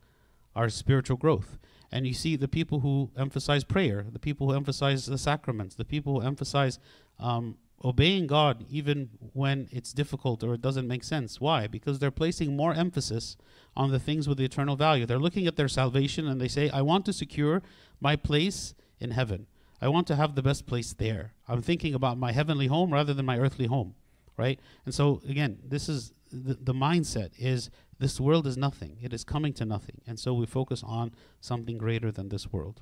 our 0.55 0.69
spiritual 0.69 1.17
growth. 1.17 1.59
And 1.93 2.07
you 2.07 2.15
see 2.15 2.37
the 2.37 2.49
people 2.49 2.81
who 2.81 3.11
emphasize 3.17 3.65
prayer, 3.65 4.07
the 4.11 4.19
people 4.19 4.49
who 4.49 4.57
emphasize 4.57 5.07
the 5.07 5.19
sacraments, 5.19 5.75
the 5.75 5.85
people 5.85 6.21
who 6.21 6.27
emphasize 6.27 6.79
um, 7.19 7.57
obeying 7.85 8.27
God 8.27 8.65
even 8.71 9.11
when 9.33 9.69
it's 9.71 9.93
difficult 9.93 10.43
or 10.43 10.55
it 10.55 10.63
doesn't 10.63 10.89
make 10.89 11.05
sense. 11.05 11.41
Why? 11.41 11.67
Because 11.67 11.99
they're 11.99 12.11
placing 12.11 12.57
more 12.57 12.73
emphasis 12.75 13.37
on 13.77 13.91
the 13.91 13.99
things 13.99 14.29
with 14.29 14.39
the 14.39 14.45
eternal 14.45 14.77
value. 14.77 15.07
They're 15.07 15.19
looking 15.19 15.47
at 15.47 15.57
their 15.57 15.69
salvation 15.69 16.27
and 16.27 16.41
they 16.41 16.49
say, 16.49 16.71
I 16.71 16.83
want 16.83 17.05
to 17.07 17.13
secure 17.13 17.63
my 18.01 18.17
place 18.17 18.75
in 18.99 19.11
heaven. 19.11 19.47
I 19.81 19.89
want 19.89 20.07
to 20.07 20.17
have 20.17 20.35
the 20.35 20.43
best 20.43 20.67
place 20.67 20.95
there. 20.95 21.35
I'm 21.47 21.61
thinking 21.61 21.95
about 21.95 22.19
my 22.19 22.33
heavenly 22.33 22.67
home 22.67 22.93
rather 22.93 23.13
than 23.13 23.27
my 23.27 23.39
earthly 23.39 23.67
home, 23.67 23.95
right? 24.37 24.59
And 24.87 24.95
so 24.95 25.21
again, 25.29 25.59
this 25.63 25.89
is 25.89 26.13
the, 26.33 26.55
the 26.55 26.75
mindset 26.75 27.31
is 27.39 27.71
this 27.99 28.21
world 28.21 28.47
is 28.47 28.57
nothing. 28.57 28.99
It 29.01 29.13
is 29.13 29.25
coming 29.25 29.53
to 29.55 29.65
nothing. 29.65 30.03
And 30.07 30.19
so 30.19 30.35
we 30.35 30.47
focus 30.47 30.83
on 30.85 31.13
something 31.41 31.79
greater 31.79 32.13
than 32.13 32.29
this 32.29 32.53
world. 32.53 32.81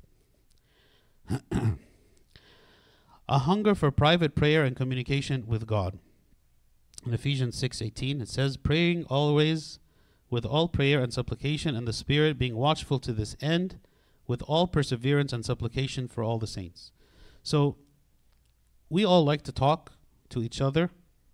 a 3.27 3.39
hunger 3.39 3.73
for 3.73 3.91
private 3.91 4.35
prayer 4.35 4.63
and 4.63 4.75
communication 4.75 5.45
with 5.47 5.65
God. 5.65 5.99
In 7.05 7.13
Ephesians 7.13 7.61
6:18 7.61 8.21
it 8.21 8.29
says 8.29 8.57
praying 8.57 9.05
always 9.05 9.79
with 10.29 10.45
all 10.45 10.67
prayer 10.67 11.01
and 11.01 11.13
supplication 11.13 11.75
and 11.75 11.87
the 11.87 11.93
spirit 11.93 12.37
being 12.37 12.55
watchful 12.55 12.99
to 12.99 13.13
this 13.13 13.35
end 13.41 13.79
with 14.27 14.41
all 14.43 14.67
perseverance 14.67 15.31
and 15.31 15.45
supplication 15.45 16.07
for 16.07 16.23
all 16.23 16.39
the 16.39 16.47
saints. 16.47 16.91
So 17.43 17.77
we 18.89 19.05
all 19.05 19.23
like 19.23 19.43
to 19.43 19.51
talk 19.51 19.93
to 20.29 20.41
each 20.41 20.61
other, 20.61 20.89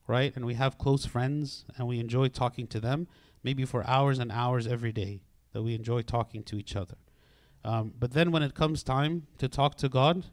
right? 0.07 0.35
And 0.35 0.45
we 0.45 0.55
have 0.55 0.77
close 0.77 1.05
friends 1.05 1.65
and 1.77 1.87
we 1.87 1.99
enjoy 1.99 2.27
talking 2.27 2.67
to 2.67 2.79
them, 2.79 3.07
maybe 3.43 3.65
for 3.65 3.85
hours 3.87 4.19
and 4.19 4.31
hours 4.31 4.67
every 4.67 4.91
day 4.91 5.21
that 5.53 5.61
we 5.63 5.75
enjoy 5.75 6.01
talking 6.01 6.43
to 6.43 6.57
each 6.57 6.75
other. 6.75 6.95
Um, 7.63 7.93
but 7.97 8.11
then 8.11 8.31
when 8.31 8.43
it 8.43 8.55
comes 8.55 8.83
time 8.83 9.27
to 9.37 9.47
talk 9.47 9.75
to 9.75 9.89
God, 9.89 10.25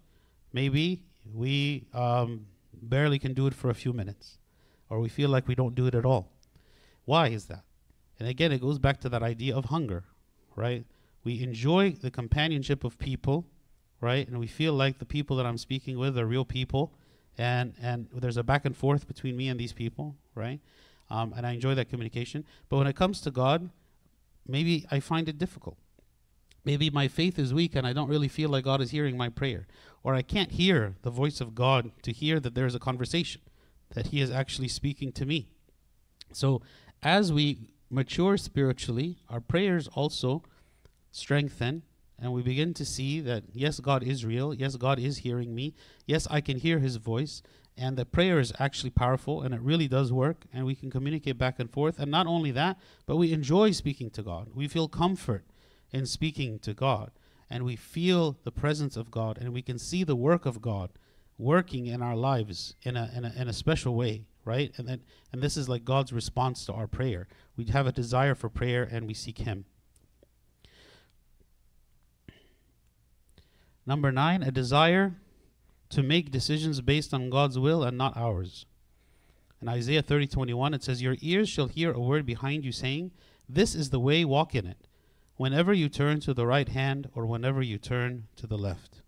maybe 0.53 1.03
we 1.33 1.87
um, 1.93 2.47
barely 2.73 3.19
can 3.19 3.35
do 3.35 3.47
it 3.47 3.55
for 3.55 3.71
a 3.71 3.75
few 3.75 3.93
minutes, 3.93 4.39
or 4.89 5.01
we 5.01 5.09
feel 5.09 5.29
like 5.29 5.47
we 5.47 5.55
don't 5.55 5.75
do 5.75 5.87
it 5.87 5.95
at 5.95 6.07
all. 6.07 6.33
Why 7.05 7.29
is 7.29 7.47
that? 7.47 7.65
And 8.19 8.29
again, 8.29 8.53
it 8.53 8.61
goes 8.61 8.79
back 8.79 9.01
to 9.01 9.09
that 9.11 9.23
idea 9.23 9.55
of 9.55 9.67
hunger, 9.67 10.05
right? 10.57 10.85
we 11.29 11.43
enjoy 11.43 11.93
the 11.93 12.11
companionship 12.11 12.85
of 12.85 12.99
people, 12.99 13.47
right? 14.01 14.27
And 14.27 14.39
we 14.39 14.47
feel 14.47 14.73
like 14.73 14.99
the 14.99 15.05
people 15.05 15.37
that 15.37 15.47
I'm 15.47 15.59
speaking 15.59 15.99
with 15.99 16.17
are 16.19 16.27
real 16.27 16.45
people, 16.45 16.95
and 17.37 17.75
and 17.83 18.09
there's 18.13 18.37
a 18.37 18.43
back 18.43 18.65
and 18.65 18.77
forth 18.77 19.07
between 19.07 19.37
me 19.37 19.49
and 19.49 19.59
these 19.61 19.75
people, 19.75 20.17
right? 20.35 20.61
Um, 21.11 21.33
and 21.37 21.47
I 21.47 21.53
enjoy 21.53 21.75
that 21.75 21.89
communication. 21.89 22.45
But 22.69 22.79
when 22.79 22.87
it 22.87 22.97
comes 22.97 23.21
to 23.23 23.31
God, 23.31 23.71
maybe 24.47 24.87
I 24.91 25.01
find 25.01 25.29
it 25.29 25.39
difficult. 25.39 25.79
Maybe 26.65 26.91
my 26.91 27.09
faith 27.09 27.39
is 27.39 27.55
weak 27.55 27.75
and 27.75 27.87
I 27.87 27.93
don't 27.93 28.09
really 28.09 28.29
feel 28.29 28.51
like 28.51 28.65
God 28.65 28.81
is 28.81 28.91
hearing 28.91 29.17
my 29.17 29.29
prayer. 29.29 29.67
Or 30.03 30.15
I 30.15 30.23
can't 30.23 30.53
hear 30.53 30.97
the 31.03 31.11
voice 31.11 31.41
of 31.41 31.55
God 31.55 31.93
to 32.03 32.13
hear 32.13 32.41
that 32.41 32.55
there's 32.55 32.75
a 32.75 32.79
conversation, 32.79 33.41
that 33.95 34.09
He 34.09 34.21
is 34.21 34.31
actually 34.31 34.69
speaking 34.69 35.13
to 35.13 35.25
me. 35.25 35.49
So 36.33 36.61
as 37.03 37.33
we 37.33 37.71
mature 37.91 38.37
spiritually, 38.37 39.19
our 39.31 39.41
prayers 39.41 39.89
also 39.89 40.43
strengthen 41.11 41.83
and 42.19 42.33
we 42.33 42.43
begin 42.43 42.75
to 42.75 42.85
see 42.85 43.21
that 43.21 43.45
yes 43.53 43.81
god 43.81 44.03
is 44.03 44.25
real 44.25 44.53
yes 44.53 44.77
god 44.77 44.99
is 44.99 45.19
hearing 45.19 45.55
me 45.55 45.75
yes 46.07 46.27
i 46.31 46.41
can 46.41 46.59
hear 46.59 46.79
his 46.79 46.97
voice 46.97 47.43
and 47.79 47.97
that 47.97 48.13
prayer 48.13 48.39
is 48.39 48.53
actually 48.59 48.91
powerful 48.91 49.43
and 49.43 49.55
it 49.55 49.61
really 49.61 49.89
does 49.89 50.13
work 50.13 50.45
and 50.53 50.67
we 50.67 50.75
can 50.75 50.91
communicate 50.91 51.39
back 51.39 51.59
and 51.59 51.71
forth. 51.71 51.99
And 51.99 52.11
not 52.11 52.27
only 52.27 52.51
that 52.53 52.79
but 53.07 53.17
we 53.17 53.33
enjoy 53.33 53.71
speaking 53.71 54.11
to 54.11 54.23
god. 54.23 54.49
We 54.55 54.69
feel 54.69 54.89
comfort 54.89 55.45
in 55.93 56.07
speaking 56.07 56.59
to 56.61 56.75
god 56.75 57.13
and 57.49 57.65
we 57.65 57.77
feel 57.77 58.39
the 58.45 58.53
presence 58.53 58.97
of 58.97 59.11
god 59.11 59.39
and 59.39 59.53
we 59.53 59.63
can 59.63 59.79
see 59.79 60.05
the 60.05 60.17
work 60.17 60.45
of 60.45 60.61
god 60.61 60.91
working 61.39 61.87
in 61.87 62.03
our 62.03 62.17
lives 62.17 62.75
in 62.83 62.97
a, 62.97 63.11
in 63.17 63.25
a, 63.25 63.33
in 63.37 63.49
a 63.49 63.53
special 63.53 63.95
way 63.95 64.25
right? 64.49 64.73
And 64.79 64.89
then 64.89 65.03
and 65.31 65.43
this 65.43 65.59
is 65.59 65.69
like 65.69 65.85
god's 65.85 66.13
response 66.13 66.65
to 66.67 66.73
our 66.73 66.87
prayer. 66.87 67.29
We 67.57 67.67
have 67.67 67.87
a 67.87 67.93
desire 67.93 68.35
for 68.35 68.49
prayer 68.49 68.89
and 68.91 69.07
we 69.07 69.13
seek 69.13 69.39
him. 69.39 69.67
Number 73.87 74.11
nine, 74.11 74.43
a 74.43 74.51
desire 74.51 75.15
to 75.91 76.03
make 76.03 76.31
decisions 76.31 76.81
based 76.81 77.15
on 77.15 77.31
God's 77.31 77.59
will 77.59 77.83
and 77.83 77.97
not 77.97 78.17
ours. 78.17 78.67
In 79.61 79.69
Isaiah 79.69 80.03
30 80.03 80.27
21, 80.29 80.75
it 80.75 80.83
says, 80.83 81.03
Your 81.03 81.17
ears 81.21 81.49
shall 81.49 81.67
hear 81.67 81.93
a 81.93 82.01
word 82.01 82.25
behind 82.25 82.65
you 82.65 82.73
saying, 82.73 83.11
This 83.49 83.75
is 83.75 83.91
the 83.91 84.01
way, 84.01 84.25
walk 84.25 84.55
in 84.55 84.67
it, 84.67 84.87
whenever 85.37 85.73
you 85.73 85.89
turn 85.89 86.21
to 86.21 86.35
the 86.35 86.47
right 86.47 86.69
hand 86.69 87.09
or 87.15 87.27
whenever 87.27 87.63
you 87.63 87.79
turn 87.79 88.29
to 88.37 88.47
the 88.47 88.59
left. 88.59 89.03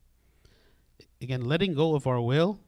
Again, 1.22 1.44
letting 1.44 1.74
go 1.74 1.94
of 1.94 2.06
our 2.06 2.20
will, 2.20 2.60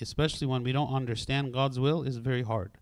especially 0.00 0.46
when 0.46 0.62
we 0.62 0.72
don't 0.72 0.94
understand 0.94 1.52
God's 1.52 1.78
will, 1.78 2.02
is 2.02 2.16
very 2.16 2.42
hard 2.42 2.72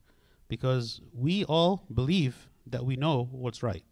because 0.47 1.01
we 1.15 1.45
all 1.45 1.87
believe 1.93 2.49
that 2.67 2.85
we 2.85 2.97
know 2.97 3.29
what's 3.33 3.63
right. 3.63 3.85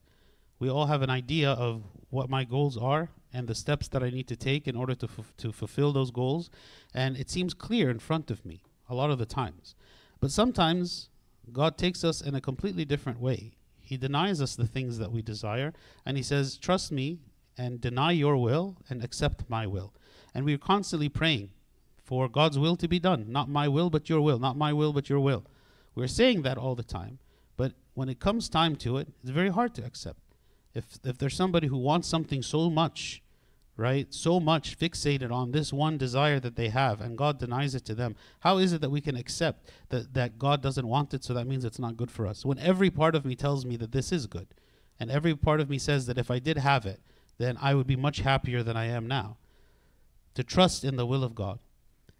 We 0.58 0.68
all 0.68 0.86
have 0.86 1.02
an 1.02 1.10
idea 1.10 1.50
of 1.50 1.82
what 2.10 2.28
my 2.28 2.44
goals 2.44 2.76
are 2.76 3.10
and 3.38 3.46
the 3.46 3.54
steps 3.54 3.86
that 3.88 4.02
I 4.02 4.10
need 4.10 4.26
to 4.26 4.36
take 4.36 4.66
in 4.66 4.74
order 4.74 4.96
to, 4.96 5.06
f- 5.06 5.32
to 5.36 5.52
fulfill 5.52 5.92
those 5.92 6.10
goals. 6.10 6.50
And 6.92 7.16
it 7.16 7.30
seems 7.30 7.54
clear 7.54 7.88
in 7.88 8.00
front 8.00 8.32
of 8.32 8.44
me 8.44 8.64
a 8.88 8.96
lot 8.96 9.10
of 9.10 9.18
the 9.18 9.26
times. 9.26 9.76
But 10.18 10.32
sometimes 10.32 11.08
God 11.52 11.78
takes 11.78 12.02
us 12.02 12.20
in 12.20 12.34
a 12.34 12.40
completely 12.40 12.84
different 12.84 13.20
way. 13.20 13.52
He 13.80 13.96
denies 13.96 14.42
us 14.42 14.56
the 14.56 14.66
things 14.66 14.98
that 14.98 15.12
we 15.12 15.22
desire, 15.22 15.72
and 16.04 16.16
He 16.16 16.22
says, 16.22 16.58
Trust 16.58 16.90
me 16.90 17.20
and 17.56 17.80
deny 17.80 18.10
your 18.10 18.36
will 18.36 18.76
and 18.90 19.04
accept 19.04 19.48
my 19.48 19.66
will. 19.68 19.94
And 20.34 20.44
we're 20.44 20.58
constantly 20.58 21.08
praying 21.08 21.50
for 22.02 22.28
God's 22.28 22.58
will 22.58 22.76
to 22.76 22.88
be 22.88 22.98
done. 22.98 23.26
Not 23.28 23.48
my 23.48 23.68
will, 23.68 23.88
but 23.88 24.08
your 24.08 24.20
will. 24.20 24.40
Not 24.40 24.56
my 24.56 24.72
will, 24.72 24.92
but 24.92 25.08
your 25.08 25.20
will. 25.20 25.44
We're 25.94 26.08
saying 26.08 26.42
that 26.42 26.58
all 26.58 26.74
the 26.74 26.82
time. 26.82 27.20
But 27.56 27.74
when 27.94 28.08
it 28.08 28.18
comes 28.18 28.48
time 28.48 28.74
to 28.76 28.96
it, 28.96 29.08
it's 29.22 29.30
very 29.30 29.50
hard 29.50 29.74
to 29.76 29.84
accept 29.84 30.20
if 30.74 30.98
if 31.04 31.18
there's 31.18 31.36
somebody 31.36 31.66
who 31.66 31.78
wants 31.78 32.08
something 32.08 32.42
so 32.42 32.70
much 32.70 33.22
right? 33.78 34.12
So 34.12 34.40
much 34.40 34.76
fixated 34.76 35.30
on 35.30 35.52
this 35.52 35.72
one 35.72 35.96
desire 35.96 36.40
that 36.40 36.56
they 36.56 36.68
have 36.68 37.00
and 37.00 37.16
god 37.16 37.38
denies 37.38 37.76
it 37.76 37.84
to 37.86 37.94
them. 37.94 38.16
How 38.40 38.58
is 38.58 38.72
it 38.72 38.80
that 38.82 38.90
we 38.90 39.00
can 39.00 39.16
accept 39.16 39.70
that 39.88 40.12
that 40.12 40.38
god 40.38 40.60
doesn't 40.60 40.86
want 40.86 41.14
it 41.14 41.24
so 41.24 41.32
that 41.32 41.46
means 41.46 41.64
it's 41.64 41.78
not 41.78 41.96
good 41.96 42.10
for 42.10 42.26
us? 42.26 42.44
When 42.44 42.58
every 42.58 42.90
part 42.90 43.14
of 43.14 43.24
me 43.24 43.36
tells 43.36 43.64
me 43.64 43.76
that 43.76 43.92
this 43.92 44.12
is 44.12 44.26
good 44.26 44.48
and 44.98 45.10
every 45.10 45.34
part 45.34 45.60
of 45.60 45.70
me 45.70 45.78
says 45.78 46.06
that 46.06 46.18
if 46.18 46.28
i 46.30 46.40
did 46.40 46.58
have 46.58 46.84
it 46.84 47.00
then 47.38 47.56
i 47.62 47.72
would 47.72 47.86
be 47.86 47.96
much 47.96 48.18
happier 48.18 48.64
than 48.64 48.76
i 48.76 48.86
am 48.86 49.06
now. 49.06 49.38
To 50.34 50.42
trust 50.42 50.84
in 50.84 50.96
the 50.96 51.06
will 51.06 51.22
of 51.22 51.36
god. 51.36 51.60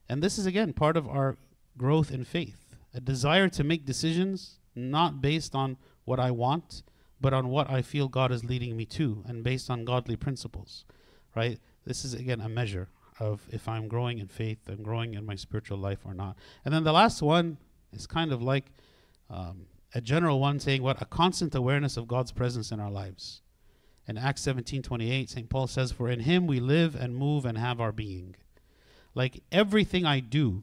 And 0.09 0.23
this 0.23 0.39
is 0.39 0.47
again 0.47 0.73
part 0.73 0.97
of 0.97 1.09
our 1.09 1.37
growth 1.77 2.13
in 2.13 2.25
faith. 2.25 2.77
A 2.95 3.01
desire 3.01 3.49
to 3.49 3.65
make 3.65 3.85
decisions 3.85 4.61
not 4.77 5.21
based 5.21 5.57
on 5.57 5.77
what 6.05 6.21
I 6.21 6.31
want, 6.31 6.83
but 7.21 7.35
on 7.35 7.49
what 7.49 7.69
I 7.69 7.83
feel 7.83 8.09
God 8.09 8.31
is 8.31 8.45
leading 8.45 8.77
me 8.77 8.87
to 8.87 9.25
and 9.27 9.43
based 9.43 9.69
on 9.71 9.85
godly 9.85 10.17
principles, 10.17 10.85
right? 11.35 11.59
This 11.85 12.05
is 12.05 12.15
again 12.15 12.41
a 12.41 12.49
measure 12.49 12.89
of 13.21 13.41
if 13.51 13.69
I'm 13.69 13.89
growing 13.89 14.19
in 14.19 14.29
faith 14.29 14.69
and 14.69 14.85
growing 14.85 15.15
in 15.15 15.27
my 15.27 15.35
spiritual 15.35 15.79
life 15.79 16.01
or 16.05 16.15
not. 16.15 16.37
And 16.65 16.73
then 16.73 16.85
the 16.85 16.93
last 16.93 17.21
one 17.23 17.59
is 17.93 18.07
kind 18.07 18.33
of 18.33 18.43
like 18.43 18.67
um, 19.31 19.67
a 19.95 20.01
general 20.01 20.41
one 20.41 20.61
saying 20.61 20.83
what 20.83 21.03
a 21.03 21.07
constant 21.07 21.55
awareness 21.55 21.97
of 21.97 22.09
God's 22.09 22.33
presence 22.33 22.71
in 22.71 22.81
our 22.81 22.91
lives. 22.91 23.43
In 24.07 24.17
Acts 24.17 24.43
17:28, 24.43 25.29
St. 25.29 25.49
Paul 25.51 25.67
says, 25.67 25.93
"For 25.93 26.09
in 26.09 26.21
him 26.21 26.47
we 26.47 26.61
live 26.61 26.95
and 26.95 27.17
move 27.17 27.45
and 27.45 27.59
have 27.59 27.81
our 27.81 27.93
being." 27.93 28.37
Like 29.15 29.43
everything 29.53 30.07
I 30.07 30.21
do 30.21 30.63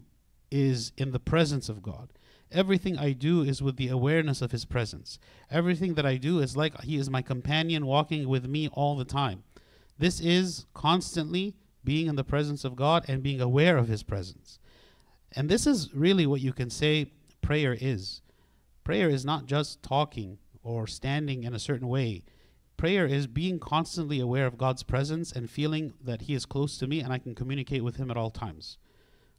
is 0.49 0.91
in 0.97 1.11
the 1.11 1.19
presence 1.19 1.69
of 1.69 1.83
God. 1.83 2.09
Everything 2.51 2.97
I 2.97 3.11
do 3.11 3.41
is 3.41 3.61
with 3.61 3.75
the 3.75 3.89
awareness 3.89 4.41
of 4.41 4.51
his 4.51 4.65
presence. 4.65 5.19
Everything 5.51 5.95
that 5.95 6.05
I 6.05 6.17
do 6.17 6.39
is 6.39 6.55
like 6.55 6.79
he 6.81 6.95
is 6.95 7.09
my 7.09 7.21
companion 7.21 7.85
walking 7.85 8.27
with 8.27 8.47
me 8.47 8.67
all 8.69 8.95
the 8.95 9.05
time. 9.05 9.43
This 9.97 10.19
is 10.19 10.65
constantly 10.73 11.55
being 11.83 12.07
in 12.07 12.15
the 12.15 12.23
presence 12.23 12.65
of 12.65 12.75
God 12.75 13.05
and 13.07 13.23
being 13.23 13.39
aware 13.39 13.77
of 13.77 13.87
his 13.87 14.03
presence. 14.03 14.59
And 15.33 15.49
this 15.49 15.67
is 15.67 15.93
really 15.93 16.25
what 16.25 16.41
you 16.41 16.53
can 16.53 16.69
say 16.69 17.11
prayer 17.41 17.77
is. 17.79 18.21
Prayer 18.83 19.09
is 19.09 19.23
not 19.25 19.45
just 19.45 19.81
talking 19.83 20.37
or 20.63 20.87
standing 20.87 21.43
in 21.43 21.53
a 21.53 21.59
certain 21.59 21.87
way. 21.87 22.23
Prayer 22.77 23.05
is 23.05 23.27
being 23.27 23.59
constantly 23.59 24.19
aware 24.19 24.45
of 24.45 24.57
God's 24.57 24.83
presence 24.83 25.31
and 25.31 25.49
feeling 25.49 25.93
that 26.03 26.23
He 26.23 26.33
is 26.33 26.45
close 26.45 26.77
to 26.77 26.87
me 26.87 26.99
and 26.99 27.13
I 27.13 27.19
can 27.19 27.35
communicate 27.35 27.83
with 27.83 27.95
Him 27.95 28.11
at 28.11 28.17
all 28.17 28.31
times. 28.31 28.77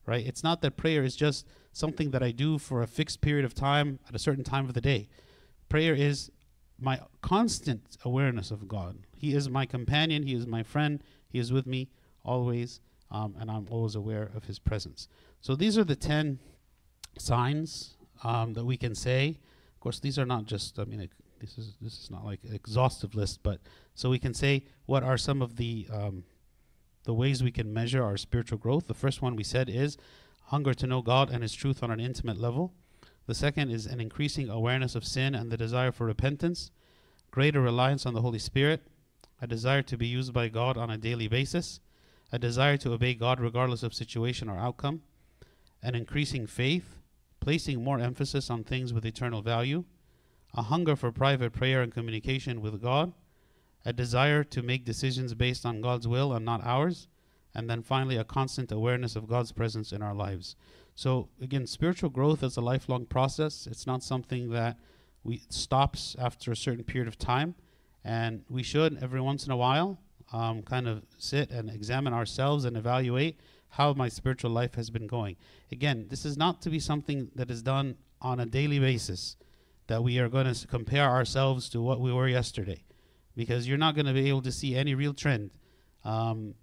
Right? 0.06 0.24
It's 0.24 0.44
not 0.44 0.62
that 0.62 0.76
prayer 0.76 1.02
is 1.02 1.16
just 1.16 1.46
something 1.72 2.12
that 2.12 2.22
I 2.22 2.30
do 2.30 2.58
for 2.58 2.80
a 2.80 2.86
fixed 2.86 3.20
period 3.20 3.44
of 3.44 3.54
time 3.54 3.98
at 4.08 4.14
a 4.14 4.20
certain 4.20 4.44
time 4.44 4.66
of 4.66 4.74
the 4.74 4.80
day. 4.80 5.08
Prayer 5.68 5.94
is 5.94 6.30
my 6.78 7.00
constant 7.22 7.96
awareness 8.04 8.50
of 8.50 8.68
God. 8.68 8.98
He 9.16 9.34
is 9.34 9.48
my 9.48 9.66
companion, 9.66 10.22
He 10.22 10.34
is 10.34 10.46
my 10.46 10.62
friend, 10.62 11.02
He 11.28 11.38
is 11.38 11.52
with 11.52 11.66
me 11.66 11.88
always, 12.24 12.80
um, 13.10 13.34
and 13.38 13.50
I'm 13.50 13.66
always 13.70 13.94
aware 13.94 14.30
of 14.34 14.44
His 14.44 14.58
presence. 14.58 15.08
So 15.40 15.54
these 15.54 15.78
are 15.78 15.84
the 15.84 15.96
10 15.96 16.38
signs 17.18 17.96
um, 18.24 18.54
that 18.54 18.64
we 18.64 18.76
can 18.76 18.94
say. 18.94 19.38
Of 19.74 19.80
course, 19.80 20.00
these 20.00 20.18
are 20.18 20.26
not 20.26 20.46
just. 20.46 20.78
I 20.78 20.84
mean, 20.84 21.00
it, 21.00 21.10
this 21.40 21.58
is 21.58 21.74
this 21.80 21.98
is 21.98 22.10
not 22.10 22.24
like 22.24 22.40
an 22.44 22.54
exhaustive 22.54 23.14
list, 23.14 23.42
but 23.42 23.60
so 23.94 24.10
we 24.10 24.18
can 24.18 24.34
say 24.34 24.64
what 24.86 25.02
are 25.02 25.18
some 25.18 25.42
of 25.42 25.56
the 25.56 25.86
um, 25.92 26.24
the 27.04 27.14
ways 27.14 27.42
we 27.42 27.52
can 27.52 27.72
measure 27.72 28.02
our 28.02 28.16
spiritual 28.16 28.58
growth. 28.58 28.86
The 28.86 28.94
first 28.94 29.22
one 29.22 29.36
we 29.36 29.44
said 29.44 29.68
is 29.68 29.96
hunger 30.46 30.74
to 30.74 30.86
know 30.86 31.02
God 31.02 31.30
and 31.30 31.42
His 31.42 31.54
truth 31.54 31.82
on 31.82 31.90
an 31.90 32.00
intimate 32.00 32.38
level. 32.38 32.72
The 33.26 33.34
second 33.34 33.70
is 33.70 33.86
an 33.86 34.00
increasing 34.00 34.48
awareness 34.48 34.94
of 34.94 35.04
sin 35.04 35.34
and 35.34 35.50
the 35.50 35.56
desire 35.56 35.92
for 35.92 36.06
repentance, 36.06 36.70
greater 37.30 37.60
reliance 37.60 38.06
on 38.06 38.14
the 38.14 38.22
Holy 38.22 38.38
Spirit, 38.38 38.86
a 39.42 39.46
desire 39.46 39.82
to 39.82 39.96
be 39.96 40.06
used 40.06 40.32
by 40.32 40.48
God 40.48 40.76
on 40.76 40.90
a 40.90 40.96
daily 40.96 41.28
basis, 41.28 41.80
a 42.32 42.38
desire 42.38 42.76
to 42.78 42.92
obey 42.92 43.14
God 43.14 43.40
regardless 43.40 43.82
of 43.82 43.94
situation 43.94 44.48
or 44.48 44.58
outcome, 44.58 45.02
an 45.82 45.94
increasing 45.94 46.46
faith, 46.46 46.96
placing 47.40 47.82
more 47.82 47.98
emphasis 47.98 48.48
on 48.48 48.64
things 48.64 48.92
with 48.92 49.04
eternal 49.04 49.42
value, 49.42 49.84
a 50.54 50.62
hunger 50.62 50.96
for 50.96 51.12
private 51.12 51.52
prayer 51.52 51.82
and 51.82 51.92
communication 51.92 52.60
with 52.60 52.80
God, 52.80 53.12
a 53.84 53.92
desire 53.92 54.42
to 54.42 54.62
make 54.62 54.84
decisions 54.84 55.34
based 55.34 55.66
on 55.66 55.80
God's 55.80 56.08
will 56.08 56.32
and 56.32 56.44
not 56.44 56.64
ours, 56.64 57.08
and 57.54 57.68
then 57.68 57.82
finally 57.82 58.16
a 58.16 58.24
constant 58.24 58.72
awareness 58.72 59.16
of 59.16 59.28
God's 59.28 59.52
presence 59.52 59.92
in 59.92 60.02
our 60.02 60.14
lives. 60.14 60.56
So 60.96 61.28
again, 61.42 61.66
spiritual 61.66 62.08
growth 62.08 62.42
is 62.42 62.56
a 62.56 62.62
lifelong 62.62 63.04
process. 63.04 63.68
It's 63.70 63.86
not 63.86 64.02
something 64.02 64.50
that 64.50 64.78
we 65.22 65.42
stops 65.50 66.16
after 66.18 66.50
a 66.50 66.56
certain 66.56 66.84
period 66.84 67.06
of 67.06 67.18
time, 67.18 67.54
and 68.02 68.44
we 68.48 68.62
should 68.62 68.98
every 69.02 69.20
once 69.20 69.44
in 69.44 69.52
a 69.52 69.56
while 69.56 69.98
um, 70.32 70.62
kind 70.62 70.88
of 70.88 71.02
sit 71.18 71.50
and 71.50 71.68
examine 71.68 72.14
ourselves 72.14 72.64
and 72.64 72.76
evaluate 72.78 73.38
how 73.68 73.92
my 73.92 74.08
spiritual 74.08 74.50
life 74.50 74.74
has 74.76 74.88
been 74.88 75.06
going. 75.06 75.36
Again, 75.70 76.06
this 76.08 76.24
is 76.24 76.38
not 76.38 76.62
to 76.62 76.70
be 76.70 76.80
something 76.80 77.30
that 77.34 77.50
is 77.50 77.62
done 77.62 77.96
on 78.22 78.40
a 78.40 78.46
daily 78.46 78.78
basis, 78.78 79.36
that 79.88 80.02
we 80.02 80.18
are 80.18 80.30
going 80.30 80.52
to 80.52 80.66
compare 80.66 81.10
ourselves 81.10 81.68
to 81.68 81.82
what 81.82 82.00
we 82.00 82.10
were 82.10 82.28
yesterday, 82.28 82.84
because 83.36 83.68
you're 83.68 83.76
not 83.76 83.94
going 83.94 84.06
to 84.06 84.14
be 84.14 84.30
able 84.30 84.42
to 84.42 84.52
see 84.52 84.74
any 84.74 84.94
real 84.94 85.12
trend 85.12 85.50
um, 86.04 86.54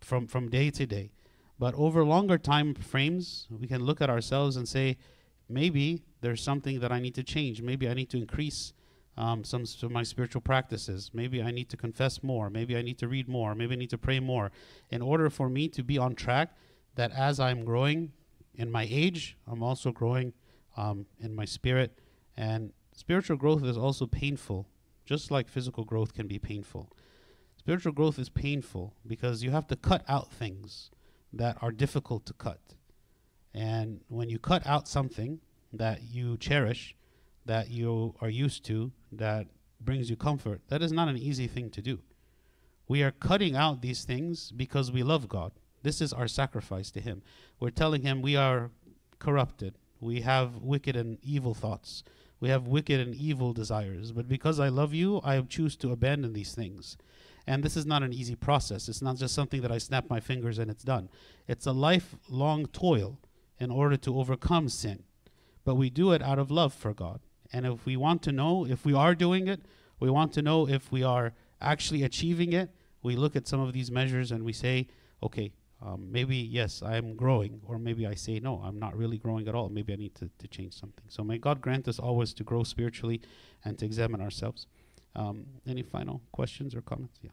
from, 0.00 0.26
from 0.26 0.48
day 0.48 0.70
to 0.70 0.86
day. 0.86 1.12
But 1.58 1.74
over 1.74 2.04
longer 2.04 2.38
time 2.38 2.74
frames, 2.74 3.46
we 3.50 3.66
can 3.66 3.84
look 3.84 4.00
at 4.00 4.10
ourselves 4.10 4.56
and 4.56 4.68
say, 4.68 4.98
maybe 5.48 6.02
there's 6.20 6.42
something 6.42 6.80
that 6.80 6.92
I 6.92 7.00
need 7.00 7.14
to 7.14 7.22
change. 7.22 7.62
Maybe 7.62 7.88
I 7.88 7.94
need 7.94 8.10
to 8.10 8.18
increase 8.18 8.72
um, 9.16 9.42
some 9.44 9.64
of 9.82 9.90
my 9.90 10.02
spiritual 10.02 10.42
practices. 10.42 11.10
Maybe 11.14 11.42
I 11.42 11.50
need 11.50 11.70
to 11.70 11.76
confess 11.76 12.22
more. 12.22 12.50
Maybe 12.50 12.76
I 12.76 12.82
need 12.82 12.98
to 12.98 13.08
read 13.08 13.28
more. 13.28 13.54
Maybe 13.54 13.74
I 13.74 13.78
need 13.78 13.90
to 13.90 13.98
pray 13.98 14.20
more. 14.20 14.52
In 14.90 15.00
order 15.00 15.30
for 15.30 15.48
me 15.48 15.68
to 15.68 15.82
be 15.82 15.96
on 15.96 16.14
track, 16.14 16.54
that 16.96 17.12
as 17.12 17.40
I'm 17.40 17.64
growing 17.64 18.12
in 18.54 18.70
my 18.70 18.86
age, 18.90 19.36
I'm 19.46 19.62
also 19.62 19.92
growing 19.92 20.34
um, 20.76 21.06
in 21.18 21.34
my 21.34 21.46
spirit. 21.46 21.98
And 22.36 22.72
spiritual 22.92 23.38
growth 23.38 23.64
is 23.64 23.78
also 23.78 24.06
painful, 24.06 24.66
just 25.06 25.30
like 25.30 25.48
physical 25.48 25.84
growth 25.84 26.12
can 26.12 26.26
be 26.26 26.38
painful. 26.38 26.90
Spiritual 27.56 27.92
growth 27.92 28.18
is 28.18 28.28
painful 28.28 28.94
because 29.06 29.42
you 29.42 29.50
have 29.50 29.66
to 29.68 29.76
cut 29.76 30.04
out 30.08 30.30
things 30.30 30.90
that 31.32 31.56
are 31.60 31.72
difficult 31.72 32.26
to 32.26 32.32
cut. 32.32 32.60
And 33.54 34.00
when 34.08 34.28
you 34.28 34.38
cut 34.38 34.66
out 34.66 34.86
something 34.86 35.40
that 35.72 36.02
you 36.02 36.36
cherish, 36.36 36.94
that 37.46 37.70
you 37.70 38.14
are 38.20 38.28
used 38.28 38.64
to, 38.66 38.92
that 39.12 39.46
brings 39.80 40.10
you 40.10 40.16
comfort, 40.16 40.60
that 40.68 40.82
is 40.82 40.92
not 40.92 41.08
an 41.08 41.16
easy 41.16 41.46
thing 41.46 41.70
to 41.70 41.82
do. 41.82 42.00
We 42.88 43.02
are 43.02 43.10
cutting 43.10 43.56
out 43.56 43.82
these 43.82 44.04
things 44.04 44.52
because 44.52 44.92
we 44.92 45.02
love 45.02 45.28
God. 45.28 45.52
This 45.82 46.00
is 46.00 46.12
our 46.12 46.28
sacrifice 46.28 46.90
to 46.92 47.00
Him. 47.00 47.22
We're 47.60 47.70
telling 47.70 48.02
Him 48.02 48.22
we 48.22 48.36
are 48.36 48.70
corrupted. 49.18 49.78
We 50.00 50.20
have 50.20 50.56
wicked 50.56 50.96
and 50.96 51.18
evil 51.22 51.54
thoughts. 51.54 52.04
We 52.38 52.48
have 52.50 52.66
wicked 52.66 53.00
and 53.00 53.14
evil 53.14 53.52
desires. 53.52 54.12
But 54.12 54.28
because 54.28 54.60
I 54.60 54.68
love 54.68 54.92
you, 54.92 55.20
I 55.24 55.40
choose 55.40 55.76
to 55.76 55.92
abandon 55.92 56.32
these 56.32 56.54
things. 56.54 56.96
And 57.46 57.62
this 57.62 57.76
is 57.76 57.86
not 57.86 58.02
an 58.02 58.12
easy 58.12 58.34
process. 58.34 58.88
It's 58.88 59.02
not 59.02 59.16
just 59.16 59.34
something 59.34 59.60
that 59.62 59.70
I 59.70 59.78
snap 59.78 60.10
my 60.10 60.20
fingers 60.20 60.58
and 60.58 60.70
it's 60.70 60.82
done. 60.82 61.08
It's 61.46 61.66
a 61.66 61.72
lifelong 61.72 62.66
toil 62.66 63.20
in 63.58 63.70
order 63.70 63.96
to 63.96 64.18
overcome 64.18 64.68
sin. 64.68 65.04
But 65.64 65.76
we 65.76 65.90
do 65.90 66.12
it 66.12 66.22
out 66.22 66.38
of 66.38 66.50
love 66.50 66.74
for 66.74 66.92
God. 66.92 67.20
And 67.52 67.64
if 67.66 67.86
we 67.86 67.96
want 67.96 68.22
to 68.22 68.32
know 68.32 68.66
if 68.66 68.84
we 68.84 68.94
are 68.94 69.14
doing 69.14 69.46
it, 69.46 69.60
we 70.00 70.10
want 70.10 70.32
to 70.34 70.42
know 70.42 70.68
if 70.68 70.90
we 70.90 71.02
are 71.02 71.32
actually 71.60 72.02
achieving 72.02 72.52
it, 72.52 72.70
we 73.02 73.16
look 73.16 73.36
at 73.36 73.46
some 73.46 73.60
of 73.60 73.72
these 73.72 73.90
measures 73.90 74.32
and 74.32 74.44
we 74.44 74.52
say, 74.52 74.88
okay, 75.22 75.52
um, 75.82 76.10
maybe 76.10 76.36
yes, 76.36 76.82
I 76.82 76.96
am 76.96 77.14
growing, 77.16 77.60
or 77.66 77.78
maybe 77.78 78.06
I 78.06 78.14
say, 78.14 78.40
no, 78.40 78.62
I'm 78.64 78.78
not 78.78 78.96
really 78.96 79.18
growing 79.18 79.46
at 79.46 79.54
all. 79.54 79.68
Maybe 79.68 79.92
I 79.92 79.96
need 79.96 80.14
to, 80.16 80.30
to 80.38 80.48
change 80.48 80.74
something. 80.74 81.04
So 81.08 81.22
may 81.22 81.38
God 81.38 81.60
grant 81.60 81.86
us 81.86 81.98
always 81.98 82.32
to 82.34 82.44
grow 82.44 82.64
spiritually 82.64 83.20
and 83.64 83.78
to 83.78 83.84
examine 83.84 84.20
ourselves. 84.20 84.66
Um, 85.16 85.46
any 85.66 85.82
final 85.82 86.20
questions 86.30 86.74
or 86.74 86.82
comments? 86.82 87.18
Yeah. 87.22 87.30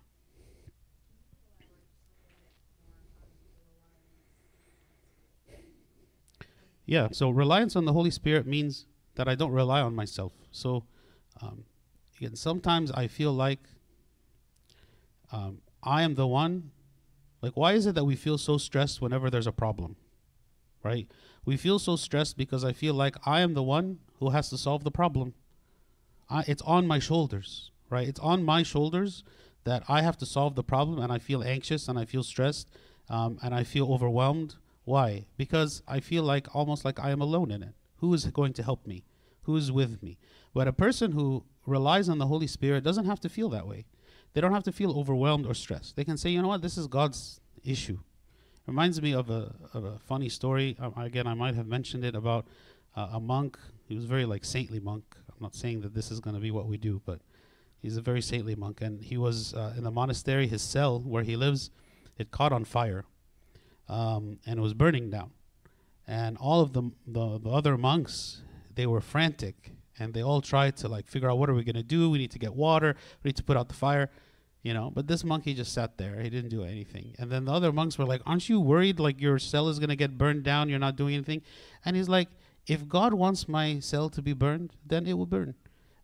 Yeah, 6.85 7.09
so 7.11 7.29
reliance 7.29 7.75
on 7.75 7.85
the 7.85 7.93
Holy 7.93 8.11
Spirit 8.11 8.45
means 8.45 8.87
that 9.15 9.27
I 9.27 9.35
don't 9.35 9.51
rely 9.51 9.81
on 9.81 9.95
myself. 9.95 10.33
So, 10.51 10.85
um, 11.41 11.65
again, 12.17 12.35
sometimes 12.35 12.91
I 12.91 13.07
feel 13.07 13.31
like 13.31 13.59
um, 15.31 15.59
I 15.81 16.03
am 16.03 16.15
the 16.15 16.27
one. 16.27 16.71
Like, 17.41 17.57
why 17.57 17.73
is 17.73 17.85
it 17.85 17.95
that 17.95 18.05
we 18.05 18.15
feel 18.15 18.37
so 18.37 18.57
stressed 18.57 19.01
whenever 19.01 19.29
there's 19.29 19.47
a 19.47 19.51
problem? 19.51 19.97
Right? 20.83 21.07
We 21.45 21.57
feel 21.57 21.79
so 21.79 21.95
stressed 21.95 22.37
because 22.37 22.63
I 22.63 22.73
feel 22.73 22.93
like 22.93 23.15
I 23.25 23.41
am 23.41 23.53
the 23.53 23.63
one 23.63 23.99
who 24.19 24.29
has 24.29 24.49
to 24.49 24.57
solve 24.57 24.83
the 24.83 24.91
problem. 24.91 25.33
I, 26.29 26.43
it's 26.47 26.61
on 26.63 26.87
my 26.87 26.99
shoulders, 26.99 27.71
right? 27.89 28.07
It's 28.07 28.19
on 28.19 28.43
my 28.43 28.63
shoulders 28.63 29.23
that 29.63 29.83
I 29.87 30.01
have 30.01 30.17
to 30.17 30.25
solve 30.25 30.55
the 30.55 30.63
problem, 30.63 30.99
and 30.99 31.11
I 31.11 31.19
feel 31.19 31.43
anxious 31.43 31.87
and 31.87 31.97
I 31.97 32.05
feel 32.05 32.23
stressed 32.23 32.69
um, 33.09 33.39
and 33.41 33.53
I 33.53 33.63
feel 33.63 33.91
overwhelmed. 33.91 34.55
Why? 34.85 35.25
Because 35.37 35.81
I 35.87 35.99
feel 35.99 36.23
like 36.23 36.53
almost 36.53 36.83
like 36.83 36.99
I 36.99 37.11
am 37.11 37.21
alone 37.21 37.51
in 37.51 37.63
it. 37.63 37.73
Who 37.97 38.13
is 38.13 38.25
going 38.25 38.53
to 38.53 38.63
help 38.63 38.85
me? 38.85 39.05
Who 39.43 39.55
is 39.55 39.71
with 39.71 40.01
me? 40.03 40.17
But 40.53 40.67
a 40.67 40.73
person 40.73 41.13
who 41.13 41.45
relies 41.65 42.09
on 42.09 42.17
the 42.17 42.27
Holy 42.27 42.47
Spirit 42.47 42.83
doesn't 42.83 43.05
have 43.05 43.19
to 43.21 43.29
feel 43.29 43.49
that 43.49 43.67
way. 43.67 43.85
They 44.33 44.41
don't 44.41 44.53
have 44.53 44.63
to 44.63 44.71
feel 44.71 44.97
overwhelmed 44.97 45.45
or 45.45 45.53
stressed. 45.53 45.95
They 45.95 46.03
can 46.03 46.17
say, 46.17 46.29
you 46.31 46.41
know 46.41 46.47
what, 46.47 46.61
this 46.61 46.77
is 46.77 46.87
God's 46.87 47.39
issue. 47.63 47.99
Reminds 48.67 49.01
me 49.01 49.13
of 49.13 49.29
a, 49.29 49.53
of 49.73 49.83
a 49.83 49.99
funny 49.99 50.29
story. 50.29 50.75
Um, 50.79 50.93
again, 50.97 51.27
I 51.27 51.33
might 51.33 51.55
have 51.55 51.67
mentioned 51.67 52.03
it 52.03 52.15
about 52.15 52.47
uh, 52.95 53.09
a 53.13 53.19
monk. 53.19 53.57
He 53.87 53.95
was 53.95 54.05
very 54.05 54.25
like 54.25 54.43
saintly 54.45 54.79
monk. 54.79 55.03
I'm 55.29 55.41
not 55.41 55.55
saying 55.55 55.81
that 55.81 55.93
this 55.93 56.11
is 56.11 56.19
going 56.19 56.35
to 56.35 56.41
be 56.41 56.51
what 56.51 56.67
we 56.67 56.77
do, 56.77 57.01
but 57.05 57.19
he's 57.83 57.97
a 57.97 58.01
very 58.01 58.21
saintly 58.21 58.55
monk. 58.55 58.81
And 58.81 59.03
he 59.03 59.17
was 59.17 59.53
uh, 59.53 59.73
in 59.77 59.83
the 59.83 59.91
monastery. 59.91 60.47
His 60.47 60.63
cell 60.63 60.99
where 60.99 61.23
he 61.23 61.35
lives, 61.35 61.69
it 62.17 62.31
caught 62.31 62.51
on 62.51 62.65
fire, 62.65 63.05
um, 63.87 64.39
and 64.47 64.57
it 64.59 64.63
was 64.63 64.73
burning 64.73 65.11
down. 65.11 65.31
and 66.07 66.37
all 66.37 66.59
of 66.61 66.73
the, 66.73 66.83
the 67.07 67.25
the 67.45 67.49
other 67.59 67.77
monks 67.77 68.41
they 68.77 68.87
were 68.93 69.01
frantic 69.01 69.57
and 69.99 70.13
they 70.15 70.23
all 70.29 70.41
tried 70.41 70.75
to 70.81 70.87
like 70.95 71.05
figure 71.07 71.29
out 71.29 71.37
what 71.39 71.49
are 71.49 71.53
we 71.59 71.63
going 71.63 71.81
to 71.85 71.89
do? 71.97 72.09
We 72.09 72.17
need 72.17 72.31
to 72.31 72.39
get 72.39 72.53
water. 72.55 72.95
We 73.21 73.29
need 73.29 73.37
to 73.37 73.43
put 73.43 73.57
out 73.57 73.67
the 73.69 73.79
fire 73.87 74.07
you 74.67 74.73
know? 74.73 74.89
But 74.95 75.07
this 75.07 75.23
monkey 75.25 75.53
just 75.53 75.73
sat 75.73 75.97
there. 75.97 76.15
He 76.21 76.29
didn't 76.29 76.49
do 76.49 76.63
anything. 76.63 77.15
And 77.19 77.29
then 77.31 77.43
the 77.45 77.51
other 77.51 77.71
monks 77.79 77.97
were 77.97 78.05
like 78.13 78.21
aren't 78.25 78.47
you 78.49 78.59
worried? 78.59 78.97
Like 79.07 79.21
your 79.21 79.37
cell 79.39 79.67
is 79.71 79.77
going 79.81 79.89
to 79.95 80.01
get 80.03 80.17
burned 80.17 80.43
down. 80.43 80.69
You're 80.69 80.79
not 80.87 80.95
doing 80.95 81.13
anything. 81.15 81.41
And 81.85 81.95
he's 81.97 82.09
like 82.17 82.29
if 82.65 82.87
god 82.87 83.13
wants 83.13 83.47
my 83.57 83.79
cell 83.79 84.09
to 84.09 84.21
be 84.21 84.33
burned 84.33 84.69
then 84.91 85.05
it 85.05 85.15
will 85.17 85.25
burn 85.35 85.53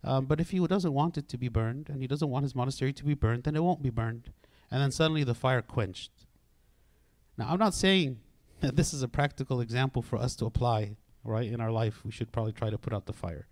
um, 0.04 0.26
but 0.26 0.40
if 0.40 0.52
he 0.52 0.66
doesn't 0.66 0.94
want 0.94 1.18
it 1.18 1.28
to 1.30 1.38
be 1.38 1.50
burned 1.50 1.90
and 1.90 2.02
he 2.02 2.08
doesn't 2.08 2.30
want 2.30 2.44
his 2.44 2.56
monastery 2.56 2.94
to 2.94 3.04
be 3.04 3.14
burned 3.14 3.44
then 3.44 3.56
it 3.56 3.64
won't 3.64 3.82
be 3.82 3.90
burned. 3.90 4.32
And 4.72 4.82
then 4.82 4.92
suddenly 4.92 5.24
the 5.24 5.34
fire 5.34 5.62
quenched. 5.62 6.12
Now 7.38 7.48
i'm 7.50 7.60
not 7.60 7.74
saying 7.74 8.20
that 8.62 8.76
this 8.76 8.94
is 8.94 9.02
a 9.04 9.08
practical 9.08 9.62
example 9.62 10.02
for 10.02 10.18
us 10.18 10.36
to 10.38 10.46
apply 10.46 10.96
right 11.24 11.52
in 11.52 11.62
our 11.62 11.72
life. 11.72 12.04
We 12.06 12.12
should 12.12 12.32
probably 12.32 12.54
try 12.54 12.70
to 12.70 12.78
put 12.78 12.94
out 12.94 13.06
the 13.06 13.14
fire. 13.14 13.48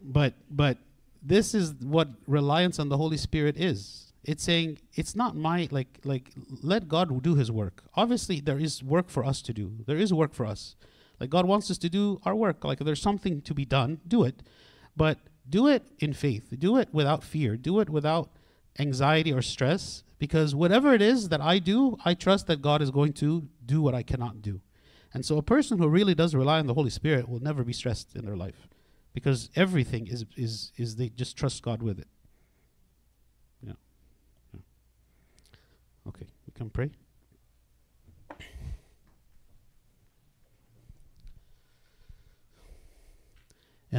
But 0.00 0.34
but 0.50 0.78
this 1.22 1.54
is 1.54 1.74
what 1.74 2.08
reliance 2.26 2.78
on 2.78 2.88
the 2.88 2.96
holy 2.96 3.16
spirit 3.16 3.56
is. 3.56 4.12
It's 4.24 4.42
saying 4.42 4.78
it's 4.94 5.14
not 5.14 5.36
my 5.36 5.68
like 5.70 5.98
like 6.04 6.30
let 6.62 6.88
god 6.88 7.22
do 7.22 7.34
his 7.34 7.50
work. 7.50 7.82
Obviously 7.94 8.40
there 8.40 8.58
is 8.58 8.82
work 8.82 9.08
for 9.08 9.24
us 9.24 9.42
to 9.42 9.52
do. 9.52 9.72
There 9.86 9.98
is 9.98 10.12
work 10.12 10.34
for 10.34 10.46
us 10.46 10.76
like 11.20 11.30
god 11.30 11.46
wants 11.46 11.70
us 11.70 11.78
to 11.78 11.88
do 11.88 12.20
our 12.24 12.34
work 12.34 12.64
like 12.64 12.78
there's 12.78 13.02
something 13.02 13.40
to 13.42 13.54
be 13.54 13.64
done 13.64 14.00
do 14.06 14.24
it 14.24 14.42
but 14.96 15.18
do 15.48 15.66
it 15.66 15.84
in 15.98 16.12
faith 16.12 16.52
do 16.58 16.76
it 16.76 16.88
without 16.92 17.22
fear 17.22 17.56
do 17.56 17.80
it 17.80 17.88
without 17.88 18.30
anxiety 18.78 19.32
or 19.32 19.42
stress 19.42 20.02
because 20.18 20.54
whatever 20.54 20.94
it 20.94 21.02
is 21.02 21.28
that 21.28 21.40
i 21.40 21.58
do 21.58 21.96
i 22.04 22.14
trust 22.14 22.46
that 22.46 22.62
god 22.62 22.82
is 22.82 22.90
going 22.90 23.12
to 23.12 23.48
do 23.64 23.82
what 23.82 23.94
i 23.94 24.02
cannot 24.02 24.40
do 24.42 24.60
and 25.12 25.24
so 25.24 25.36
a 25.38 25.42
person 25.42 25.78
who 25.78 25.88
really 25.88 26.14
does 26.14 26.34
rely 26.34 26.58
on 26.58 26.66
the 26.66 26.74
holy 26.74 26.90
spirit 26.90 27.28
will 27.28 27.40
never 27.40 27.64
be 27.64 27.72
stressed 27.72 28.14
in 28.14 28.24
their 28.24 28.36
life 28.36 28.68
because 29.12 29.50
everything 29.56 30.06
is 30.06 30.24
is 30.36 30.72
is 30.76 30.96
they 30.96 31.08
just 31.08 31.36
trust 31.36 31.62
God 31.62 31.82
with 31.82 31.98
it. 31.98 32.08
Yeah. 33.62 33.72
yeah. 34.54 34.60
Okay, 36.08 36.26
we 36.46 36.52
can 36.54 36.70
pray. 36.70 36.90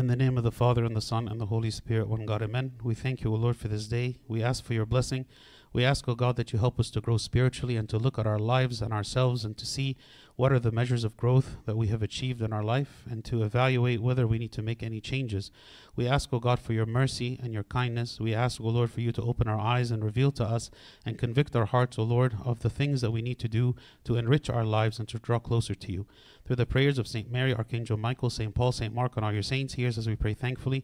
In 0.02 0.08
the 0.08 0.16
name 0.16 0.36
of 0.36 0.44
the 0.44 0.52
Father 0.52 0.84
and 0.84 0.96
the 0.96 1.00
Son 1.00 1.28
and 1.28 1.40
the 1.40 1.46
Holy 1.46 1.70
Spirit, 1.70 2.08
one 2.08 2.26
God, 2.26 2.42
Amen. 2.42 2.72
We 2.84 2.96
thank 2.96 3.22
you, 3.22 3.32
O 3.32 3.36
Lord, 3.36 3.56
for 3.56 3.68
this 3.68 3.86
day. 3.86 4.18
We 4.28 4.42
ask 4.42 4.64
for 4.64 4.74
your 4.74 4.88
blessing. 4.88 5.28
We 5.74 5.86
ask, 5.86 6.08
O 6.10 6.16
God, 6.16 6.36
that 6.36 6.52
you 6.52 6.60
help 6.60 6.80
us 6.80 6.90
to 6.92 7.02
grow 7.02 7.18
spiritually 7.18 7.78
and 7.78 7.88
to 7.90 7.98
look 7.98 8.20
at 8.20 8.28
our 8.28 8.40
lives 8.40 8.82
and 8.82 8.92
ourselves 8.92 9.46
and 9.46 9.58
to 9.58 9.66
see 9.66 9.96
what 10.36 10.52
are 10.52 10.60
the 10.60 10.72
measures 10.72 11.04
of 11.04 11.16
growth 11.16 11.58
that 11.66 11.78
we 11.78 11.88
have 11.88 12.02
achieved 12.02 12.42
in 12.42 12.52
our 12.52 12.64
life 12.64 13.04
and 13.10 13.24
to 13.24 13.44
evaluate 13.44 14.02
whether 14.02 14.28
we 14.28 14.40
need 14.40 14.52
to 14.54 14.62
make 14.62 14.84
any 14.84 15.00
changes. 15.00 15.52
We 15.96 16.08
ask, 16.08 16.34
O 16.34 16.40
God, 16.40 16.60
for 16.60 16.74
your 16.74 16.86
mercy 16.86 17.40
and 17.42 17.54
your 17.54 17.64
kindness. 17.64 18.20
We 18.20 18.34
ask, 18.34 18.60
O 18.60 18.66
Lord, 18.66 18.92
for 18.92 19.02
you 19.02 19.12
to 19.14 19.22
open 19.22 19.48
our 19.48 19.60
eyes 19.60 19.92
and 19.92 20.04
reveal 20.04 20.32
to 20.34 20.44
us 20.44 20.72
and 21.06 21.18
convict 21.18 21.56
our 21.56 21.68
hearts, 21.68 21.98
O 21.98 22.04
Lord, 22.04 22.36
of 22.44 22.62
the 22.62 22.70
things 22.70 23.02
that 23.02 23.12
we 23.12 23.22
need 23.22 23.40
to 23.40 23.48
do 23.48 23.76
to 24.06 24.18
enrich 24.18 24.50
our 24.50 24.66
lives 24.66 25.00
and 25.00 25.08
to 25.10 25.20
draw 25.20 25.40
closer 25.40 25.76
to 25.76 25.92
you. 25.92 26.06
Through 26.46 26.56
the 26.56 26.66
prayers 26.66 26.98
of 26.98 27.08
St. 27.08 27.32
Mary, 27.32 27.54
Archangel 27.54 27.98
Michael, 27.98 28.30
St. 28.30 28.54
Paul, 28.54 28.72
St. 28.72 28.94
Mark, 28.94 29.16
and 29.16 29.24
all 29.24 29.32
your 29.32 29.44
saints, 29.44 29.76
hear 29.76 29.88
us 29.88 29.98
as 29.98 30.08
we 30.08 30.16
pray 30.16 30.34
thankfully. 30.34 30.84